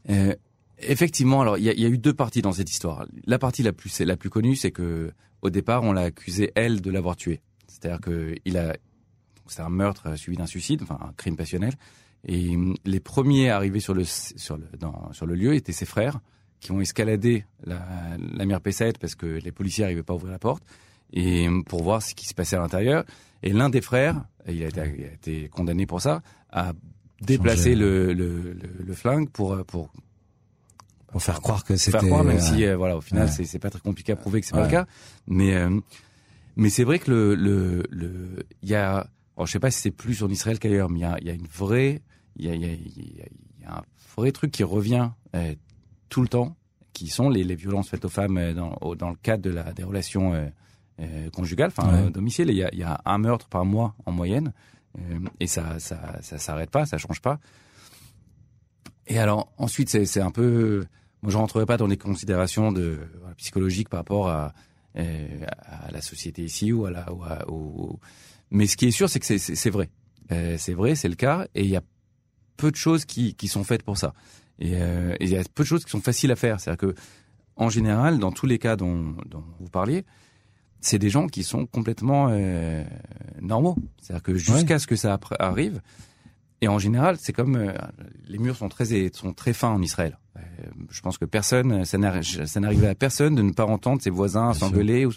Euh, 0.09 0.35
effectivement, 0.79 1.41
alors 1.41 1.57
il 1.57 1.63
y 1.63 1.81
y 1.81 1.85
a 1.85 1.89
eu 1.89 1.97
deux 1.97 2.13
parties 2.13 2.41
dans 2.41 2.51
cette 2.51 2.69
histoire. 2.69 3.05
La 3.25 3.39
partie 3.39 3.63
la 3.63 3.71
plus 3.71 3.99
la 4.01 4.17
plus 4.17 4.29
connue, 4.29 4.55
c'est 4.55 4.71
que 4.71 5.13
au 5.41 5.49
départ, 5.49 5.83
on 5.83 5.93
l'a 5.93 6.01
accusé 6.01 6.51
elle 6.55 6.81
de 6.81 6.91
l'avoir 6.91 7.15
tué. 7.15 7.41
C'est-à-dire 7.67 8.01
que 8.01 8.35
il 8.45 8.57
a 8.57 8.75
c'est 9.47 9.61
un 9.61 9.69
meurtre 9.69 10.07
euh, 10.07 10.15
suivi 10.15 10.37
d'un 10.37 10.47
suicide, 10.47 10.81
enfin 10.83 10.99
un 11.01 11.13
crime 11.13 11.37
passionnel. 11.37 11.73
Et 12.27 12.55
hum, 12.55 12.75
les 12.83 12.99
premiers 12.99 13.49
arrivés 13.49 13.79
sur 13.79 13.93
le 13.93 14.03
sur 14.03 14.57
le 14.57 14.65
sur 15.11 15.25
le 15.25 15.35
lieu 15.35 15.53
étaient 15.53 15.71
ses 15.71 15.85
frères 15.85 16.19
qui 16.65 16.71
ont 16.71 16.81
escaladé 16.81 17.45
la, 17.63 17.79
la 18.33 18.45
mire 18.45 18.57
P7 18.59 18.93
parce 18.99 19.13
que 19.13 19.27
les 19.27 19.51
policiers 19.51 19.83
n'arrivaient 19.83 20.01
pas 20.01 20.13
à 20.13 20.15
ouvrir 20.15 20.31
la 20.31 20.39
porte 20.39 20.63
et 21.13 21.47
hum, 21.47 21.63
pour 21.63 21.83
voir 21.83 22.01
ce 22.01 22.15
qui 22.15 22.25
se 22.27 22.33
passait 22.33 22.55
à 22.55 22.59
l'intérieur. 22.59 23.05
Et 23.43 23.53
l'un 23.53 23.69
des 23.69 23.81
frères, 23.81 24.25
il 24.47 24.63
a, 24.63 24.67
été, 24.69 24.81
il 24.97 25.03
a 25.05 25.13
été 25.13 25.47
condamné 25.49 25.85
pour 25.85 26.01
ça, 26.01 26.23
a 26.51 26.73
déplacé 27.21 27.75
le, 27.75 28.13
le, 28.13 28.53
le, 28.53 28.69
le 28.83 28.93
flingue 28.95 29.29
pour 29.29 29.63
pour 29.65 29.91
Pour 31.07 31.21
faire 31.21 31.39
croire 31.41 31.63
que 31.63 31.75
faire 31.77 31.99
c'était. 31.99 32.07
croire, 32.07 32.23
même 32.23 32.37
euh, 32.37 32.41
si 32.41 32.65
euh, 32.65 32.75
voilà, 32.75 32.97
au 32.97 33.01
final, 33.01 33.27
ouais. 33.29 33.45
c'est 33.45 33.59
pas 33.59 33.69
très 33.69 33.79
compliqué 33.79 34.11
à 34.13 34.15
prouver 34.15 34.41
que 34.41 34.47
c'est 34.47 34.53
pas 34.53 34.61
Ouais. 34.61 34.65
le 34.65 34.71
cas. 34.71 34.87
Mais 35.27 35.53
euh, 35.55 35.79
mais 36.55 36.69
c'est 36.71 36.83
vrai 36.83 36.97
que 36.97 37.11
le 37.11 37.35
le 37.35 37.83
le 37.91 38.43
il 38.63 38.69
y 38.69 38.75
a, 38.75 39.07
alors, 39.37 39.45
je 39.45 39.51
sais 39.51 39.59
pas 39.59 39.69
si 39.69 39.81
c'est 39.81 39.91
plus 39.91 40.23
en 40.23 40.29
Israël 40.29 40.57
qu'ailleurs, 40.57 40.89
mais 40.89 40.99
il 40.99 41.03
y 41.03 41.05
a 41.05 41.17
il 41.21 41.27
y 41.27 41.29
a 41.29 41.33
une 41.33 41.47
vraie, 41.47 42.01
il 42.37 42.45
y 42.45 42.49
a 42.49 42.55
y 42.55 42.65
y 42.65 43.65
un 43.67 43.83
vrai 44.17 44.31
truc 44.31 44.51
qui 44.51 44.63
revient 44.63 45.09
euh, 45.35 45.53
tout 46.09 46.21
le 46.21 46.27
temps, 46.27 46.55
qui 46.93 47.07
sont 47.07 47.29
les, 47.29 47.43
les 47.43 47.55
violences 47.55 47.89
faites 47.89 48.05
aux 48.05 48.09
femmes 48.09 48.37
euh, 48.37 48.53
dans 48.53 49.09
le 49.09 49.15
cadre 49.21 49.43
de 49.43 49.49
la 49.49 49.73
des 49.73 49.83
relations 49.83 50.33
euh, 50.33 50.47
euh, 51.01 51.29
conjugales, 51.31 51.71
enfin 51.75 52.05
Ouais. 52.05 52.11
domicile. 52.11 52.49
Il 52.49 52.55
y 52.57 52.63
a 52.63 52.69
il 52.73 52.79
y 52.79 52.83
a 52.83 53.01
un 53.05 53.17
meurtre 53.17 53.47
par 53.49 53.65
mois 53.65 53.95
en 54.05 54.11
moyenne, 54.11 54.53
et 55.39 55.47
ça 55.47 55.79
ça 55.79 56.17
ça 56.21 56.37
s'arrête 56.37 56.69
pas, 56.71 56.85
ça 56.85 56.97
change 56.97 57.21
pas. 57.21 57.39
Et 59.07 59.19
alors 59.19 59.51
ensuite 59.57 59.89
c'est 60.05 60.21
un 60.21 60.31
peu 60.31 60.85
moi, 61.21 61.31
je 61.31 61.37
rentrerai 61.37 61.65
pas 61.65 61.77
dans 61.77 61.87
des 61.87 61.97
considérations 61.97 62.71
de 62.71 62.99
voilà, 63.19 63.33
psychologiques 63.35 63.89
par 63.89 63.99
rapport 64.01 64.29
à, 64.29 64.53
à 64.95 65.91
la 65.91 66.01
société 66.01 66.43
ici 66.43 66.71
ou 66.71 66.85
à 66.85 66.91
la. 66.91 67.11
Ou 67.11 67.23
à- 67.23 67.45
Mais 68.51 68.67
ce 68.67 68.77
qui 68.77 68.85
est 68.85 68.91
sûr, 68.91 69.09
c'est 69.09 69.19
que 69.19 69.25
c'est- 69.25 69.69
vrai. 69.71 69.89
Euh, 70.31 70.55
c'est 70.59 70.73
vrai, 70.73 70.93
c'est 70.95 71.09
le 71.09 71.15
cas, 71.15 71.47
et 71.55 71.63
il 71.63 71.69
y 71.69 71.75
a 71.75 71.81
peu 72.57 72.69
de 72.71 72.75
choses 72.75 73.05
qui, 73.05 73.33
qui 73.35 73.47
sont 73.47 73.63
faites 73.63 73.81
pour 73.83 73.97
ça. 73.97 74.13
Et 74.59 74.73
euh, 74.75 75.13
et 75.19 75.25
il 75.25 75.29
y 75.29 75.37
a 75.37 75.43
peu 75.53 75.63
de 75.63 75.67
choses 75.67 75.83
qui 75.85 75.91
sont 75.91 76.01
faciles 76.01 76.31
à 76.31 76.35
faire. 76.35 76.59
C'est-à-dire 76.59 76.89
que, 76.89 76.95
en 77.57 77.69
général, 77.69 78.19
dans 78.19 78.31
tous 78.31 78.45
les 78.45 78.57
cas 78.59 78.75
dont, 78.75 79.15
dont 79.29 79.43
vous 79.59 79.69
parliez, 79.69 80.05
c'est 80.81 80.99
des 80.99 81.09
gens 81.09 81.27
qui 81.27 81.43
sont 81.43 81.65
complètement 81.65 82.27
euh, 82.31 82.83
normaux. 83.41 83.75
C'est-à-dire 84.01 84.23
que 84.23 84.35
jusqu'à 84.35 84.79
ce 84.79 84.87
que 84.87 84.95
ça 84.95 85.19
arrive, 85.39 85.81
et 86.61 86.67
en 86.67 86.79
général, 86.79 87.17
c'est 87.19 87.33
comme 87.33 87.55
euh, 87.55 87.73
les 88.27 88.37
murs 88.37 88.55
sont 88.55 88.69
très 88.69 89.09
sont 89.13 89.33
très 89.33 89.53
fins 89.53 89.69
en 89.71 89.81
Israël. 89.81 90.17
Je 90.89 91.01
pense 91.01 91.17
que 91.17 91.25
personne, 91.25 91.85
ça 91.85 91.97
n'arri- 91.97 92.45
ça 92.47 92.59
n'arrivait 92.59 92.87
à 92.87 92.95
personne 92.95 93.35
de 93.35 93.41
ne 93.41 93.51
pas 93.51 93.65
entendre 93.65 94.01
ses 94.01 94.09
voisins 94.09 94.53
s'engueuler. 94.53 95.05
ou- 95.05 95.11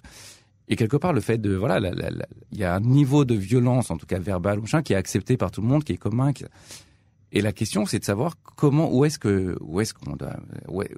Et 0.68 0.76
quelque 0.76 0.96
part, 0.96 1.12
le 1.12 1.20
fait 1.20 1.38
de 1.38 1.54
voilà, 1.54 1.80
il 2.52 2.58
y 2.58 2.64
a 2.64 2.74
un 2.74 2.80
niveau 2.80 3.24
de 3.24 3.34
violence, 3.34 3.90
en 3.90 3.96
tout 3.96 4.06
cas 4.06 4.18
verbal 4.18 4.58
ou 4.58 4.62
machin, 4.62 4.82
qui 4.82 4.92
est 4.92 4.96
accepté 4.96 5.36
par 5.36 5.50
tout 5.50 5.60
le 5.60 5.66
monde, 5.68 5.84
qui 5.84 5.92
est 5.92 5.96
commun. 5.96 6.32
qui- 6.32 6.44
et 7.32 7.40
la 7.40 7.52
question, 7.52 7.84
c'est 7.86 7.98
de 7.98 8.04
savoir 8.04 8.36
comment, 8.56 8.90
où 8.94 9.04
est-ce 9.04 9.18
que, 9.18 9.56
où 9.60 9.80
est-ce 9.80 9.92
qu'on 9.94 10.16
doit, 10.16 10.36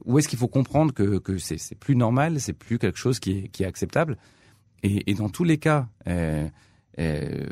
où 0.04 0.18
est-ce 0.18 0.28
qu'il 0.28 0.38
faut 0.38 0.48
comprendre 0.48 0.92
que, 0.94 1.18
que 1.18 1.38
c'est, 1.38 1.58
c'est 1.58 1.74
plus 1.74 1.96
normal, 1.96 2.40
c'est 2.40 2.52
plus 2.52 2.78
quelque 2.78 2.98
chose 2.98 3.18
qui 3.18 3.32
est, 3.32 3.48
qui 3.48 3.62
est 3.64 3.66
acceptable. 3.66 4.16
Et, 4.82 5.10
et 5.10 5.14
dans 5.14 5.28
tous 5.28 5.44
les 5.44 5.58
cas, 5.58 5.88
euh, 6.06 6.48
euh, 6.98 7.46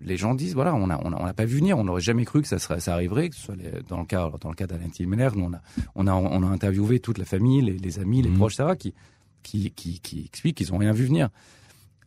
les 0.00 0.16
gens 0.16 0.34
disent 0.34 0.54
voilà, 0.54 0.74
on 0.74 0.90
a, 0.90 1.00
on 1.04 1.12
a, 1.12 1.16
on 1.20 1.24
a 1.26 1.32
pas 1.32 1.44
vu 1.44 1.56
venir, 1.56 1.76
on 1.78 1.84
n'aurait 1.84 2.00
jamais 2.02 2.24
cru 2.24 2.42
que 2.42 2.48
ça 2.48 2.58
serait, 2.58 2.80
ça 2.80 2.92
arriverait, 2.94 3.30
que 3.30 3.34
ce 3.36 3.42
soit 3.42 3.56
les, 3.56 3.70
dans 3.88 3.98
le 3.98 4.04
cas, 4.06 4.30
dans 4.40 4.50
le 4.50 4.54
cas 4.54 4.66
d'Alain 4.66 4.86
nous 5.34 5.42
on 5.44 5.52
a, 5.54 5.60
on 5.96 6.06
a, 6.06 6.12
on 6.12 6.42
a 6.42 6.46
interviewé 6.46 7.00
toute 7.00 7.18
la 7.18 7.24
famille, 7.24 7.62
les, 7.62 7.78
les 7.78 7.98
amis, 7.98 8.22
les 8.22 8.28
Mhm. 8.28 8.36
proches, 8.36 8.54
ça 8.56 8.76
qui, 8.76 8.94
qui, 9.42 9.70
qui, 9.72 10.00
qui 10.00 10.24
expliquent 10.26 10.56
qu'ils 10.58 10.72
ont 10.72 10.78
rien 10.78 10.92
vu 10.92 11.06
venir. 11.06 11.30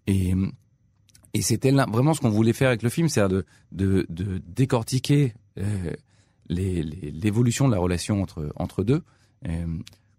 Et, 0.07 0.33
et 1.33 1.41
c'était 1.41 1.71
là- 1.71 1.85
vraiment 1.91 2.13
ce 2.13 2.21
qu'on 2.21 2.29
voulait 2.29 2.53
faire 2.53 2.69
avec 2.69 2.83
le 2.83 2.89
film, 2.89 3.09
c'est 3.09 3.27
de, 3.27 3.45
de, 3.71 4.05
de 4.09 4.41
décortiquer 4.47 5.33
euh, 5.57 5.93
l'évolution 6.55 7.67
de 7.67 7.73
la 7.73 7.79
relation 7.79 8.21
entre, 8.21 8.51
entre 8.55 8.83
deux, 8.83 9.01
euh, 9.47 9.65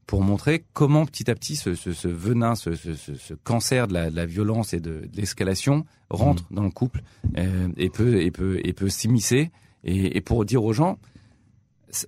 pour 0.06 0.22
montrer 0.22 0.64
comment 0.72 1.06
petit 1.06 1.30
à 1.30 1.34
petit 1.34 1.56
ce, 1.56 1.74
ce, 1.74 1.92
ce 1.92 2.08
venin, 2.08 2.54
ce, 2.54 2.74
ce, 2.74 2.94
ce, 2.94 3.14
ce 3.14 3.34
cancer 3.34 3.86
de 3.88 3.94
la, 3.94 4.10
de 4.10 4.16
la 4.16 4.26
violence 4.26 4.74
et 4.74 4.80
de, 4.80 5.06
de 5.10 5.16
l'escalation 5.16 5.84
rentre 6.10 6.44
dans 6.50 6.64
le 6.64 6.70
couple 6.70 7.02
euh, 7.38 7.68
et 7.76 7.88
peut, 7.88 8.20
et 8.20 8.30
peut, 8.30 8.60
et 8.64 8.72
peut 8.72 8.88
s'immiscer. 8.88 9.50
Et, 9.84 10.16
et 10.16 10.20
pour 10.20 10.44
dire 10.44 10.62
aux 10.64 10.72
gens, 10.72 10.98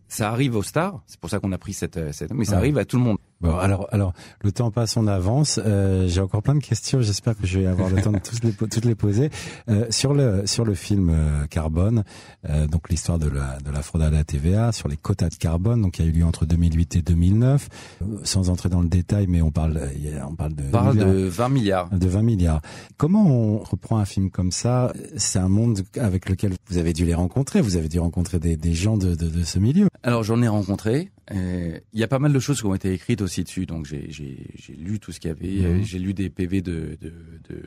ça 0.08 0.30
arrive 0.30 0.56
aux 0.56 0.62
stars, 0.62 1.02
c'est 1.06 1.20
pour 1.20 1.30
ça 1.30 1.38
qu'on 1.40 1.52
a 1.52 1.58
pris 1.58 1.72
cette, 1.72 2.12
cette 2.12 2.32
mais 2.32 2.44
ça 2.44 2.52
Ouais. 2.52 2.58
arrive 2.58 2.78
à 2.78 2.84
tout 2.84 2.96
le 2.96 3.02
monde. 3.04 3.18
Bon, 3.44 3.56
alors, 3.58 3.86
alors, 3.92 4.12
le 4.42 4.52
temps 4.52 4.70
passe, 4.70 4.96
on 4.96 5.06
avance. 5.06 5.60
Euh, 5.64 6.08
J'ai 6.08 6.20
encore 6.20 6.42
plein 6.42 6.54
de 6.54 6.60
questions. 6.64 7.00
J'espère 7.02 7.36
que 7.36 7.46
je 7.46 7.60
vais 7.60 7.66
avoir 7.66 7.90
le 7.90 8.00
temps 8.00 8.10
de 8.12 8.18
tous 8.18 8.40
les, 8.42 8.52
po- 8.52 8.66
toutes 8.66 8.84
les 8.86 8.94
poser. 8.94 9.30
Euh, 9.68 9.86
sur 9.90 10.14
le 10.14 10.46
sur 10.46 10.64
le 10.64 10.74
film 10.74 11.10
euh, 11.10 11.46
Carbone, 11.46 12.04
euh, 12.48 12.66
donc 12.66 12.88
l'histoire 12.88 13.18
de 13.18 13.28
la 13.28 13.58
de 13.64 13.70
la 13.70 13.82
fraude 13.82 14.02
à 14.02 14.10
la 14.10 14.24
TVA, 14.24 14.72
sur 14.72 14.88
les 14.88 14.96
quotas 14.96 15.28
de 15.28 15.34
carbone, 15.34 15.82
donc 15.82 15.92
qui 15.92 16.02
a 16.02 16.06
eu 16.06 16.10
lieu 16.10 16.24
entre 16.24 16.46
2008 16.46 16.96
et 16.96 17.02
2009. 17.02 17.68
Euh, 18.02 18.06
sans 18.24 18.48
entrer 18.50 18.68
dans 18.70 18.80
le 18.80 18.88
détail, 18.88 19.26
mais 19.28 19.42
on 19.42 19.50
parle 19.50 19.78
il 19.94 20.08
y 20.10 20.16
a- 20.16 20.26
on 20.26 20.34
parle 20.34 20.54
de 20.54 20.62
On 20.68 20.70
parle 20.70 20.94
milliards. 20.94 21.08
de 21.12 21.24
20 21.28 21.48
milliards. 21.50 21.88
de 21.90 22.08
20 22.08 22.22
milliards. 22.22 22.60
Comment 22.96 23.26
on 23.26 23.58
reprend 23.58 23.98
un 23.98 24.04
film 24.06 24.30
comme 24.30 24.52
ça? 24.52 24.92
C'est 25.16 25.38
un 25.38 25.48
monde 25.48 25.80
avec 26.00 26.28
lequel 26.30 26.52
vous 26.70 26.78
avez 26.78 26.92
dû 26.92 27.04
les 27.04 27.14
rencontrer. 27.14 27.60
Vous 27.60 27.76
avez 27.76 27.88
dû 27.88 27.98
rencontrer 28.00 28.38
des, 28.38 28.56
des 28.56 28.72
gens 28.72 28.96
de, 28.96 29.14
de, 29.14 29.28
de 29.28 29.42
ce 29.44 29.58
milieu. 29.58 29.88
Alors 30.02 30.22
j'en 30.22 30.40
ai 30.42 30.48
rencontré. 30.48 31.10
Euh, 31.32 31.78
Il 31.92 32.00
y 32.00 32.02
a 32.04 32.08
pas 32.08 32.18
mal 32.18 32.32
de 32.32 32.38
choses 32.38 32.60
qui 32.60 32.66
ont 32.66 32.74
été 32.74 32.92
écrites 32.92 33.22
aussi 33.22 33.44
dessus, 33.44 33.66
donc 33.66 33.86
j'ai 33.86 34.08
lu 34.76 34.98
tout 35.00 35.12
ce 35.12 35.20
qu'il 35.20 35.28
y 35.28 35.32
avait. 35.32 35.68
Mhm. 35.78 35.84
J'ai 35.84 35.98
lu 35.98 36.12
des 36.14 36.28
PV 36.30 36.60
de 36.62 36.96
de 37.00 37.12
de, 37.48 37.62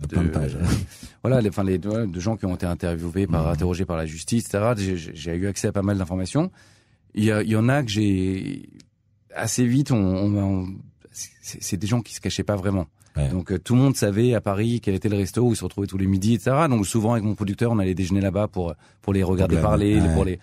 De 0.00 0.06
plein 0.06 0.24
de 0.24 0.28
pages. 0.28 0.56
voilà, 1.22 1.40
les, 1.40 1.48
enfin 1.48 1.64
les 1.64 1.78
de 1.78 2.20
gens 2.20 2.36
qui 2.36 2.46
ont 2.46 2.54
été 2.54 2.66
interviewés 2.66 3.26
par 3.26 3.46
Mhm. 3.46 3.52
interrogés 3.52 3.84
par 3.84 3.96
la 3.96 4.06
justice, 4.06 4.46
etc. 4.46 4.72
J'ai- 5.14 5.34
eu 5.36 5.46
accès 5.46 5.68
à 5.68 5.72
pas 5.72 5.82
mal 5.82 5.98
d'informations. 5.98 6.50
Il 7.14 7.24
y, 7.24 7.30
a, 7.30 7.42
il 7.42 7.50
y 7.50 7.56
en 7.56 7.68
a 7.68 7.82
que 7.82 7.90
j'ai 7.90 8.68
assez 9.34 9.66
vite. 9.66 9.92
On, 9.92 9.96
on, 9.96 10.68
c'est 11.10 11.76
des 11.76 11.86
gens 11.86 12.00
qui 12.00 12.14
se 12.14 12.20
cachaient 12.20 12.42
pas 12.44 12.56
vraiment. 12.56 12.86
Ouais. 13.16 13.28
Donc 13.28 13.52
euh, 13.52 13.58
tout 13.58 13.74
le 13.74 13.80
monde 13.82 13.94
savait 13.94 14.32
à 14.32 14.40
Paris 14.40 14.80
quel 14.82 14.94
était 14.94 15.10
le 15.10 15.16
resto 15.18 15.42
où 15.46 15.52
ils 15.52 15.56
se 15.56 15.64
retrouvaient 15.64 15.86
tous 15.86 15.98
les 15.98 16.06
midis, 16.06 16.34
etc. 16.34 16.56
Donc 16.70 16.86
souvent 16.86 17.12
avec 17.12 17.24
mon 17.24 17.34
producteur, 17.34 17.70
on 17.70 17.78
allait 17.78 17.94
déjeuner 17.94 18.22
là-bas 18.22 18.48
pour 18.48 18.74
pour 19.02 19.12
les 19.12 19.22
regarder 19.22 19.56
parler, 19.58 20.00
ouais. 20.00 20.14
pour 20.14 20.24
les. 20.24 20.38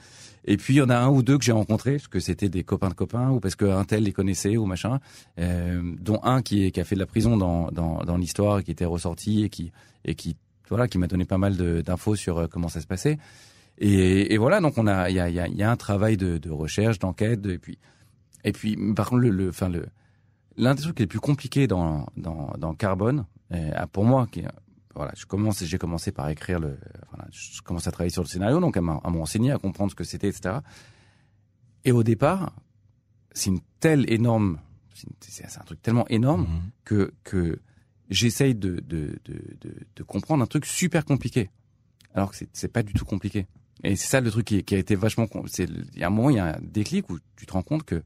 Et 0.46 0.58
puis 0.58 0.76
il 0.76 0.78
y 0.78 0.82
en 0.82 0.90
a 0.90 0.98
un 0.98 1.10
ou 1.10 1.22
deux 1.24 1.38
que 1.38 1.44
j'ai 1.44 1.52
rencontrés 1.52 1.94
parce 1.94 2.08
que 2.08 2.20
c'était 2.20 2.50
des 2.50 2.64
copains 2.64 2.90
de 2.90 2.94
copains 2.94 3.30
ou 3.30 3.40
parce 3.40 3.56
qu'un 3.56 3.84
tel 3.84 4.04
les 4.04 4.14
connaissait 4.14 4.58
ou 4.58 4.66
machin. 4.66 5.00
Euh, 5.38 5.82
dont 6.00 6.20
un 6.24 6.42
qui, 6.42 6.66
est, 6.66 6.78
a 6.78 6.84
fait 6.84 6.96
de 6.96 7.00
la 7.00 7.06
prison 7.06 7.38
dans 7.38 7.72
dans, 7.72 8.04
dans 8.04 8.18
l'histoire, 8.18 8.64
qui 8.64 8.72
était 8.72 8.86
ressorti 8.86 9.44
et 9.44 9.50
qui 9.50 9.72
voilà 10.70 10.88
qui 10.88 10.98
m'a 10.98 11.08
donné 11.08 11.26
pas 11.26 11.38
mal 11.38 11.56
d'infos 11.84 12.16
sur 12.16 12.38
euh, 12.38 12.48
comment 12.48 12.70
ça 12.70 12.82
se 12.82 12.88
passait. 12.88 13.18
Et, 13.82 14.38
voilà 14.38 14.60
donc 14.60 14.78
on 14.78 14.88
a 14.88 15.10
il 15.10 15.16
y 15.16 15.64
a 15.64 15.72
un 15.72 15.78
travail 15.78 16.18
de, 16.18 16.50
recherche, 16.50 17.00
d'enquête 17.00 17.46
et 17.46 17.58
puis 17.58 17.78
et 18.44 18.52
puis 18.52 18.78
par 18.94 19.10
contre 19.10 19.22
le 19.24 19.50
enfin 19.50 19.72
l'un 20.58 20.76
des 20.76 20.82
trucs 20.82 21.00
les 21.00 21.08
plus 21.08 21.22
compliqués 21.22 21.66
dans 21.66 22.06
dans 22.18 22.54
dans 22.58 22.74
Carbone 22.74 23.26
euh, 23.54 23.72
pour 23.94 24.04
moi 24.04 24.28
qui 24.30 24.44
voilà 25.00 25.14
je 25.16 25.26
commence 25.26 25.64
j'ai 25.64 25.78
commencé 25.78 26.12
par 26.12 26.28
écrire 26.30 26.60
le 26.60 26.78
voilà 27.12 27.26
je 27.32 27.62
commence 27.62 27.88
à 27.88 27.92
travailler 27.92 28.12
sur 28.18 28.24
le 28.24 28.28
scénario 28.28 28.60
donc 28.60 28.76
à 28.78 28.82
m'en- 28.82 29.00
à 29.00 29.10
m'enseigner 29.10 29.52
à 29.52 29.58
comprendre 29.58 29.92
ce 29.92 29.96
que 29.96 30.04
c'était 30.04 30.28
etc 30.28 30.58
et 31.86 31.92
au 31.92 32.04
départ 32.04 32.54
c'est 33.32 33.50
une 33.50 33.62
telle 33.80 34.04
énorme 34.12 34.60
c'est 35.22 35.46
un 35.62 35.64
truc 35.64 35.82
tellement 35.82 36.08
énorme 36.10 36.42
Mhm. 36.44 36.62
que 36.84 37.14
que 37.24 37.60
j'essaye 38.10 38.56
de 38.56 38.72
de, 38.82 39.20
de 39.26 39.36
de 39.62 39.72
de 39.96 40.04
comprendre 40.04 40.44
un 40.44 40.48
truc 40.48 40.66
super 40.66 41.06
compliqué 41.06 41.50
alors 42.14 42.32
que 42.32 42.38
c'est 42.52 42.68
pas 42.78 42.84
du 42.84 42.94
tout 42.94 43.06
compliqué 43.06 43.48
et 43.84 43.96
c'est 43.96 44.08
ça 44.10 44.20
le 44.20 44.30
truc 44.32 44.46
qui, 44.48 44.64
qui 44.64 44.76
a 44.76 44.80
été 44.80 44.96
vachement 44.96 45.28
c'est 45.48 45.70
il 45.94 46.00
y 46.00 46.04
a 46.04 46.08
un 46.08 46.10
moment 46.10 46.30
il 46.30 46.36
y 46.36 46.40
a 46.40 46.58
un 46.58 46.60
déclic 46.62 47.10
où 47.10 47.18
tu 47.38 47.46
te 47.46 47.54
rends 47.54 47.64
compte 47.64 47.84
que 47.84 48.04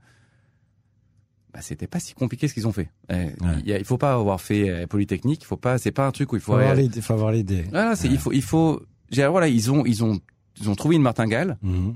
bah, 1.54 1.60
c'était 1.62 1.88
pas 1.88 2.00
si 2.00 2.14
compliqué 2.14 2.48
ce 2.48 2.54
qu'ils 2.54 2.68
ont 2.68 2.72
fait. 2.72 2.90
Il, 3.10 3.64
y 3.66 3.74
a- 3.74 3.78
il 3.78 3.86
faut 3.86 3.98
pas 3.98 4.14
avoir 4.14 4.42
fait 4.42 4.70
euh, 4.70 4.88
Polytechnique, 4.88 5.42
il 5.44 5.46
faut 5.46 5.58
pas, 5.58 5.78
c'est 5.78 5.92
pas 5.92 6.08
un 6.08 6.12
truc 6.12 6.34
où 6.34 6.36
il 6.36 6.42
faut. 6.42 6.54
Faut 6.54 6.58
avoir 6.60 6.76
l'idée. 6.76 7.02
Faut 7.02 7.14
avoir 7.14 7.32
l'idée. 7.32 7.64
voilà, 7.70 7.96
c'est 7.96 8.08
il 8.08 8.18
faut, 8.18 8.32
il 8.32 8.42
faut. 8.42 8.82
Voilà, 9.12 9.48
ils 9.48 9.72
ont, 9.72 9.86
ils 9.86 10.04
ont, 10.04 10.20
ils 10.60 10.70
ont 10.70 10.76
trouvé 10.76 10.96
une 10.96 11.04
martingale. 11.04 11.58
Mhm. 11.62 11.96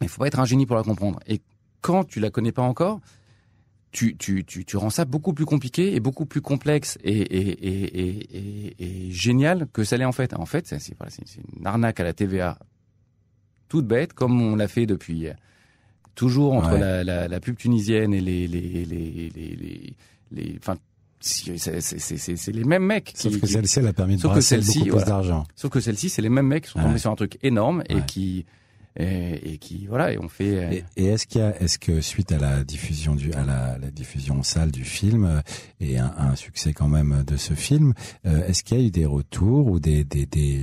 Mais 0.00 0.06
il 0.06 0.08
faut 0.08 0.20
pas 0.20 0.26
être 0.26 0.38
un 0.38 0.44
génie 0.44 0.66
pour 0.66 0.76
la 0.76 0.82
comprendre. 0.82 1.18
Et 1.26 1.40
quand 1.80 2.04
tu 2.04 2.20
la 2.20 2.30
connais 2.30 2.52
pas 2.52 2.62
encore, 2.62 3.00
tu, 3.90 4.16
tu, 4.18 4.44
tu, 4.44 4.64
tu 4.66 4.76
rends 4.76 4.90
ça 4.90 5.06
beaucoup 5.06 5.32
plus 5.32 5.46
compliqué 5.46 5.94
et 5.94 6.00
beaucoup 6.00 6.26
plus 6.26 6.42
complexe 6.42 6.98
et, 7.02 7.16
et, 7.18 7.48
et, 7.68 8.36
et, 8.36 9.06
et, 9.06 9.10
génial 9.10 9.66
que 9.72 9.82
ça 9.82 9.96
l'est 9.96 10.04
en 10.04 10.12
fait. 10.12 10.34
En 10.34 10.44
fait, 10.44 10.66
c'est 10.66 10.94
voilà, 10.98 11.10
une 11.58 11.66
arnaque 11.66 11.98
à 12.00 12.04
la 12.04 12.12
TVA 12.12 12.58
toute 13.68 13.86
bête, 13.86 14.12
comme 14.12 14.40
on 14.42 14.56
l'a 14.56 14.68
fait 14.68 14.84
depuis 14.86 15.28
toujours 16.18 16.52
entre 16.54 16.72
Ouais. 16.72 16.80
la, 16.80 17.04
la, 17.04 17.28
la 17.28 17.40
pub 17.40 17.56
tunisienne 17.56 18.12
et 18.12 18.20
les 18.20 18.48
les 18.48 18.84
les 18.84 19.94
les 20.32 20.56
enfin 20.58 20.76
c'est 21.20 22.52
les 22.52 22.64
mêmes 22.64 22.84
mecs. 22.84 23.12
Sauf 23.16 23.32
qui- 23.32 23.40
que 23.40 23.46
qui- 23.46 23.52
celle-ci, 23.52 23.78
elle 23.80 23.86
a 23.88 23.92
permis 23.92 24.16
de 24.16 24.20
Sauf 24.20 24.30
que 24.30 24.34
brasser 24.34 24.48
celle-ci, 24.56 24.78
beaucoup 24.78 24.82
plus 24.84 24.90
voilà. 24.92 25.06
d'argent. 25.06 25.46
Sauf 25.56 25.70
que 25.70 25.80
celle-ci, 25.80 26.08
c'est 26.08 26.22
les 26.22 26.28
mêmes 26.28 26.46
mecs 26.46 26.64
qui 26.64 26.70
sont 26.70 26.78
Ouais. 26.78 26.84
tombés 26.86 26.98
sur 26.98 27.10
un 27.10 27.16
truc 27.16 27.38
énorme 27.42 27.82
et 27.88 27.96
Ouais. 27.96 28.02
qui 28.06 28.44
et, 29.00 29.52
et 29.52 29.58
qui 29.58 29.86
voilà 29.86 30.12
et 30.12 30.18
on 30.18 30.28
fait. 30.28 30.58
euh, 30.58 30.70
Et, 30.72 30.84
et 30.96 31.06
est-ce 31.06 31.26
qu'il 31.28 31.40
y 31.40 31.44
a, 31.44 31.60
est-ce 31.62 31.78
que 31.78 32.00
suite 32.00 32.32
à 32.32 32.38
la 32.38 32.64
diffusion 32.64 33.14
du, 33.14 33.32
à 33.32 33.44
la, 33.44 33.78
la 33.78 33.90
diffusion 33.92 34.38
en 34.40 34.42
salle 34.42 34.70
du 34.72 34.84
film 34.84 35.24
euh, 35.24 35.40
et 35.80 35.98
un, 35.98 36.12
un 36.18 36.34
succès 36.34 36.72
quand 36.72 36.88
même 36.88 37.22
de 37.26 37.36
ce 37.36 37.54
film, 37.54 37.94
euh, 38.26 38.44
est-ce 38.48 38.64
qu'il 38.64 38.78
y 38.78 38.82
a 38.82 38.86
eu 38.86 38.90
des 38.90 39.06
retours 39.06 39.66
ou 39.68 39.78
des, 39.78 40.02
des, 40.04 40.26
des, 40.26 40.60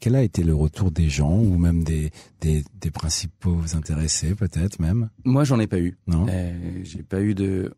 quel 0.00 0.14
a 0.16 0.22
été 0.22 0.42
le 0.42 0.54
retour 0.54 0.90
des 0.90 1.08
gens 1.10 1.38
ou 1.38 1.58
même 1.58 1.84
des, 1.84 2.10
des, 2.40 2.64
des 2.80 2.90
principaux 2.90 3.60
intéressés 3.74 4.34
peut-être 4.34 4.78
même? 4.80 5.10
Moi, 5.24 5.44
j'en 5.44 5.60
ai 5.60 5.66
pas 5.66 5.78
eu. 5.78 5.96
Non. 6.06 6.26
Euh, 6.28 6.80
J'ai 6.84 7.02
pas 7.02 7.20
eu 7.20 7.34
de. 7.34 7.74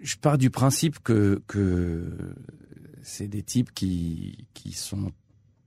Je 0.00 0.16
pars 0.16 0.38
du 0.38 0.50
principe 0.50 0.98
que 1.00 1.42
que 1.46 2.34
c'est 3.02 3.28
des 3.28 3.42
types 3.42 3.72
qui 3.72 4.46
qui 4.54 4.72
sont 4.72 5.12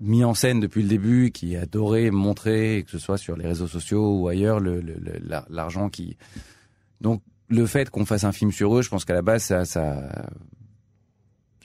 mis 0.01 0.25
en 0.25 0.33
scène 0.33 0.59
depuis 0.59 0.81
le 0.83 0.89
début, 0.89 1.31
qui 1.31 1.55
adoraient 1.55 2.11
montrer, 2.11 2.83
que 2.85 2.91
ce 2.91 2.99
soit 2.99 3.17
sur 3.17 3.37
les 3.37 3.47
réseaux 3.47 3.67
sociaux 3.67 4.19
ou 4.19 4.27
ailleurs, 4.27 4.59
le 4.59 4.81
le- 4.81 4.97
le- 4.99 5.19
la- 5.23 5.45
l'argent 5.49 5.89
qui. 5.89 6.17
Donc 6.99 7.21
le 7.47 7.65
fait 7.65 7.89
qu'on 7.89 8.05
fasse 8.05 8.25
un 8.25 8.33
film 8.33 8.51
sur 8.51 8.75
eux, 8.77 8.81
je 8.81 8.89
pense 8.89 9.05
qu'à 9.05 9.13
la 9.13 9.21
base 9.21 9.43
ça 9.43 9.63
ça 9.63 10.29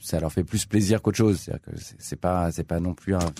ça 0.00 0.18
leur 0.20 0.32
fait 0.32 0.44
plus 0.44 0.64
plaisir 0.66 1.00
qu'autre 1.02 1.18
chose. 1.18 1.38
C'est-à-dire 1.40 1.62
que 1.62 1.70
c'est 1.98 2.20
pas 2.20 2.50
c'est 2.52 2.64
pas 2.64 2.80
non 2.80 2.94
plus 2.94 3.14
un 3.14 3.32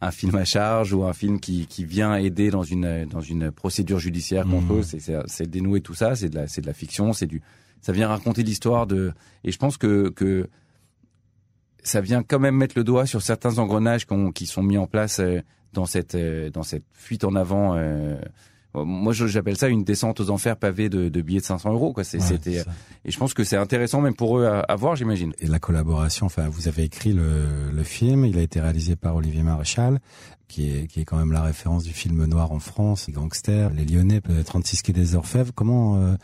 un 0.00 0.10
film 0.12 0.34
à 0.36 0.44
charge 0.44 0.92
ou 0.92 1.04
un 1.04 1.12
film 1.12 1.40
qui, 1.40 1.66
qui 1.66 1.84
vient 1.84 2.14
aider 2.16 2.50
dans 2.50 2.62
une 2.62 3.04
dans 3.06 3.20
une 3.20 3.50
procédure 3.50 3.98
judiciaire 3.98 4.44
contre 4.44 4.72
Mhm. 4.72 4.78
eux. 4.78 4.82
C'est- 5.26 5.46
dénouer 5.50 5.80
tout 5.80 5.94
ça. 5.94 6.14
C'est 6.16 6.28
de 6.28 6.36
la 6.36 6.46
c'est 6.48 6.60
de 6.60 6.66
la 6.66 6.72
fiction. 6.72 7.12
C'est 7.12 7.26
du 7.26 7.42
ça 7.82 7.92
vient 7.92 8.08
raconter 8.08 8.42
l'histoire 8.42 8.86
de 8.86 9.12
et 9.44 9.50
je 9.52 9.58
pense 9.58 9.76
que 9.76 10.08
que 10.10 10.48
ça 11.82 12.00
vient 12.00 12.22
quand 12.22 12.38
même 12.40 12.56
mettre 12.56 12.76
le 12.76 12.84
doigt 12.84 13.06
sur 13.06 13.22
certains 13.22 13.58
engrenages 13.58 14.06
qui 14.34 14.46
sont 14.46 14.62
mis 14.62 14.78
en 14.78 14.86
place 14.86 15.20
euh, 15.20 15.40
dans 15.72 15.86
cette 15.86 16.14
euh, 16.14 16.50
dans 16.50 16.62
cette 16.62 16.84
fuite 16.92 17.24
en 17.24 17.34
avant. 17.36 17.74
euh, 17.76 18.16
moi, 18.84 19.12
je- 19.12 19.26
j'appelle 19.26 19.56
ça 19.56 19.68
une 19.68 19.84
descente 19.84 20.20
aux 20.20 20.30
enfers 20.30 20.56
pavée 20.56 20.88
de, 20.88 21.08
de 21.08 21.22
billets 21.22 21.40
de 21.40 21.44
500 21.44 21.72
euros. 21.72 21.92
Quoi. 21.92 22.04
C'est- 22.04 22.18
Ouais, 22.18 22.24
C'était 22.26 22.58
ça. 22.60 22.70
et 23.04 23.10
je 23.10 23.18
pense 23.18 23.34
que 23.34 23.44
c'est 23.44 23.56
intéressant 23.56 24.00
même 24.00 24.14
pour 24.14 24.38
eux 24.38 24.46
à, 24.46 24.60
à 24.60 24.76
voir, 24.76 24.96
j'imagine. 24.96 25.32
Et 25.38 25.46
la 25.46 25.58
collaboration, 25.58 26.26
enfin, 26.26 26.48
vous 26.48 26.68
avez 26.68 26.84
écrit 26.84 27.12
le, 27.12 27.70
le 27.72 27.82
film, 27.82 28.24
il 28.24 28.38
a 28.38 28.42
été 28.42 28.60
réalisé 28.60 28.96
par 28.96 29.16
Olivier 29.16 29.42
Maréchal, 29.42 30.00
qui 30.48 30.70
est, 30.70 30.86
qui 30.86 31.00
est 31.00 31.04
quand 31.04 31.16
même 31.16 31.32
la 31.32 31.42
référence 31.42 31.84
du 31.84 31.92
film 31.92 32.24
noir 32.26 32.52
en 32.52 32.58
France, 32.60 33.06
les 33.08 33.12
gangsters, 33.12 33.70
les 33.70 33.84
Lyonnais, 33.84 34.20
euh, 34.30 34.42
36 34.42 34.82
quai 34.82 34.92
des 34.92 35.14
Orfèvres. 35.14 35.52
Comment, 35.54 35.96
euh, 35.96 36.14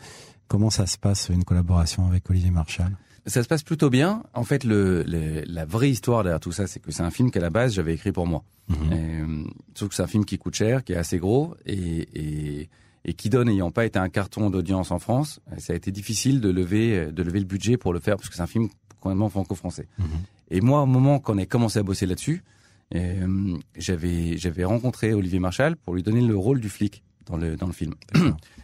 comment 0.47 0.69
ça 0.69 0.85
se 0.85 0.97
passe, 0.97 1.29
une 1.29 1.43
collaboration 1.43 2.07
avec 2.07 2.29
Olivier 2.29 2.51
Marchal 2.51 2.91
Ça 3.25 3.41
se 3.41 3.47
passe 3.47 3.63
plutôt 3.63 3.89
bien. 3.89 4.23
En 4.33 4.43
fait, 4.43 4.63
le, 4.65 5.03
le- 5.03 5.43
la 5.45 5.65
vraie 5.65 5.89
histoire 5.89 6.23
derrière 6.23 6.39
tout 6.41 6.51
ça, 6.51 6.67
c'est 6.67 6.79
que 6.81 6.91
c'est 6.91 7.03
un 7.03 7.11
film 7.11 7.31
qu'à 7.31 7.39
la 7.39 7.49
base 7.49 7.73
j'avais 7.73 7.93
écrit 7.93 8.11
pour 8.11 8.27
moi. 8.27 8.43
Mhm. 8.67 8.75
Euh, 8.91 9.43
sauf 9.75 9.89
que 9.89 9.95
c'est 9.95 10.03
un 10.03 10.07
film 10.07 10.25
qui 10.25 10.37
coûte 10.37 10.55
cher, 10.55 10.83
qui 10.83 10.93
est 10.93 10.97
assez 10.97 11.19
gros 11.19 11.55
et, 11.65 12.07
et, 12.13 12.69
et 13.05 13.13
qui 13.13 13.29
donne, 13.29 13.47
ayant 13.49 13.71
pas 13.71 13.85
été 13.85 13.97
un 13.99 14.09
carton 14.09 14.49
d'audience 14.49 14.91
en 14.91 14.99
France, 14.99 15.39
euh, 15.51 15.55
ça 15.57 15.73
a 15.73 15.75
été 15.75 15.91
difficile 15.91 16.41
de 16.41 16.49
lever, 16.49 17.11
de 17.11 17.23
lever 17.23 17.39
le 17.39 17.45
budget 17.45 17.77
pour 17.77 17.93
le 17.93 17.99
faire 17.99 18.17
parce 18.17 18.27
que 18.29 18.35
c'est 18.35 18.41
un 18.41 18.47
film 18.47 18.67
complètement 18.99 19.29
franco-français. 19.29 19.87
Mhm. 19.99 20.05
Et 20.51 20.61
moi, 20.61 20.81
au 20.81 20.85
moment 20.85 21.19
qu'on 21.19 21.37
a 21.37 21.45
commencé 21.45 21.79
à 21.79 21.83
bosser 21.83 22.05
là-dessus, 22.05 22.43
euh, 22.95 23.57
j'avais 23.77 24.37
j'avais 24.37 24.65
rencontré 24.65 25.13
Olivier 25.13 25.39
Marchal 25.39 25.77
pour 25.77 25.95
lui 25.95 26.03
donner 26.03 26.21
le 26.21 26.35
rôle 26.37 26.59
du 26.59 26.69
flic 26.69 27.03
dans 27.25 27.37
le 27.37 27.55
dans 27.55 27.67
le 27.67 27.73
film. 27.73 27.93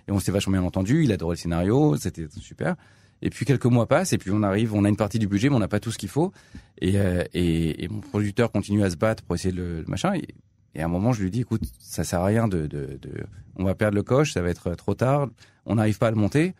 Et 0.08 0.12
on 0.12 0.20
s'est 0.20 0.32
vachement 0.34 0.52
bien 0.54 0.64
entendu. 0.64 1.04
Il 1.06 1.12
adorait 1.14 1.36
le 1.36 1.40
scénario, 1.40 1.96
c'était 1.98 2.28
super. 2.40 2.76
Et 3.22 3.30
puis 3.30 3.46
quelques 3.46 3.66
mois 3.66 3.88
passent 3.88 4.14
et 4.14 4.18
puis 4.18 4.32
on 4.32 4.44
arrive, 4.44 4.74
on 4.74 4.86
a 4.86 4.90
une 4.90 4.96
partie 4.96 5.20
du 5.20 5.28
budget, 5.28 5.50
mais 5.50 5.56
on 5.56 5.60
n'a 5.60 5.68
pas 5.68 5.80
tout 5.80 5.92
ce 5.92 5.98
qu'il 5.98 6.10
faut. 6.10 6.32
Et, 6.80 6.98
euh, 6.98 7.24
et, 7.34 7.84
et, 7.84 7.88
mon 7.88 8.00
producteur 8.00 8.52
continue 8.52 8.84
à 8.84 8.90
se 8.90 8.96
battre 8.96 9.24
pour 9.24 9.36
essayer 9.36 9.54
de 9.54 9.62
le, 9.62 9.84
machin. 9.88 10.14
Et, 10.16 10.28
et, 10.76 10.82
à 10.82 10.86
un 10.86 10.88
moment, 10.88 11.12
je 11.12 11.24
lui 11.24 11.32
dis, 11.32 11.42
écoute, 11.42 11.62
ça 11.80 12.04
sert 12.04 12.22
à 12.22 12.26
rien 12.26 12.48
de, 12.48 12.68
de, 12.68 12.98
de, 13.02 13.12
on 13.58 13.66
va 13.66 13.76
perdre 13.76 13.96
le 13.96 14.04
coche, 14.04 14.34
ça 14.34 14.42
va 14.42 14.50
être 14.50 14.74
trop 14.76 14.94
tard, 14.94 15.28
on 15.66 15.76
n'arrive 15.76 15.98
pas 15.98 16.08
à 16.08 16.12
le 16.12 16.16
monter. 16.16 16.54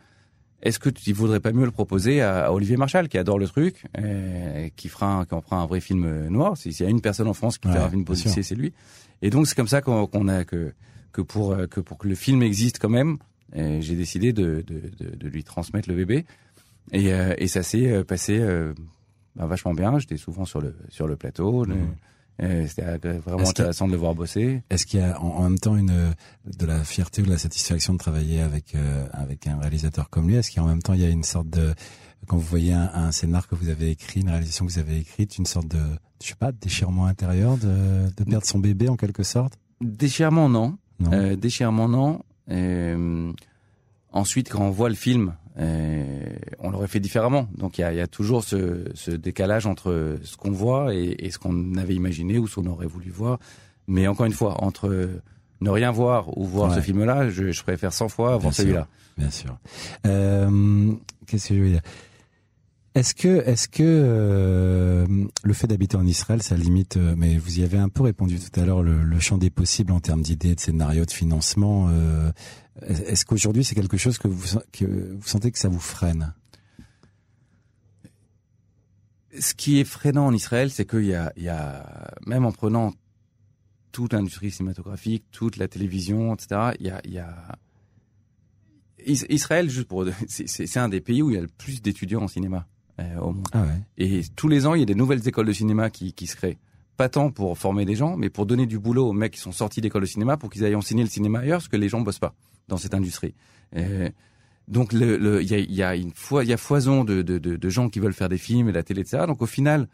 Est-ce 0.62 0.78
que 0.78 0.90
tu 0.90 1.14
voudrais 1.14 1.40
pas 1.40 1.52
mieux 1.52 1.64
le 1.64 1.70
proposer 1.70 2.20
à, 2.20 2.52
Olivier 2.52 2.76
Marchal, 2.76 3.08
qui 3.08 3.16
adore 3.16 3.38
le 3.38 3.48
truc, 3.48 3.86
et 3.96 4.70
qui 4.76 4.88
fera, 4.88 5.24
qui 5.26 5.34
en 5.34 5.40
fera 5.40 5.56
un 5.56 5.66
vrai 5.66 5.80
film 5.80 6.28
noir? 6.28 6.58
S'il 6.58 6.78
y 6.78 6.84
a 6.84 6.90
une 6.90 7.00
personne 7.00 7.28
en 7.28 7.34
France 7.34 7.56
qui 7.56 7.68
fait 7.68 7.78
un 7.78 7.88
film 7.88 8.04
policier, 8.04 8.42
c'est 8.42 8.54
lui. 8.54 8.74
Et 9.22 9.30
donc 9.30 9.46
c'est 9.46 9.54
comme 9.54 9.68
ça 9.68 9.80
qu'on 9.80 10.28
a 10.28 10.44
que 10.44 10.74
que 11.12 11.22
pour 11.22 11.56
que 11.70 11.80
pour 11.80 11.96
que 11.96 12.06
le 12.06 12.14
film 12.14 12.42
existe 12.42 12.78
quand 12.78 12.90
même, 12.90 13.16
j'ai 13.54 13.96
décidé 13.96 14.32
de, 14.32 14.62
de, 14.66 14.82
de, 14.98 15.16
de, 15.16 15.28
lui 15.28 15.44
transmettre 15.44 15.88
le 15.88 15.96
bébé. 15.96 16.26
Et, 16.92 17.12
euh, 17.12 17.34
et 17.38 17.46
ça 17.46 17.62
s'est 17.62 17.90
euh, 17.90 18.04
passé 18.04 18.38
euh, 18.38 18.72
bah, 19.36 19.46
vachement 19.46 19.74
bien. 19.74 19.98
J'étais 19.98 20.16
souvent 20.16 20.44
sur 20.44 20.60
le 20.60 20.76
sur 20.88 21.06
le 21.06 21.16
plateau. 21.16 21.64
Mmh. 21.64 21.76
C'était 22.66 22.96
vraiment 23.18 23.46
intéressant 23.46 23.86
de 23.86 23.92
le 23.92 23.98
voir 23.98 24.14
bosser. 24.14 24.62
Est-ce 24.70 24.86
qu'il 24.86 24.98
y 24.98 25.02
a 25.02 25.20
en, 25.20 25.42
même 25.42 25.58
temps 25.58 25.76
une 25.76 26.14
de 26.46 26.66
la 26.66 26.82
fierté 26.84 27.20
ou 27.20 27.26
de 27.26 27.30
la 27.30 27.36
satisfaction 27.36 27.92
de 27.92 27.98
travailler 27.98 28.40
avec 28.40 28.74
avec 29.12 29.46
un 29.46 29.58
réalisateur 29.58 30.08
comme 30.08 30.26
lui? 30.26 30.36
Est-ce 30.36 30.50
qu'il 30.50 30.62
en 30.62 30.66
même 30.66 30.80
temps 30.80 30.94
il 30.94 31.02
y 31.02 31.04
a 31.04 31.10
une 31.10 31.22
sorte 31.22 31.50
de 31.50 31.74
quand 32.26 32.38
vous 32.38 32.46
voyez 32.46 32.72
un, 32.72 32.90
un, 32.94 33.12
scénar 33.12 33.46
que 33.46 33.54
vous 33.54 33.68
avez 33.68 33.90
écrit, 33.90 34.20
une 34.20 34.30
réalisation 34.30 34.64
que 34.64 34.72
vous 34.72 34.78
avez 34.78 34.98
écrite, 34.98 35.36
une 35.36 35.44
sorte 35.44 35.68
de 35.68 35.80
je 36.22 36.28
sais 36.28 36.34
pas 36.34 36.50
de 36.50 36.56
déchirement 36.58 37.04
intérieur, 37.06 37.58
de, 37.58 38.08
de 38.16 38.24
perdre 38.24 38.46
son 38.46 38.58
bébé 38.58 38.88
en 38.88 38.96
quelque 38.96 39.22
sorte? 39.22 39.58
Déchirement 39.80 40.48
non, 40.48 40.78
non. 40.98 41.12
Euh, 41.12 41.36
déchirement 41.36 41.88
non. 41.88 42.22
Euh, 42.50 43.32
ensuite 44.12 44.50
quand 44.50 44.62
on 44.62 44.70
voit 44.70 44.88
le 44.88 44.94
film, 44.94 45.28
euh, 45.28 45.39
on 45.56 46.70
l'aurait 46.70 46.88
fait 46.88 47.00
différemment. 47.00 47.48
Donc 47.56 47.78
il 47.78 47.82
y 47.82 47.84
a, 47.84 47.92
y 47.92 48.00
a, 48.00 48.06
toujours 48.06 48.44
ce, 48.44 48.84
ce, 48.94 49.10
décalage 49.10 49.66
entre 49.66 50.18
ce 50.22 50.36
qu'on 50.36 50.52
voit 50.52 50.94
et, 50.94 51.16
et 51.18 51.30
ce 51.30 51.38
qu'on 51.38 51.76
avait 51.76 51.94
imaginé 51.94 52.38
ou 52.38 52.46
ce 52.46 52.56
qu'on 52.56 52.66
aurait 52.66 52.86
voulu 52.86 53.10
voir. 53.10 53.38
Mais 53.88 54.06
encore 54.06 54.26
une 54.26 54.32
fois, 54.32 54.62
entre 54.62 55.20
ne 55.60 55.70
rien 55.70 55.90
voir 55.90 56.36
ou 56.38 56.44
voir 56.44 56.74
ce 56.74 56.80
film-là, 56.80 57.28
je, 57.28 57.52
je, 57.52 57.62
préfère 57.62 57.92
100 57.92 58.08
fois 58.08 58.36
voir 58.36 58.54
celui-là. 58.54 58.86
Bien 59.18 59.30
sûr. 59.30 59.58
Euh, 60.06 60.92
Qu'est-ce 61.26 61.48
que 61.50 61.54
je 61.54 61.60
veux 61.60 61.68
dire? 61.70 61.82
Est-ce 62.96 63.14
que, 63.14 63.28
est-ce 63.46 63.68
que 63.68 63.84
euh, 63.84 65.06
le 65.44 65.52
fait 65.52 65.68
d'habiter 65.68 65.96
en 65.96 66.04
Israël, 66.04 66.42
ça 66.42 66.56
limite 66.56 66.96
euh, 66.96 67.14
Mais 67.16 67.38
vous 67.38 67.60
y 67.60 67.62
avez 67.62 67.78
un 67.78 67.88
peu 67.88 68.02
répondu 68.02 68.40
tout 68.40 68.60
à 68.60 68.64
l'heure, 68.64 68.82
le, 68.82 69.20
champ 69.20 69.38
des 69.38 69.50
possibles 69.50 69.92
en 69.92 70.00
termes 70.00 70.22
d'idées, 70.22 70.56
de 70.56 70.60
scénarios, 70.60 71.04
de 71.04 71.10
financement. 71.12 71.88
Euh, 71.88 72.32
est-ce 72.82 73.24
qu'aujourd'hui, 73.24 73.62
c'est 73.62 73.76
quelque 73.76 73.96
chose 73.96 74.18
que 74.18 74.26
vous, 74.26 74.58
que 74.72 75.14
vous 75.14 75.26
sentez 75.26 75.52
que 75.52 75.58
ça 75.58 75.68
vous 75.68 75.78
freine? 75.78 76.34
Ce 79.38 79.54
qui 79.54 79.78
est 79.78 79.84
freinant 79.84 80.26
en 80.26 80.34
Israël, 80.34 80.72
c'est 80.72 80.84
qu'il 80.84 81.04
y 81.04 81.14
a, 81.14 81.32
il 81.36 81.44
y 81.44 81.48
a, 81.48 82.12
même 82.26 82.44
en 82.44 82.50
prenant 82.50 82.92
toute 83.92 84.14
l'industrie 84.14 84.50
cinématographique, 84.50 85.24
toute 85.30 85.58
la 85.58 85.68
télévision, 85.68 86.34
etc., 86.34 86.72
il 86.80 86.86
y 86.86 86.90
a, 86.90 87.00
il 87.04 87.12
y 87.12 87.18
a 87.20 87.56
Israël, 89.06 89.70
juste 89.70 89.86
pour, 89.86 90.06
c'est 90.26 90.76
un 90.76 90.88
des 90.88 91.00
pays 91.00 91.22
où 91.22 91.30
il 91.30 91.34
y 91.34 91.38
a 91.38 91.42
le 91.42 91.46
plus 91.46 91.80
d'étudiants 91.82 92.22
en 92.22 92.28
cinéma 92.28 92.66
au 93.20 93.32
monde. 93.32 93.46
Ah 93.52 93.62
ouais. 93.62 93.80
Et 93.98 94.22
tous 94.36 94.48
les 94.48 94.66
ans, 94.66 94.74
il 94.74 94.80
y 94.80 94.82
a 94.82 94.86
des 94.86 94.94
nouvelles 94.94 95.26
écoles 95.26 95.46
de 95.46 95.52
cinéma 95.52 95.90
qui, 95.90 96.12
qui 96.12 96.26
se 96.26 96.36
créent. 96.36 96.58
Pas 96.96 97.08
tant 97.08 97.30
pour 97.30 97.56
former 97.56 97.84
des 97.84 97.94
gens, 97.94 98.16
mais 98.16 98.28
pour 98.28 98.46
donner 98.46 98.66
du 98.66 98.78
boulot 98.78 99.08
aux 99.08 99.12
mecs 99.12 99.32
qui 99.32 99.40
sont 99.40 99.52
sortis 99.52 99.80
d'école 99.80 100.02
de 100.02 100.06
cinéma 100.06 100.36
pour 100.36 100.50
qu'ils 100.50 100.64
aillent 100.64 100.74
enseigner 100.74 101.02
le 101.02 101.08
cinéma 101.08 101.40
ailleurs, 101.40 101.58
parce 101.58 101.68
que 101.68 101.76
les 101.76 101.88
gens 101.88 102.00
bossent 102.00 102.18
pas 102.18 102.34
dans 102.68 102.76
cette 102.76 102.94
industrie. 102.94 103.34
Euh, 103.76 104.10
donc 104.68 104.92
il 104.92 105.00
le, 105.00 105.42
y, 105.42 105.54
a, 105.54 105.58
y 105.58 105.82
a 105.82 105.96
une 105.96 106.12
fois, 106.12 106.44
il 106.44 106.50
y 106.50 106.52
a 106.52 106.56
foison 106.56 107.04
de, 107.04 107.22
de, 107.22 107.38
de, 107.38 107.56
de, 107.56 107.68
gens 107.68 107.88
qui 107.88 107.98
veulent 107.98 108.12
faire 108.12 108.28
des 108.28 108.38
films 108.38 108.68
et 108.68 108.72
la 108.72 108.82
télé, 108.82 109.00
etc. 109.00 109.24
Donc 109.26 109.42
au 109.42 109.46
final, 109.46 109.88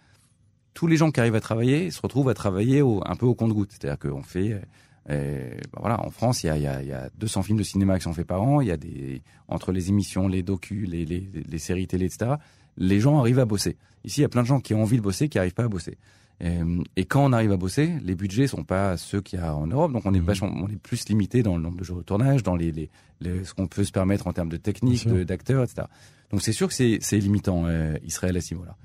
tous 0.74 0.86
les 0.86 0.96
gens 0.96 1.10
qui 1.10 1.18
arrivent 1.18 1.34
à 1.34 1.40
travailler 1.40 1.90
se 1.90 2.00
retrouvent 2.02 2.28
à 2.28 2.34
travailler 2.34 2.82
au, 2.82 3.02
un 3.06 3.16
peu 3.16 3.24
au 3.24 3.34
compte-goutte. 3.34 3.70
C'est-à-dire 3.72 3.98
qu'on 3.98 4.22
fait, 4.22 4.60
euh, 5.08 5.54
bah 5.72 5.78
voilà, 5.80 6.04
en 6.04 6.10
France, 6.10 6.44
il 6.44 6.48
y 6.48 6.50
a, 6.50 6.58
y, 6.58 6.66
a, 6.66 6.82
y 6.82 6.92
a 6.92 7.08
200 7.16 7.42
films 7.42 7.58
de 7.58 7.62
cinéma 7.62 7.96
qui 7.98 8.04
sont 8.04 8.12
faits 8.12 8.26
par 8.26 8.42
an. 8.42 8.60
Il 8.60 8.68
y 8.68 8.70
a 8.70 8.76
des 8.76 9.22
entre 9.48 9.72
les 9.72 9.88
émissions, 9.88 10.28
les 10.28 10.42
docus, 10.42 10.86
les, 10.88 11.06
les, 11.06 11.26
les 11.48 11.58
séries 11.58 11.86
télé, 11.86 12.06
etc. 12.06 12.32
Les 12.76 13.00
gens 13.00 13.18
arrivent 13.18 13.38
à 13.38 13.44
bosser. 13.44 13.76
Ici, 14.04 14.20
il 14.20 14.22
y 14.22 14.26
a 14.26 14.28
plein 14.28 14.42
de 14.42 14.46
gens 14.46 14.60
qui 14.60 14.74
ont 14.74 14.82
envie 14.82 14.96
de 14.96 15.02
bosser, 15.02 15.28
qui 15.28 15.38
arrivent 15.38 15.54
pas 15.54 15.64
à 15.64 15.68
bosser. 15.68 15.98
Et 16.40 17.04
quand 17.06 17.24
on 17.24 17.32
arrive 17.32 17.52
à 17.52 17.56
bosser, 17.56 17.94
les 18.02 18.14
budgets 18.14 18.46
sont 18.46 18.62
pas 18.62 18.98
ceux 18.98 19.22
qu'il 19.22 19.38
y 19.38 19.42
a 19.42 19.56
en 19.56 19.66
Europe, 19.66 19.92
donc 19.92 20.04
on 20.04 20.12
est 20.12 20.20
mmh. 20.20 20.24
vachement, 20.24 20.52
on 20.54 20.68
est 20.68 20.76
plus 20.76 21.08
limité 21.08 21.42
dans 21.42 21.56
le 21.56 21.62
nombre 21.62 21.78
de 21.78 21.84
jours 21.84 21.96
de 21.96 22.02
tournage, 22.02 22.42
dans 22.42 22.56
les, 22.56 22.72
les, 22.72 22.90
les 23.22 23.44
ce 23.44 23.54
qu'on 23.54 23.66
peut 23.66 23.84
se 23.84 23.92
permettre 23.92 24.26
en 24.26 24.34
termes 24.34 24.50
de 24.50 24.58
technique, 24.58 25.08
d'acteurs, 25.08 25.64
etc. 25.64 25.86
Donc 26.30 26.42
c'est 26.42 26.52
sûr 26.52 26.68
que 26.68 26.74
c'est 26.74 27.18
limitant 27.18 27.64
euh, 27.66 27.96
Israël 28.04 28.36
à 28.36 28.42
ce 28.42 28.52
niveau-là. 28.52 28.76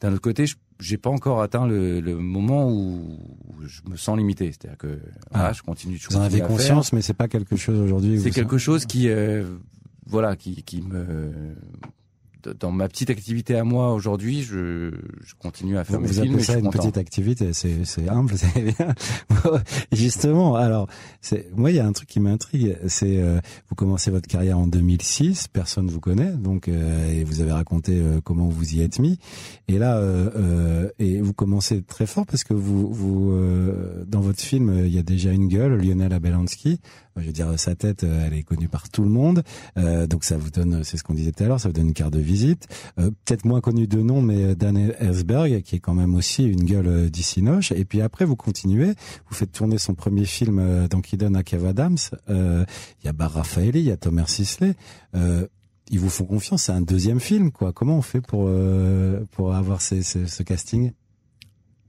D'un 0.00 0.12
autre 0.12 0.20
côté, 0.20 0.44
j'ai 0.80 0.98
pas 0.98 1.10
encore 1.10 1.40
atteint 1.40 1.66
le, 1.66 2.00
le, 2.00 2.16
moment 2.16 2.70
où 2.70 3.18
je 3.66 3.80
me 3.90 3.96
sens 3.96 4.16
limité, 4.16 4.52
c'est-à-dire 4.52 4.78
que 4.78 5.00
ah, 5.32 5.52
je 5.52 5.62
continue. 5.62 5.98
Vous 6.10 6.16
en 6.16 6.20
avez 6.20 6.40
conscience, 6.40 6.92
mais 6.92 7.00
c'est 7.00 7.14
pas 7.14 7.26
quelque 7.26 7.56
chose 7.56 7.80
aujourd'hui. 7.80 8.20
C'est 8.20 8.30
quelque 8.30 8.58
chose 8.58 8.84
qui, 8.84 9.08
euh, 9.08 9.44
voilà, 10.06 10.36
qui, 10.36 10.62
qui 10.62 10.82
me 10.82 11.32
dans 12.60 12.70
ma 12.70 12.88
petite 12.88 13.10
activité 13.10 13.56
à 13.56 13.64
moi 13.64 13.92
aujourd'hui, 13.92 14.42
je, 14.42 14.90
je, 15.22 15.34
continue 15.38 15.78
à 15.78 15.84
faire 15.84 15.96
vous, 15.96 16.02
mes 16.02 16.08
vous 16.08 16.20
appelez 16.20 16.42
ça 16.42 16.58
une 16.58 16.70
petite 16.70 16.98
activité, 16.98 17.52
c'est, 17.52 17.84
c'est 17.84 18.08
humble, 18.08 18.34
c'est 18.36 18.62
bien. 18.62 18.94
Justement, 19.92 20.54
alors, 20.54 20.88
c'est, 21.20 21.48
moi, 21.56 21.70
il 21.70 21.76
y 21.76 21.80
a 21.80 21.86
un 21.86 21.92
truc 21.92 22.08
qui 22.08 22.20
m'intrigue, 22.20 22.76
c'est 22.86 23.18
euh, 23.18 23.40
vous 23.68 23.74
commencez 23.74 24.10
votre 24.10 24.28
carrière 24.28 24.58
en 24.58 24.66
2006, 24.66 25.48
personne 25.48 25.88
vous 25.88 26.00
connaît, 26.00 26.32
donc 26.32 26.68
euh, 26.68 27.12
et 27.12 27.24
vous 27.24 27.40
avez 27.40 27.52
raconté 27.52 27.98
euh, 27.98 28.20
comment 28.22 28.46
vous 28.46 28.74
y 28.74 28.82
êtes 28.82 28.98
mis, 28.98 29.18
et 29.68 29.78
là, 29.78 30.02
et 30.98 31.20
vous 31.20 31.32
commencez 31.32 31.82
très 31.82 32.06
fort 32.06 32.26
parce 32.26 32.44
que 32.44 32.54
vous, 32.54 32.92
vous 32.92 33.32
dans 34.06 34.20
votre 34.20 34.40
film, 34.40 34.84
il 34.86 34.94
y 34.94 34.98
a 34.98 35.02
déjà 35.02 35.32
une 35.32 35.48
gueule, 35.48 35.76
Lionel 35.76 36.12
Abelansky, 36.12 36.80
je 37.20 37.26
veux 37.26 37.32
dire, 37.32 37.58
sa 37.58 37.74
tête, 37.74 38.04
euh, 38.04 38.26
elle 38.26 38.34
est 38.34 38.42
connue 38.42 38.68
par 38.68 38.88
tout 38.88 39.02
le 39.02 39.08
monde. 39.08 39.42
Euh, 39.76 40.06
donc 40.06 40.24
ça 40.24 40.36
vous 40.36 40.50
donne, 40.50 40.84
c'est 40.84 40.96
ce 40.96 41.04
qu'on 41.04 41.14
disait 41.14 41.32
tout 41.32 41.44
à 41.44 41.48
l'heure, 41.48 41.60
ça 41.60 41.68
vous 41.68 41.72
donne 41.72 41.88
une 41.88 41.94
carte 41.94 42.12
de 42.12 42.20
visite. 42.20 42.68
Euh, 42.98 43.10
peut-être 43.24 43.44
moins 43.44 43.60
connu 43.60 43.86
de 43.86 44.00
nom, 44.00 44.22
mais 44.22 44.54
Dan 44.54 44.76
Ellsberg, 44.98 45.62
qui 45.62 45.76
est 45.76 45.80
quand 45.80 45.94
même 45.94 46.14
aussi 46.14 46.44
une 46.44 46.64
gueule 46.64 47.10
d'Issinoche. 47.10 47.72
Et 47.72 47.84
puis 47.84 48.00
après, 48.00 48.24
vous 48.24 48.36
continuez, 48.36 48.94
vous 49.28 49.34
faites 49.34 49.52
tourner 49.52 49.78
son 49.78 49.94
premier 49.94 50.24
film 50.24 50.88
donc 50.88 51.06
qui 51.06 51.16
donne 51.16 51.36
à 51.36 51.42
Kev 51.42 51.66
Adams. 51.66 51.98
Il 52.28 52.66
y 53.04 53.08
a 53.08 53.12
Bar 53.12 53.32
Raffaelli, 53.32 53.80
il 53.80 53.86
y 53.86 53.90
a 53.90 53.96
Thomas 53.96 54.26
Sisley. 54.26 54.74
ils 55.14 56.00
vous 56.00 56.10
font 56.10 56.24
confiance, 56.24 56.64
c'est 56.64 56.72
un 56.72 56.80
deuxième 56.80 57.20
film, 57.20 57.50
quoi. 57.50 57.72
Comment 57.72 57.98
on 57.98 58.02
fait 58.02 58.20
pour 58.20 58.50
pour 59.32 59.54
avoir 59.54 59.80
ces, 59.80 60.02
ces, 60.02 60.26
ce 60.26 60.42
casting? 60.42 60.92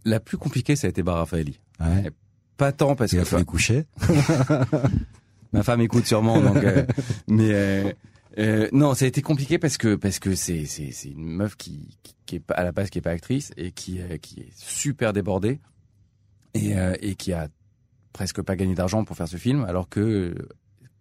La 0.05 0.19
plus 0.19 0.37
compliquée, 0.37 0.75
ça 0.75 0.87
a 0.87 0.89
été 0.89 1.03
Bar 1.03 1.17
Raffaelli. 1.17 1.59
Ouais. 1.79 2.11
Pas 2.59 2.73
tant 2.73 2.93
parce 2.93 3.11
qu'il 3.11 3.19
a 3.19 3.25
fallu 3.25 3.45
coucher. 3.45 3.85
Ma 5.51 5.63
femme 5.63 5.81
écoute 5.81 6.05
sûrement, 6.05 6.39
donc. 6.41 6.63
Euh, 6.63 6.85
mais 7.27 7.49
euh, 7.51 7.91
euh, 8.37 8.69
non, 8.71 8.93
ça 8.93 9.05
a 9.05 9.07
été 9.07 9.21
compliqué 9.21 9.57
parce 9.57 9.77
que 9.77 9.95
parce 9.95 10.19
que 10.19 10.35
c'est 10.35 10.65
c'est 10.65 10.91
c'est 10.91 11.09
une 11.09 11.25
meuf 11.25 11.55
qui, 11.57 11.97
qui, 12.03 12.15
qui 12.25 12.35
est 12.37 12.51
à 12.51 12.63
la 12.63 12.71
base 12.71 12.89
qui 12.89 12.99
est 12.99 13.01
pas 13.01 13.11
actrice 13.11 13.51
et 13.57 13.71
qui 13.71 13.99
euh, 13.99 14.17
qui 14.17 14.41
est 14.41 14.53
super 14.55 15.13
débordée 15.13 15.59
et 16.53 16.77
euh, 16.77 16.95
et 17.01 17.15
qui 17.15 17.33
a 17.33 17.47
presque 18.13 18.41
pas 18.41 18.55
gagné 18.55 18.75
d'argent 18.75 19.03
pour 19.03 19.17
faire 19.17 19.27
ce 19.27 19.37
film, 19.37 19.65
alors 19.65 19.89
que 19.89 20.35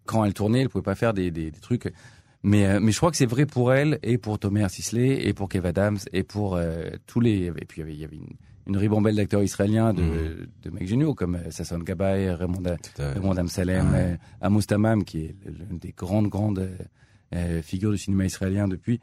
quand 0.05 0.25
elle 0.25 0.33
tournait, 0.33 0.61
elle 0.61 0.69
pouvait 0.69 0.83
pas 0.83 0.95
faire 0.95 1.13
des 1.13 1.31
des, 1.31 1.51
des 1.51 1.59
trucs. 1.59 1.93
Mais 2.41 2.79
mais 2.79 2.91
je 2.91 2.97
crois 2.97 3.11
que 3.11 3.17
c'est 3.17 3.25
vrai 3.25 3.45
pour 3.45 3.73
elle 3.73 3.99
et 4.01 4.17
pour 4.17 4.39
Thomas 4.39 4.69
Sisley 4.69 5.27
et 5.27 5.33
pour 5.33 5.49
Kev 5.49 5.67
Adams 5.67 5.97
et 6.13 6.23
pour 6.23 6.59
tous 7.05 7.19
les 7.19 7.47
et 7.47 7.65
puis 7.65 7.81
il 7.81 7.83
y 7.83 7.83
avait, 7.83 7.93
il 7.93 7.99
y 7.99 8.05
avait 8.05 8.15
une 8.15 8.35
une 8.69 8.77
ribambelle 8.77 9.15
d'acteurs 9.15 9.43
israéliens 9.43 9.93
de, 9.93 10.03
mmh. 10.03 10.47
de 10.63 10.69
mecs 10.69 10.87
géniaux 10.87 11.13
comme 11.13 11.35
euh, 11.35 11.51
Sasson 11.51 11.79
Gabay, 11.79 12.31
Raymond, 12.31 12.63
Raymond 12.97 13.37
Amsalem, 13.37 13.91
ouais. 13.91 14.19
Amos 14.41 14.61
Tamam, 14.61 15.03
qui 15.03 15.25
est 15.25 15.35
l'une 15.45 15.79
des 15.79 15.93
grandes, 15.97 16.27
grandes 16.27 16.59
euh, 16.59 16.77
euh, 17.35 17.61
figures 17.61 17.91
du 17.91 17.97
cinéma 17.97 18.25
israélien 18.25 18.67
depuis. 18.67 18.99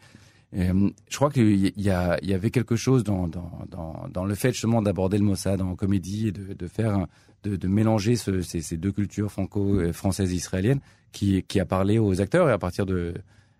Euh, 0.56 0.90
je 1.08 1.16
crois 1.16 1.30
qu'il 1.30 1.72
y, 1.76 1.90
avait 1.90 2.50
quelque 2.50 2.76
chose 2.76 3.02
dans, 3.02 3.26
dans, 3.26 3.50
dans, 3.68 4.06
dans 4.08 4.24
le 4.24 4.34
fait 4.34 4.52
justement 4.52 4.80
d'aborder 4.80 5.18
le 5.18 5.24
Mossad 5.24 5.60
en 5.60 5.74
comédie 5.74 6.28
et 6.28 6.32
de, 6.32 6.54
de 6.54 6.66
faire, 6.68 7.06
de, 7.42 7.56
de 7.56 7.68
mélanger 7.68 8.14
ce, 8.14 8.40
ces, 8.42 8.60
ces, 8.60 8.76
deux 8.76 8.92
cultures 8.92 9.30
franco-françaises 9.30 10.32
et 10.32 10.36
israéliennes 10.36 10.80
qui, 11.10 11.42
qui 11.42 11.58
a 11.58 11.66
parlé 11.66 11.98
aux 11.98 12.20
acteurs 12.20 12.48
et 12.48 12.52
à 12.52 12.58
partir 12.58 12.86
de, 12.86 13.14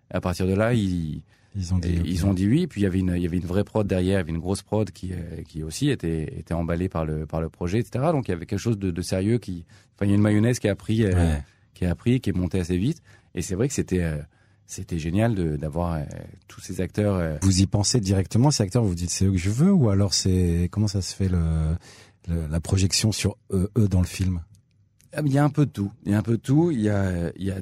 à 0.09 0.21
partir 0.21 0.47
de 0.47 0.53
là, 0.53 0.73
il, 0.73 1.21
ils 1.57 1.73
ont 1.73 1.79
dit, 1.79 1.89
et 1.89 2.01
ils 2.05 2.25
ont 2.25 2.33
dit 2.33 2.47
oui. 2.47 2.67
Puis 2.67 2.81
il 2.81 2.83
y 2.83 2.87
avait 2.87 2.99
une, 2.99 3.13
il 3.15 3.21
y 3.21 3.25
avait 3.25 3.37
une 3.37 3.45
vraie 3.45 3.63
prod 3.63 3.85
derrière, 3.85 4.17
il 4.17 4.21
y 4.21 4.23
avait 4.23 4.31
une 4.31 4.39
grosse 4.39 4.61
prod 4.61 4.89
qui, 4.91 5.11
euh, 5.13 5.41
qui 5.47 5.63
aussi 5.63 5.89
était, 5.89 6.39
était 6.39 6.53
emballée 6.53 6.87
par 6.87 7.05
le, 7.05 7.25
par 7.25 7.41
le 7.41 7.49
projet, 7.49 7.79
etc. 7.79 8.05
Donc 8.11 8.27
il 8.27 8.31
y 8.31 8.33
avait 8.33 8.45
quelque 8.45 8.59
chose 8.59 8.77
de, 8.77 8.91
de 8.91 9.01
sérieux 9.01 9.39
qui, 9.39 9.65
enfin 9.95 10.05
il 10.05 10.09
y 10.09 10.11
a 10.11 10.15
une 10.15 10.21
mayonnaise 10.21 10.59
qui 10.59 10.69
a 10.69 10.75
pris, 10.75 11.03
euh, 11.03 11.35
qui 11.73 11.85
a 11.85 11.95
pris, 11.95 12.21
qui 12.21 12.29
est 12.29 12.33
montée 12.33 12.59
assez 12.59 12.77
vite. 12.77 13.01
Et 13.35 13.41
c'est 13.41 13.55
vrai 13.55 13.67
que 13.67 13.73
c'était, 13.73 14.03
euh, 14.03 14.17
c'était 14.65 14.99
génial 14.99 15.35
d'avoir 15.57 15.95
euh, 15.95 16.03
tous 16.47 16.61
ces 16.61 16.79
acteurs. 16.81 17.39
Vous 17.41 17.61
y 17.61 17.65
pensez 17.65 17.99
directement, 17.99 18.51
ces 18.51 18.63
acteurs, 18.63 18.83
vous 18.83 18.95
dites 18.95 19.09
c'est 19.09 19.25
eux 19.25 19.31
que 19.31 19.37
je 19.37 19.49
veux, 19.49 19.71
ou 19.71 19.89
alors 19.89 20.13
c'est 20.13 20.69
comment 20.71 20.87
ça 20.87 21.01
se 21.01 21.15
fait 21.15 21.29
le 21.29 21.39
la 22.51 22.59
projection 22.59 23.13
sur 23.13 23.37
eux, 23.53 23.69
eux 23.77 23.87
dans 23.87 24.01
le 24.01 24.05
film? 24.05 24.41
Ah, 25.13 25.21
Il 25.25 25.31
y 25.31 25.37
a 25.37 25.43
un 25.43 25.49
peu 25.49 25.65
de 25.65 25.71
tout. 25.71 25.91
Il 26.05 26.11
y 26.11 26.15
a 26.15 26.17
un 26.17 26.23
peu 26.23 26.33
de 26.33 26.41
tout. 26.41 26.71
Il 26.71 26.81
y 26.81 26.89
a, 26.89 27.31
il 27.37 27.45
y 27.45 27.51
a 27.51 27.61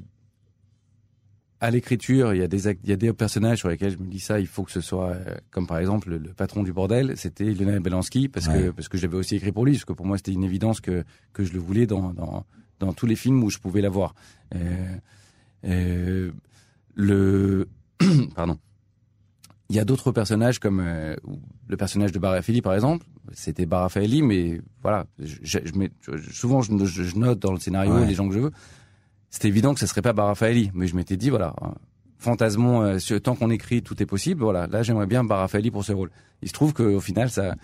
à 1.61 1.71
l'écriture, 1.71 2.33
il 2.33 2.39
y 2.39 2.43
a 2.43 2.47
des 2.47 2.67
il 2.67 2.89
y 2.89 2.91
a 2.91 2.97
des 2.97 3.13
personnages 3.13 3.59
sur 3.59 3.69
lesquels 3.69 3.91
je 3.91 3.97
me 3.97 4.07
dis 4.07 4.19
ça, 4.19 4.39
il 4.39 4.47
faut 4.47 4.63
que 4.63 4.71
ce 4.71 4.81
soit 4.81 5.11
euh, 5.11 5.35
comme 5.51 5.67
par 5.67 5.77
exemple 5.79 6.09
le, 6.09 6.33
patron 6.33 6.63
du 6.63 6.73
bordel, 6.73 7.15
c'était 7.17 7.45
Lionel 7.45 7.79
Belansky 7.79 8.27
parce 8.27 8.47
que 8.47 8.71
parce 8.71 8.89
que 8.89 8.97
j'avais 8.97 9.15
aussi 9.15 9.35
écrit 9.35 9.51
pour 9.51 9.65
lui, 9.65 9.73
parce 9.73 9.85
que 9.85 9.93
pour 9.93 10.05
moi 10.05 10.17
c'était 10.17 10.33
une 10.33 10.43
évidence 10.43 10.81
que 10.81 11.03
que 11.33 11.43
je 11.43 11.53
le 11.53 11.59
voulais 11.59 11.87
dans 11.87 12.13
dans 12.13 12.45
dans 12.79 12.93
tous 12.93 13.05
les 13.05 13.15
films 13.15 13.43
où 13.43 13.49
je 13.49 13.59
pouvais 13.59 13.81
l'avoir. 13.81 14.15
Euh, 14.53 14.95
euh, 15.65 16.31
le 16.93 17.67
pardon. 18.35 18.57
Il 19.69 19.75
y 19.75 19.79
a 19.79 19.85
d'autres 19.85 20.11
personnages 20.11 20.59
comme 20.59 20.79
le 20.79 21.77
personnage 21.77 22.11
de 22.11 22.19
Barafaeli 22.19 22.61
par 22.61 22.75
exemple. 22.75 23.03
C'était 23.31 23.65
Barafaeli, 23.65 24.21
mais 24.21 24.61
voilà, 24.83 25.07
je, 25.17 25.37
je, 25.41 25.57
je 25.63 26.31
souvent 26.31 26.61
je, 26.61 27.17
note 27.17 27.39
dans 27.39 27.51
le 27.51 27.59
scénario 27.59 28.05
les 28.05 28.13
gens 28.13 28.27
que 28.27 28.35
je 28.35 28.39
veux 28.41 28.51
c'était 29.29 29.47
évident 29.47 29.73
que 29.73 29.79
ce 29.79 29.87
serait 29.87 30.01
pas 30.01 30.13
Barafaeli, 30.13 30.71
mais 30.73 30.87
je 30.87 30.95
m'étais 30.95 31.17
dit 31.17 31.29
voilà, 31.29 31.53
fantasmons 32.17 32.83
euh, 32.83 33.19
tant 33.19 33.35
qu'on 33.35 33.49
écrit 33.49 33.81
tout 33.81 34.01
est 34.01 34.05
possible. 34.05 34.41
Voilà, 34.41 34.67
là 34.67 34.83
j'aimerais 34.83 35.07
bien 35.07 35.23
Barafaeli 35.23 35.71
pour 35.71 35.83
ce 35.83 35.93
rôle. 35.93 36.11
Il 36.41 36.47
se 36.47 36.53
trouve 36.53 36.73
qu'au 36.73 36.99
final 36.99 37.29
ça 37.29 37.55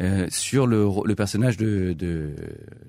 euh, 0.00 0.28
sur 0.30 0.68
le, 0.68 0.86
le 1.04 1.14
personnage 1.16 1.56
de, 1.56 1.92
de, 1.92 2.30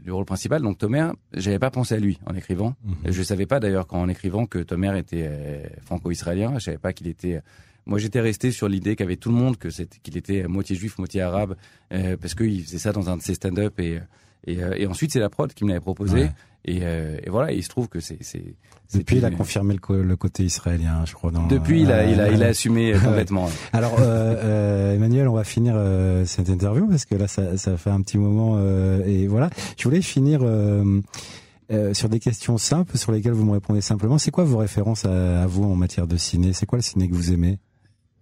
du 0.04 0.12
rôle 0.12 0.26
principal, 0.26 0.62
donc 0.62 0.78
Tomer, 0.78 1.10
j'avais 1.34 1.58
pas 1.58 1.72
pensé 1.72 1.96
à 1.96 1.98
lui 1.98 2.20
en 2.28 2.36
écrivant. 2.36 2.76
Je 2.86 3.10
mhm. 3.10 3.14
Je 3.14 3.24
savais 3.24 3.48
pas 3.48 3.60
d'ailleurs 3.60 3.88
qu'en 3.88 4.08
écrivant 4.10 4.46
que 4.46 4.60
Tomer 4.60 4.96
était 4.98 5.26
euh, 5.28 5.64
franco-israélien. 5.86 6.54
Je 6.60 6.66
savais 6.66 6.78
pas 6.78 6.94
qu'il 6.94 7.08
était. 7.08 7.42
Moi, 7.88 7.98
j'étais 7.98 8.22
resté 8.22 8.52
sur 8.52 8.68
l'idée 8.68 8.96
qu'avait 8.96 9.16
tout 9.16 9.30
le 9.30 9.36
monde 9.36 9.58
que 9.58 9.72
c'était 9.72 9.98
qu'il 10.04 10.18
était 10.18 10.48
moitié 10.48 10.76
juif, 10.76 11.00
moitié 11.00 11.22
arabe, 11.22 11.56
euh, 11.92 12.16
parce 12.18 12.36
qu'il 12.36 12.64
faisait 12.64 12.78
ça 12.78 12.92
dans 12.92 13.10
un 13.10 13.18
de 13.18 13.24
ses 13.24 13.34
stand-up 13.34 13.80
et 13.80 14.00
et, 14.46 14.64
euh, 14.64 14.74
et 14.78 14.88
ensuite, 14.88 15.12
c'est 15.12 15.20
la 15.20 15.30
prod 15.30 15.54
qui 15.54 15.64
me 15.64 15.70
l'avait 15.70 15.82
proposé. 15.82 16.30
Et, 16.66 16.80
euh, 16.84 17.18
et, 17.24 17.30
voilà, 17.30 17.52
il 17.52 17.64
se 17.64 17.70
trouve 17.70 17.88
que 17.88 18.00
c'est. 18.00 18.20
Depuis, 18.94 19.18
il 19.18 19.26
a 19.26 19.32
confirmé 19.32 19.76
le, 19.76 20.04
le, 20.04 20.16
côté 20.16 20.44
israélien, 20.44 21.04
je 21.06 21.14
crois. 21.14 21.32
Dans, 21.32 21.48
Depuis, 21.48 21.82
il, 21.82 21.92
a, 21.92 22.06
il, 22.06 22.20
a, 22.20 22.32
il 22.32 22.44
a 22.44 22.48
assumé 22.48 22.94
complètement. 23.04 23.50
Alors, 23.72 23.96
euh, 24.00 24.96
Emmanuel, 24.96 25.28
on 25.28 25.34
va 25.34 25.44
finir 25.44 25.76
cette 26.26 26.50
interview 26.50 26.88
parce 26.88 27.06
que 27.06 27.16
là, 27.16 27.28
ça, 27.28 27.58
ça 27.58 27.78
fait 27.78 27.92
un 27.92 28.02
petit 28.02 28.18
moment. 28.18 28.60
et 29.06 29.28
voilà, 29.28 29.50
je 29.78 29.84
voulais 29.84 30.02
finir. 30.02 30.42
Euh, 31.72 31.94
sur 31.94 32.10
des 32.10 32.20
questions 32.20 32.58
simples 32.58 32.98
sur 32.98 33.12
lesquelles 33.12 33.34
vous 33.34 33.46
me 33.46 33.52
répondez 33.52 33.82
simplement. 33.82 34.18
C'est 34.18 34.32
quoi 34.32 34.44
vos 34.44 34.58
références 34.58 35.06
à, 35.06 35.44
à, 35.44 35.46
vous 35.46 35.64
en 35.66 35.76
matière 35.76 36.08
de 36.08 36.18
ciné? 36.18 36.52
C'est 36.52 36.66
quoi 36.66 36.80
le 36.80 36.82
ciné 36.82 37.08
que 37.08 37.14
vous 37.14 37.32
aimez? 37.32 37.60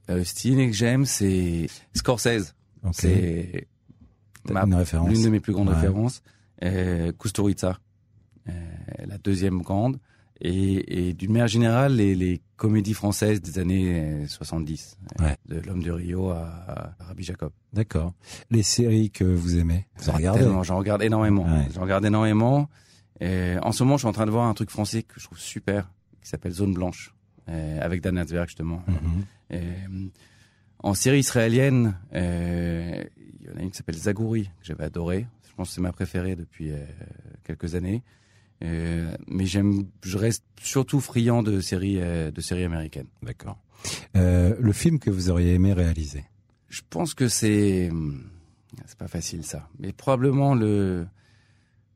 Euh, 0.10 0.18
Le 0.18 0.24
ciné 0.24 0.70
que 0.70 0.76
j'aime, 0.76 1.06
c'est 1.06 1.68
Scorsese. 1.94 2.56
C'est 2.92 3.68
l'une 4.46 5.24
de 5.24 5.30
mes 5.30 5.40
plus 5.40 5.54
grandes 5.54 5.70
références, 5.70 6.22
euh, 6.64 7.12
Kusturica, 7.12 7.70
euh, 7.70 7.74
la 9.06 9.18
deuxième 9.18 9.62
grande, 9.62 9.98
et, 10.42 11.10
et 11.10 11.14
d'une 11.14 11.32
manière 11.32 11.48
générale, 11.48 11.96
les, 11.96 12.16
les, 12.16 12.42
comédies 12.58 12.96
françaises 12.96 13.40
des 13.40 13.60
années 13.60 14.26
70, 14.28 14.98
euh, 15.22 15.24
ouais. 15.24 15.38
de 15.46 15.60
L'homme 15.60 15.84
de 15.84 15.92
Rio 15.92 16.32
à, 16.32 16.96
à 16.98 17.04
Rabbi 17.04 17.24
Jacob. 17.24 17.52
D'accord. 17.72 18.14
Les 18.50 18.64
séries 18.64 19.12
que 19.12 19.24
vous 19.24 19.58
aimez, 19.60 19.86
vous 19.98 20.10
en 20.10 20.14
regardez 20.14 20.44
J'en 20.64 20.78
regarde 20.78 21.04
énormément. 21.04 21.46
J'en 21.76 21.82
regarde 21.82 22.04
énormément. 22.04 22.68
Et 23.20 23.58
en 23.62 23.72
ce 23.72 23.84
moment, 23.84 23.98
je 23.98 24.02
suis 24.02 24.08
en 24.08 24.12
train 24.12 24.26
de 24.26 24.32
voir 24.32 24.46
un 24.46 24.56
truc 24.56 24.72
français 24.72 25.04
que 25.04 25.20
je 25.20 25.26
trouve 25.26 25.38
super, 25.38 25.92
qui 26.20 26.30
s'appelle 26.30 26.52
Zone 26.52 26.74
Blanche, 26.74 27.14
euh, 27.48 27.80
avec 27.80 28.02
Dan 28.02 28.18
Hatzberg 28.18 28.48
justement. 28.48 28.82
Mm 28.88 29.22
-hmm. 29.52 30.10
En 30.80 30.94
série 30.94 31.20
israélienne, 31.20 31.98
euh, 32.14 33.04
il 33.40 33.48
y 33.48 33.50
en 33.50 33.58
a 33.58 33.62
une 33.62 33.72
qui 33.72 33.78
s'appelle 33.78 33.96
Zagouri, 33.98 34.46
que 34.46 34.66
j'avais 34.66 34.84
adoré. 34.84 35.26
Je 35.50 35.54
pense 35.56 35.70
que 35.70 35.76
c'est 35.76 35.82
ma 35.82 35.92
préférée 35.92 36.36
depuis 36.36 36.72
euh, 36.72 36.78
quelques 37.44 37.74
années. 37.76 38.04
Euh, 38.64 39.16
mais 39.28 39.46
j'aime, 39.46 39.86
je 40.04 40.18
reste 40.18 40.44
surtout 40.62 41.00
friand 41.00 41.44
de 41.44 41.60
séries, 41.60 42.00
euh, 42.00 42.32
de 42.32 42.42
séries 42.42 42.64
américaines. 42.64 43.08
D'accord. 43.22 43.60
Euh, 44.16 44.56
le 44.60 44.74
film 44.74 44.98
que 45.00 45.12
vous 45.12 45.30
auriez 45.30 45.54
aimé 45.54 45.74
réaliser? 45.74 46.26
Je 46.68 46.82
pense 46.90 47.14
que 47.14 47.28
c'est, 47.28 47.92
c'est 48.86 48.98
pas 48.98 49.08
facile 49.08 49.44
ça, 49.46 49.70
mais 49.80 49.94
probablement 49.94 50.56
le, 50.56 51.06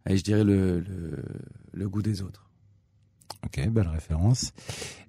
je 0.05 0.21
dirais 0.21 0.43
le, 0.43 0.79
le, 0.81 1.23
le 1.73 1.89
goût 1.89 2.01
des 2.01 2.21
autres. 2.21 2.47
Ok, 3.43 3.67
belle 3.69 3.87
référence. 3.87 4.53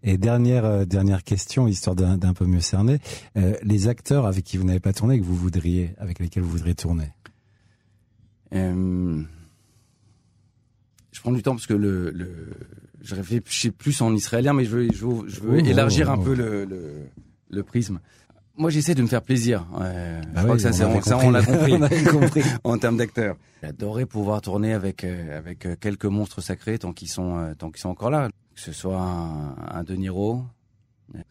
Et 0.02 0.16
dernière 0.16 0.86
dernière 0.86 1.22
question, 1.22 1.68
histoire 1.68 1.94
d'un 1.94 2.32
peu 2.32 2.46
mieux 2.46 2.62
cerner, 2.62 2.98
les 3.62 3.88
acteurs 3.88 4.24
avec 4.26 4.42
qui 4.42 4.56
vous 4.56 4.64
n'avez 4.64 4.80
pas 4.80 4.94
tourné, 4.94 5.18
que 5.18 5.24
vous 5.24 5.36
voudriez, 5.36 5.94
avec 5.98 6.18
lesquels 6.18 6.42
vous 6.42 6.52
voudriez 6.52 6.74
tourner? 6.74 7.10
Euh, 8.54 9.22
je 11.12 11.20
prends 11.20 11.32
du 11.32 11.42
temps 11.42 11.52
parce 11.52 11.66
que 11.66 11.74
le, 11.74 12.10
le 12.10 12.48
je 13.02 13.14
réfléchis 13.14 13.70
plus 13.70 14.00
en 14.00 14.14
israélien, 14.14 14.52
mais 14.52 14.64
je 14.64 14.70
veux 14.70 14.92
je 14.92 15.06
veux, 15.06 15.28
je 15.28 15.40
veux 15.40 15.60
oh, 15.62 15.66
élargir 15.66 16.10
un 16.10 16.16
oh, 16.18 16.22
peu 16.22 16.34
le, 16.34 16.64
le, 16.64 17.06
le 17.50 17.62
prisme. 17.62 18.00
Moi, 18.56 18.70
j'essaie 18.70 18.94
de 18.94 19.02
me 19.02 19.06
faire 19.06 19.22
plaisir. 19.22 19.66
Euh, 19.80 20.20
je 20.22 20.34
bah 20.34 20.42
crois 20.42 20.56
que 20.56 20.62
ça, 20.62 20.72
ça, 20.72 20.86
on 21.18 21.30
l'a 21.30 21.42
compris, 21.44 21.78
compris. 22.04 22.42
en 22.64 22.76
termes 22.76 22.98
d'acteurs. 22.98 23.36
J'adorerais 23.62 24.06
pouvoir 24.06 24.40
tourner 24.42 24.74
avec 24.74 25.04
euh, 25.04 25.38
avec 25.38 25.64
euh, 25.66 25.76
quelques 25.80 26.04
monstres 26.04 26.40
sacrés 26.40 26.78
tant 26.78 26.92
qu'ils 26.92 27.08
sont 27.08 27.38
euh, 27.38 27.54
tant 27.54 27.70
qu'ils 27.70 27.80
sont 27.80 27.88
encore 27.88 28.10
là. 28.10 28.28
Que 28.54 28.60
ce 28.60 28.72
soit 28.72 29.00
un, 29.00 29.54
un 29.70 29.82
De 29.84 29.94
Niro. 29.94 30.42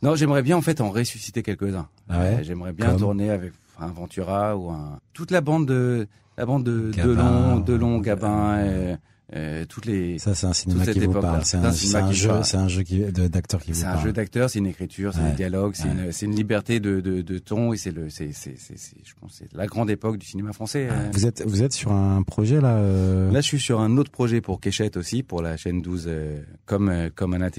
Non, 0.02 0.16
j'aimerais 0.16 0.42
bien 0.42 0.58
en 0.58 0.62
fait 0.62 0.82
en 0.82 0.90
ressusciter 0.90 1.44
quelques-uns. 1.44 1.88
Ah 2.10 2.20
ouais 2.20 2.44
j'aimerais 2.44 2.74
bien 2.74 2.96
tourner 2.96 3.30
avec 3.30 3.54
un 3.80 3.88
Ventura 3.88 4.58
ou 4.58 4.70
un 4.70 5.00
toute 5.14 5.32
la 5.32 5.42
bande 5.42 5.68
de 5.68 6.08
la 6.38 6.46
bande 6.46 6.64
de 6.64 6.92
Delon, 6.92 7.60
Delon, 7.60 8.00
Gabin. 8.00 8.98
Euh, 9.34 9.64
toutes 9.66 9.86
les 9.86 10.20
ça 10.20 10.36
c'est 10.36 10.46
un 10.46 10.52
cinéma 10.52 10.86
qui 10.86 11.00
vous 11.00 11.14
parle. 11.14 11.46
C'est 11.46 11.56
un, 11.56 11.64
un, 11.64 12.12
jeu 12.12 12.32
c'est 12.44 12.58
un 12.58 12.68
jeu 12.68 12.84
d'acteur 12.84 13.62
qui 13.62 13.72
vous 13.72 13.82
parle 13.82 13.94
c'est 13.94 14.00
un 14.02 14.04
jeu 14.04 14.12
d'acteur 14.12 14.50
c'est 14.50 14.60
une 14.60 14.68
écriture 14.68 15.14
c'est 15.14 15.22
ouais. 15.22 15.30
un 15.30 15.34
dialogue 15.34 15.74
c'est 16.12 16.26
une 16.26 16.36
liberté 16.36 16.82
de, 16.82 17.00
de, 17.00 17.22
de 17.22 17.38
ton 17.38 17.72
et 17.72 17.78
c'est 17.78 17.92
le 17.92 18.10
c'est 18.10 18.32
je 18.34 19.14
pense 19.22 19.36
c'est 19.40 19.54
la 19.54 19.68
grande 19.68 19.90
époque 19.90 20.18
du 20.18 20.26
cinéma 20.26 20.52
français 20.52 20.90
euh. 20.92 21.10
vous 21.14 21.26
êtes 21.26 21.44
vous 21.48 21.64
êtes 21.64 21.72
sur 21.72 21.94
un 21.94 22.24
projet 22.24 22.60
là 22.60 22.76
euh... 22.76 23.32
là 23.32 23.40
je 23.40 23.48
suis 23.48 23.60
sur 23.60 23.80
un 23.80 23.96
autre 23.96 24.12
projet 24.12 24.42
pour 24.42 24.60
Kéchette 24.60 24.98
aussi 24.98 25.24
pour 25.24 25.42
la 25.42 25.56
chaîne 25.56 25.82
12 25.82 26.06
euh, 26.08 26.42
comme 26.66 27.10
comme 27.16 27.34
Anna 27.34 27.50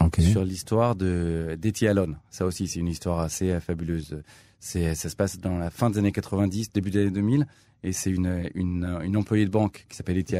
okay. 0.00 0.20
sur 0.20 0.44
l'histoire 0.44 0.96
de 0.96 1.56
d'Etty 1.58 1.86
ça 2.28 2.44
aussi 2.44 2.68
c'est 2.68 2.80
une 2.80 2.88
histoire 2.88 3.20
assez 3.20 3.58
fabuleuse. 3.60 4.22
C'est 4.60 4.94
ça 4.94 5.08
se 5.08 5.16
passe 5.16 5.38
dans 5.38 5.56
la 5.56 5.70
fin 5.70 5.88
des 5.88 5.98
années 5.98 6.12
90 6.12 6.72
début 6.72 6.90
des 6.90 7.02
années 7.02 7.10
2000 7.10 7.46
et 7.84 7.92
c'est 7.92 8.10
une, 8.10 8.50
une 8.54 8.98
une 9.02 9.16
employée 9.16 9.46
de 9.46 9.50
banque 9.50 9.86
qui 9.88 9.96
s'appelle 9.96 10.18
Etty 10.18 10.36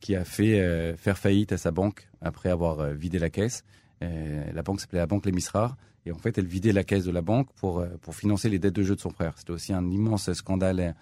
qui 0.00 0.14
a 0.16 0.24
fait 0.24 0.60
euh, 0.60 0.96
faire 0.96 1.18
faillite 1.18 1.52
à 1.52 1.58
sa 1.58 1.70
banque 1.70 2.08
après 2.20 2.50
avoir 2.50 2.80
euh, 2.80 2.92
vidé 2.94 3.18
la 3.18 3.30
caisse. 3.30 3.64
Euh, 4.02 4.44
la 4.52 4.62
banque 4.62 4.80
s'appelait 4.80 5.00
la 5.00 5.06
Banque 5.06 5.26
Les 5.26 5.32
Misrares. 5.32 5.76
Et 6.06 6.12
en 6.12 6.18
fait, 6.18 6.38
elle 6.38 6.46
vidait 6.46 6.72
la 6.72 6.84
caisse 6.84 7.04
de 7.04 7.10
la 7.10 7.20
banque 7.20 7.48
pour, 7.56 7.84
pour 8.00 8.14
financer 8.14 8.48
les 8.48 8.58
dettes 8.58 8.76
de 8.76 8.82
jeu 8.82 8.94
de 8.94 9.00
son 9.00 9.10
frère. 9.10 9.34
C'était 9.36 9.50
aussi 9.50 9.72
un 9.74 9.90
immense 9.90 10.32
scandale 10.32 10.94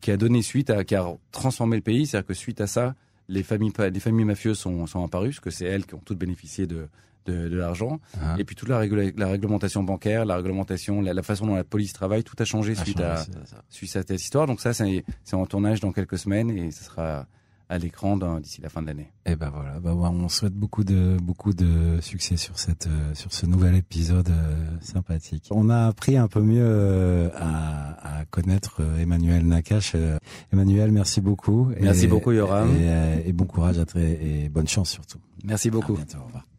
qui 0.00 0.10
a 0.10 0.16
donné 0.16 0.42
suite 0.42 0.70
à, 0.70 0.84
qui 0.84 0.94
a 0.94 1.06
transformé 1.32 1.76
le 1.76 1.82
pays. 1.82 2.06
C'est-à-dire 2.06 2.28
que 2.28 2.34
suite 2.34 2.60
à 2.60 2.66
ça, 2.66 2.94
les 3.28 3.42
familles, 3.42 3.72
les 3.92 4.00
familles 4.00 4.26
mafieuses 4.26 4.58
sont, 4.58 4.86
sont 4.86 5.02
apparues, 5.02 5.30
parce 5.30 5.40
que 5.40 5.50
c'est 5.50 5.64
elles 5.64 5.84
qui 5.84 5.94
ont 5.94 6.02
toutes 6.04 6.18
bénéficié 6.18 6.66
de, 6.66 6.86
de, 7.26 7.48
de 7.48 7.56
l'argent. 7.56 8.00
Ah. 8.20 8.36
Et 8.38 8.44
puis 8.44 8.54
toute 8.54 8.68
la, 8.68 8.84
la, 8.84 9.28
réglementation 9.28 9.82
bancaire, 9.82 10.24
la 10.24 10.36
réglementation, 10.36 11.00
la, 11.00 11.22
façon 11.22 11.46
dont 11.46 11.54
la 11.54 11.64
police 11.64 11.92
travaille, 11.92 12.22
tout 12.22 12.36
a 12.38 12.44
changé 12.44 12.74
suite, 12.74 13.00
à, 13.00 13.24
suite 13.68 13.96
à 13.96 14.02
cette 14.02 14.10
histoire. 14.10 14.46
Donc 14.46 14.60
ça, 14.60 14.72
c'est 14.72 15.04
en 15.32 15.46
tournage 15.46 15.80
dans 15.80 15.92
quelques 15.92 16.18
semaines 16.18 16.50
et 16.50 16.70
ce 16.70 16.84
sera 16.84 17.26
à 17.72 17.78
l'écran 17.78 18.18
d'ici 18.38 18.60
la 18.60 18.68
fin 18.68 18.82
de 18.82 18.86
l'année. 18.86 19.08
Et 19.24 19.32
eh 19.32 19.36
ben 19.36 19.48
voilà, 19.48 19.80
bah, 19.80 19.94
on 19.94 20.28
souhaite 20.28 20.52
beaucoup 20.52 20.84
de 20.84 21.16
beaucoup 21.22 21.54
de 21.54 21.98
succès 22.02 22.36
sur 22.36 22.58
cette 22.58 22.86
euh, 22.86 23.14
sur 23.14 23.32
ce 23.32 23.46
nouvel 23.46 23.74
épisode 23.74 24.28
euh, 24.28 24.66
sympathique. 24.80 25.48
On 25.50 25.70
a 25.70 25.86
appris 25.86 26.18
un 26.18 26.28
peu 26.28 26.42
mieux 26.42 26.62
euh, 26.62 27.30
à, 27.34 28.18
à, 28.20 28.24
connaître 28.26 28.82
Emmanuel 29.00 29.46
Nakache. 29.46 29.96
Emmanuel, 30.52 30.92
merci 30.92 31.22
beaucoup. 31.22 31.70
Merci 31.80 32.06
beaucoup 32.08 32.32
Yoram. 32.32 32.68
Et, 32.76 33.28
et, 33.28 33.32
bon 33.32 33.46
courage 33.46 33.78
à 33.78 33.86
très, 33.86 34.18
et 34.22 34.48
bonne 34.50 34.68
chance 34.68 34.90
surtout. 34.90 35.18
Merci 35.42 35.70
beaucoup. 35.70 35.94
À 35.94 35.96
bientôt, 35.96 36.18
au 36.18 36.26
revoir. 36.26 36.51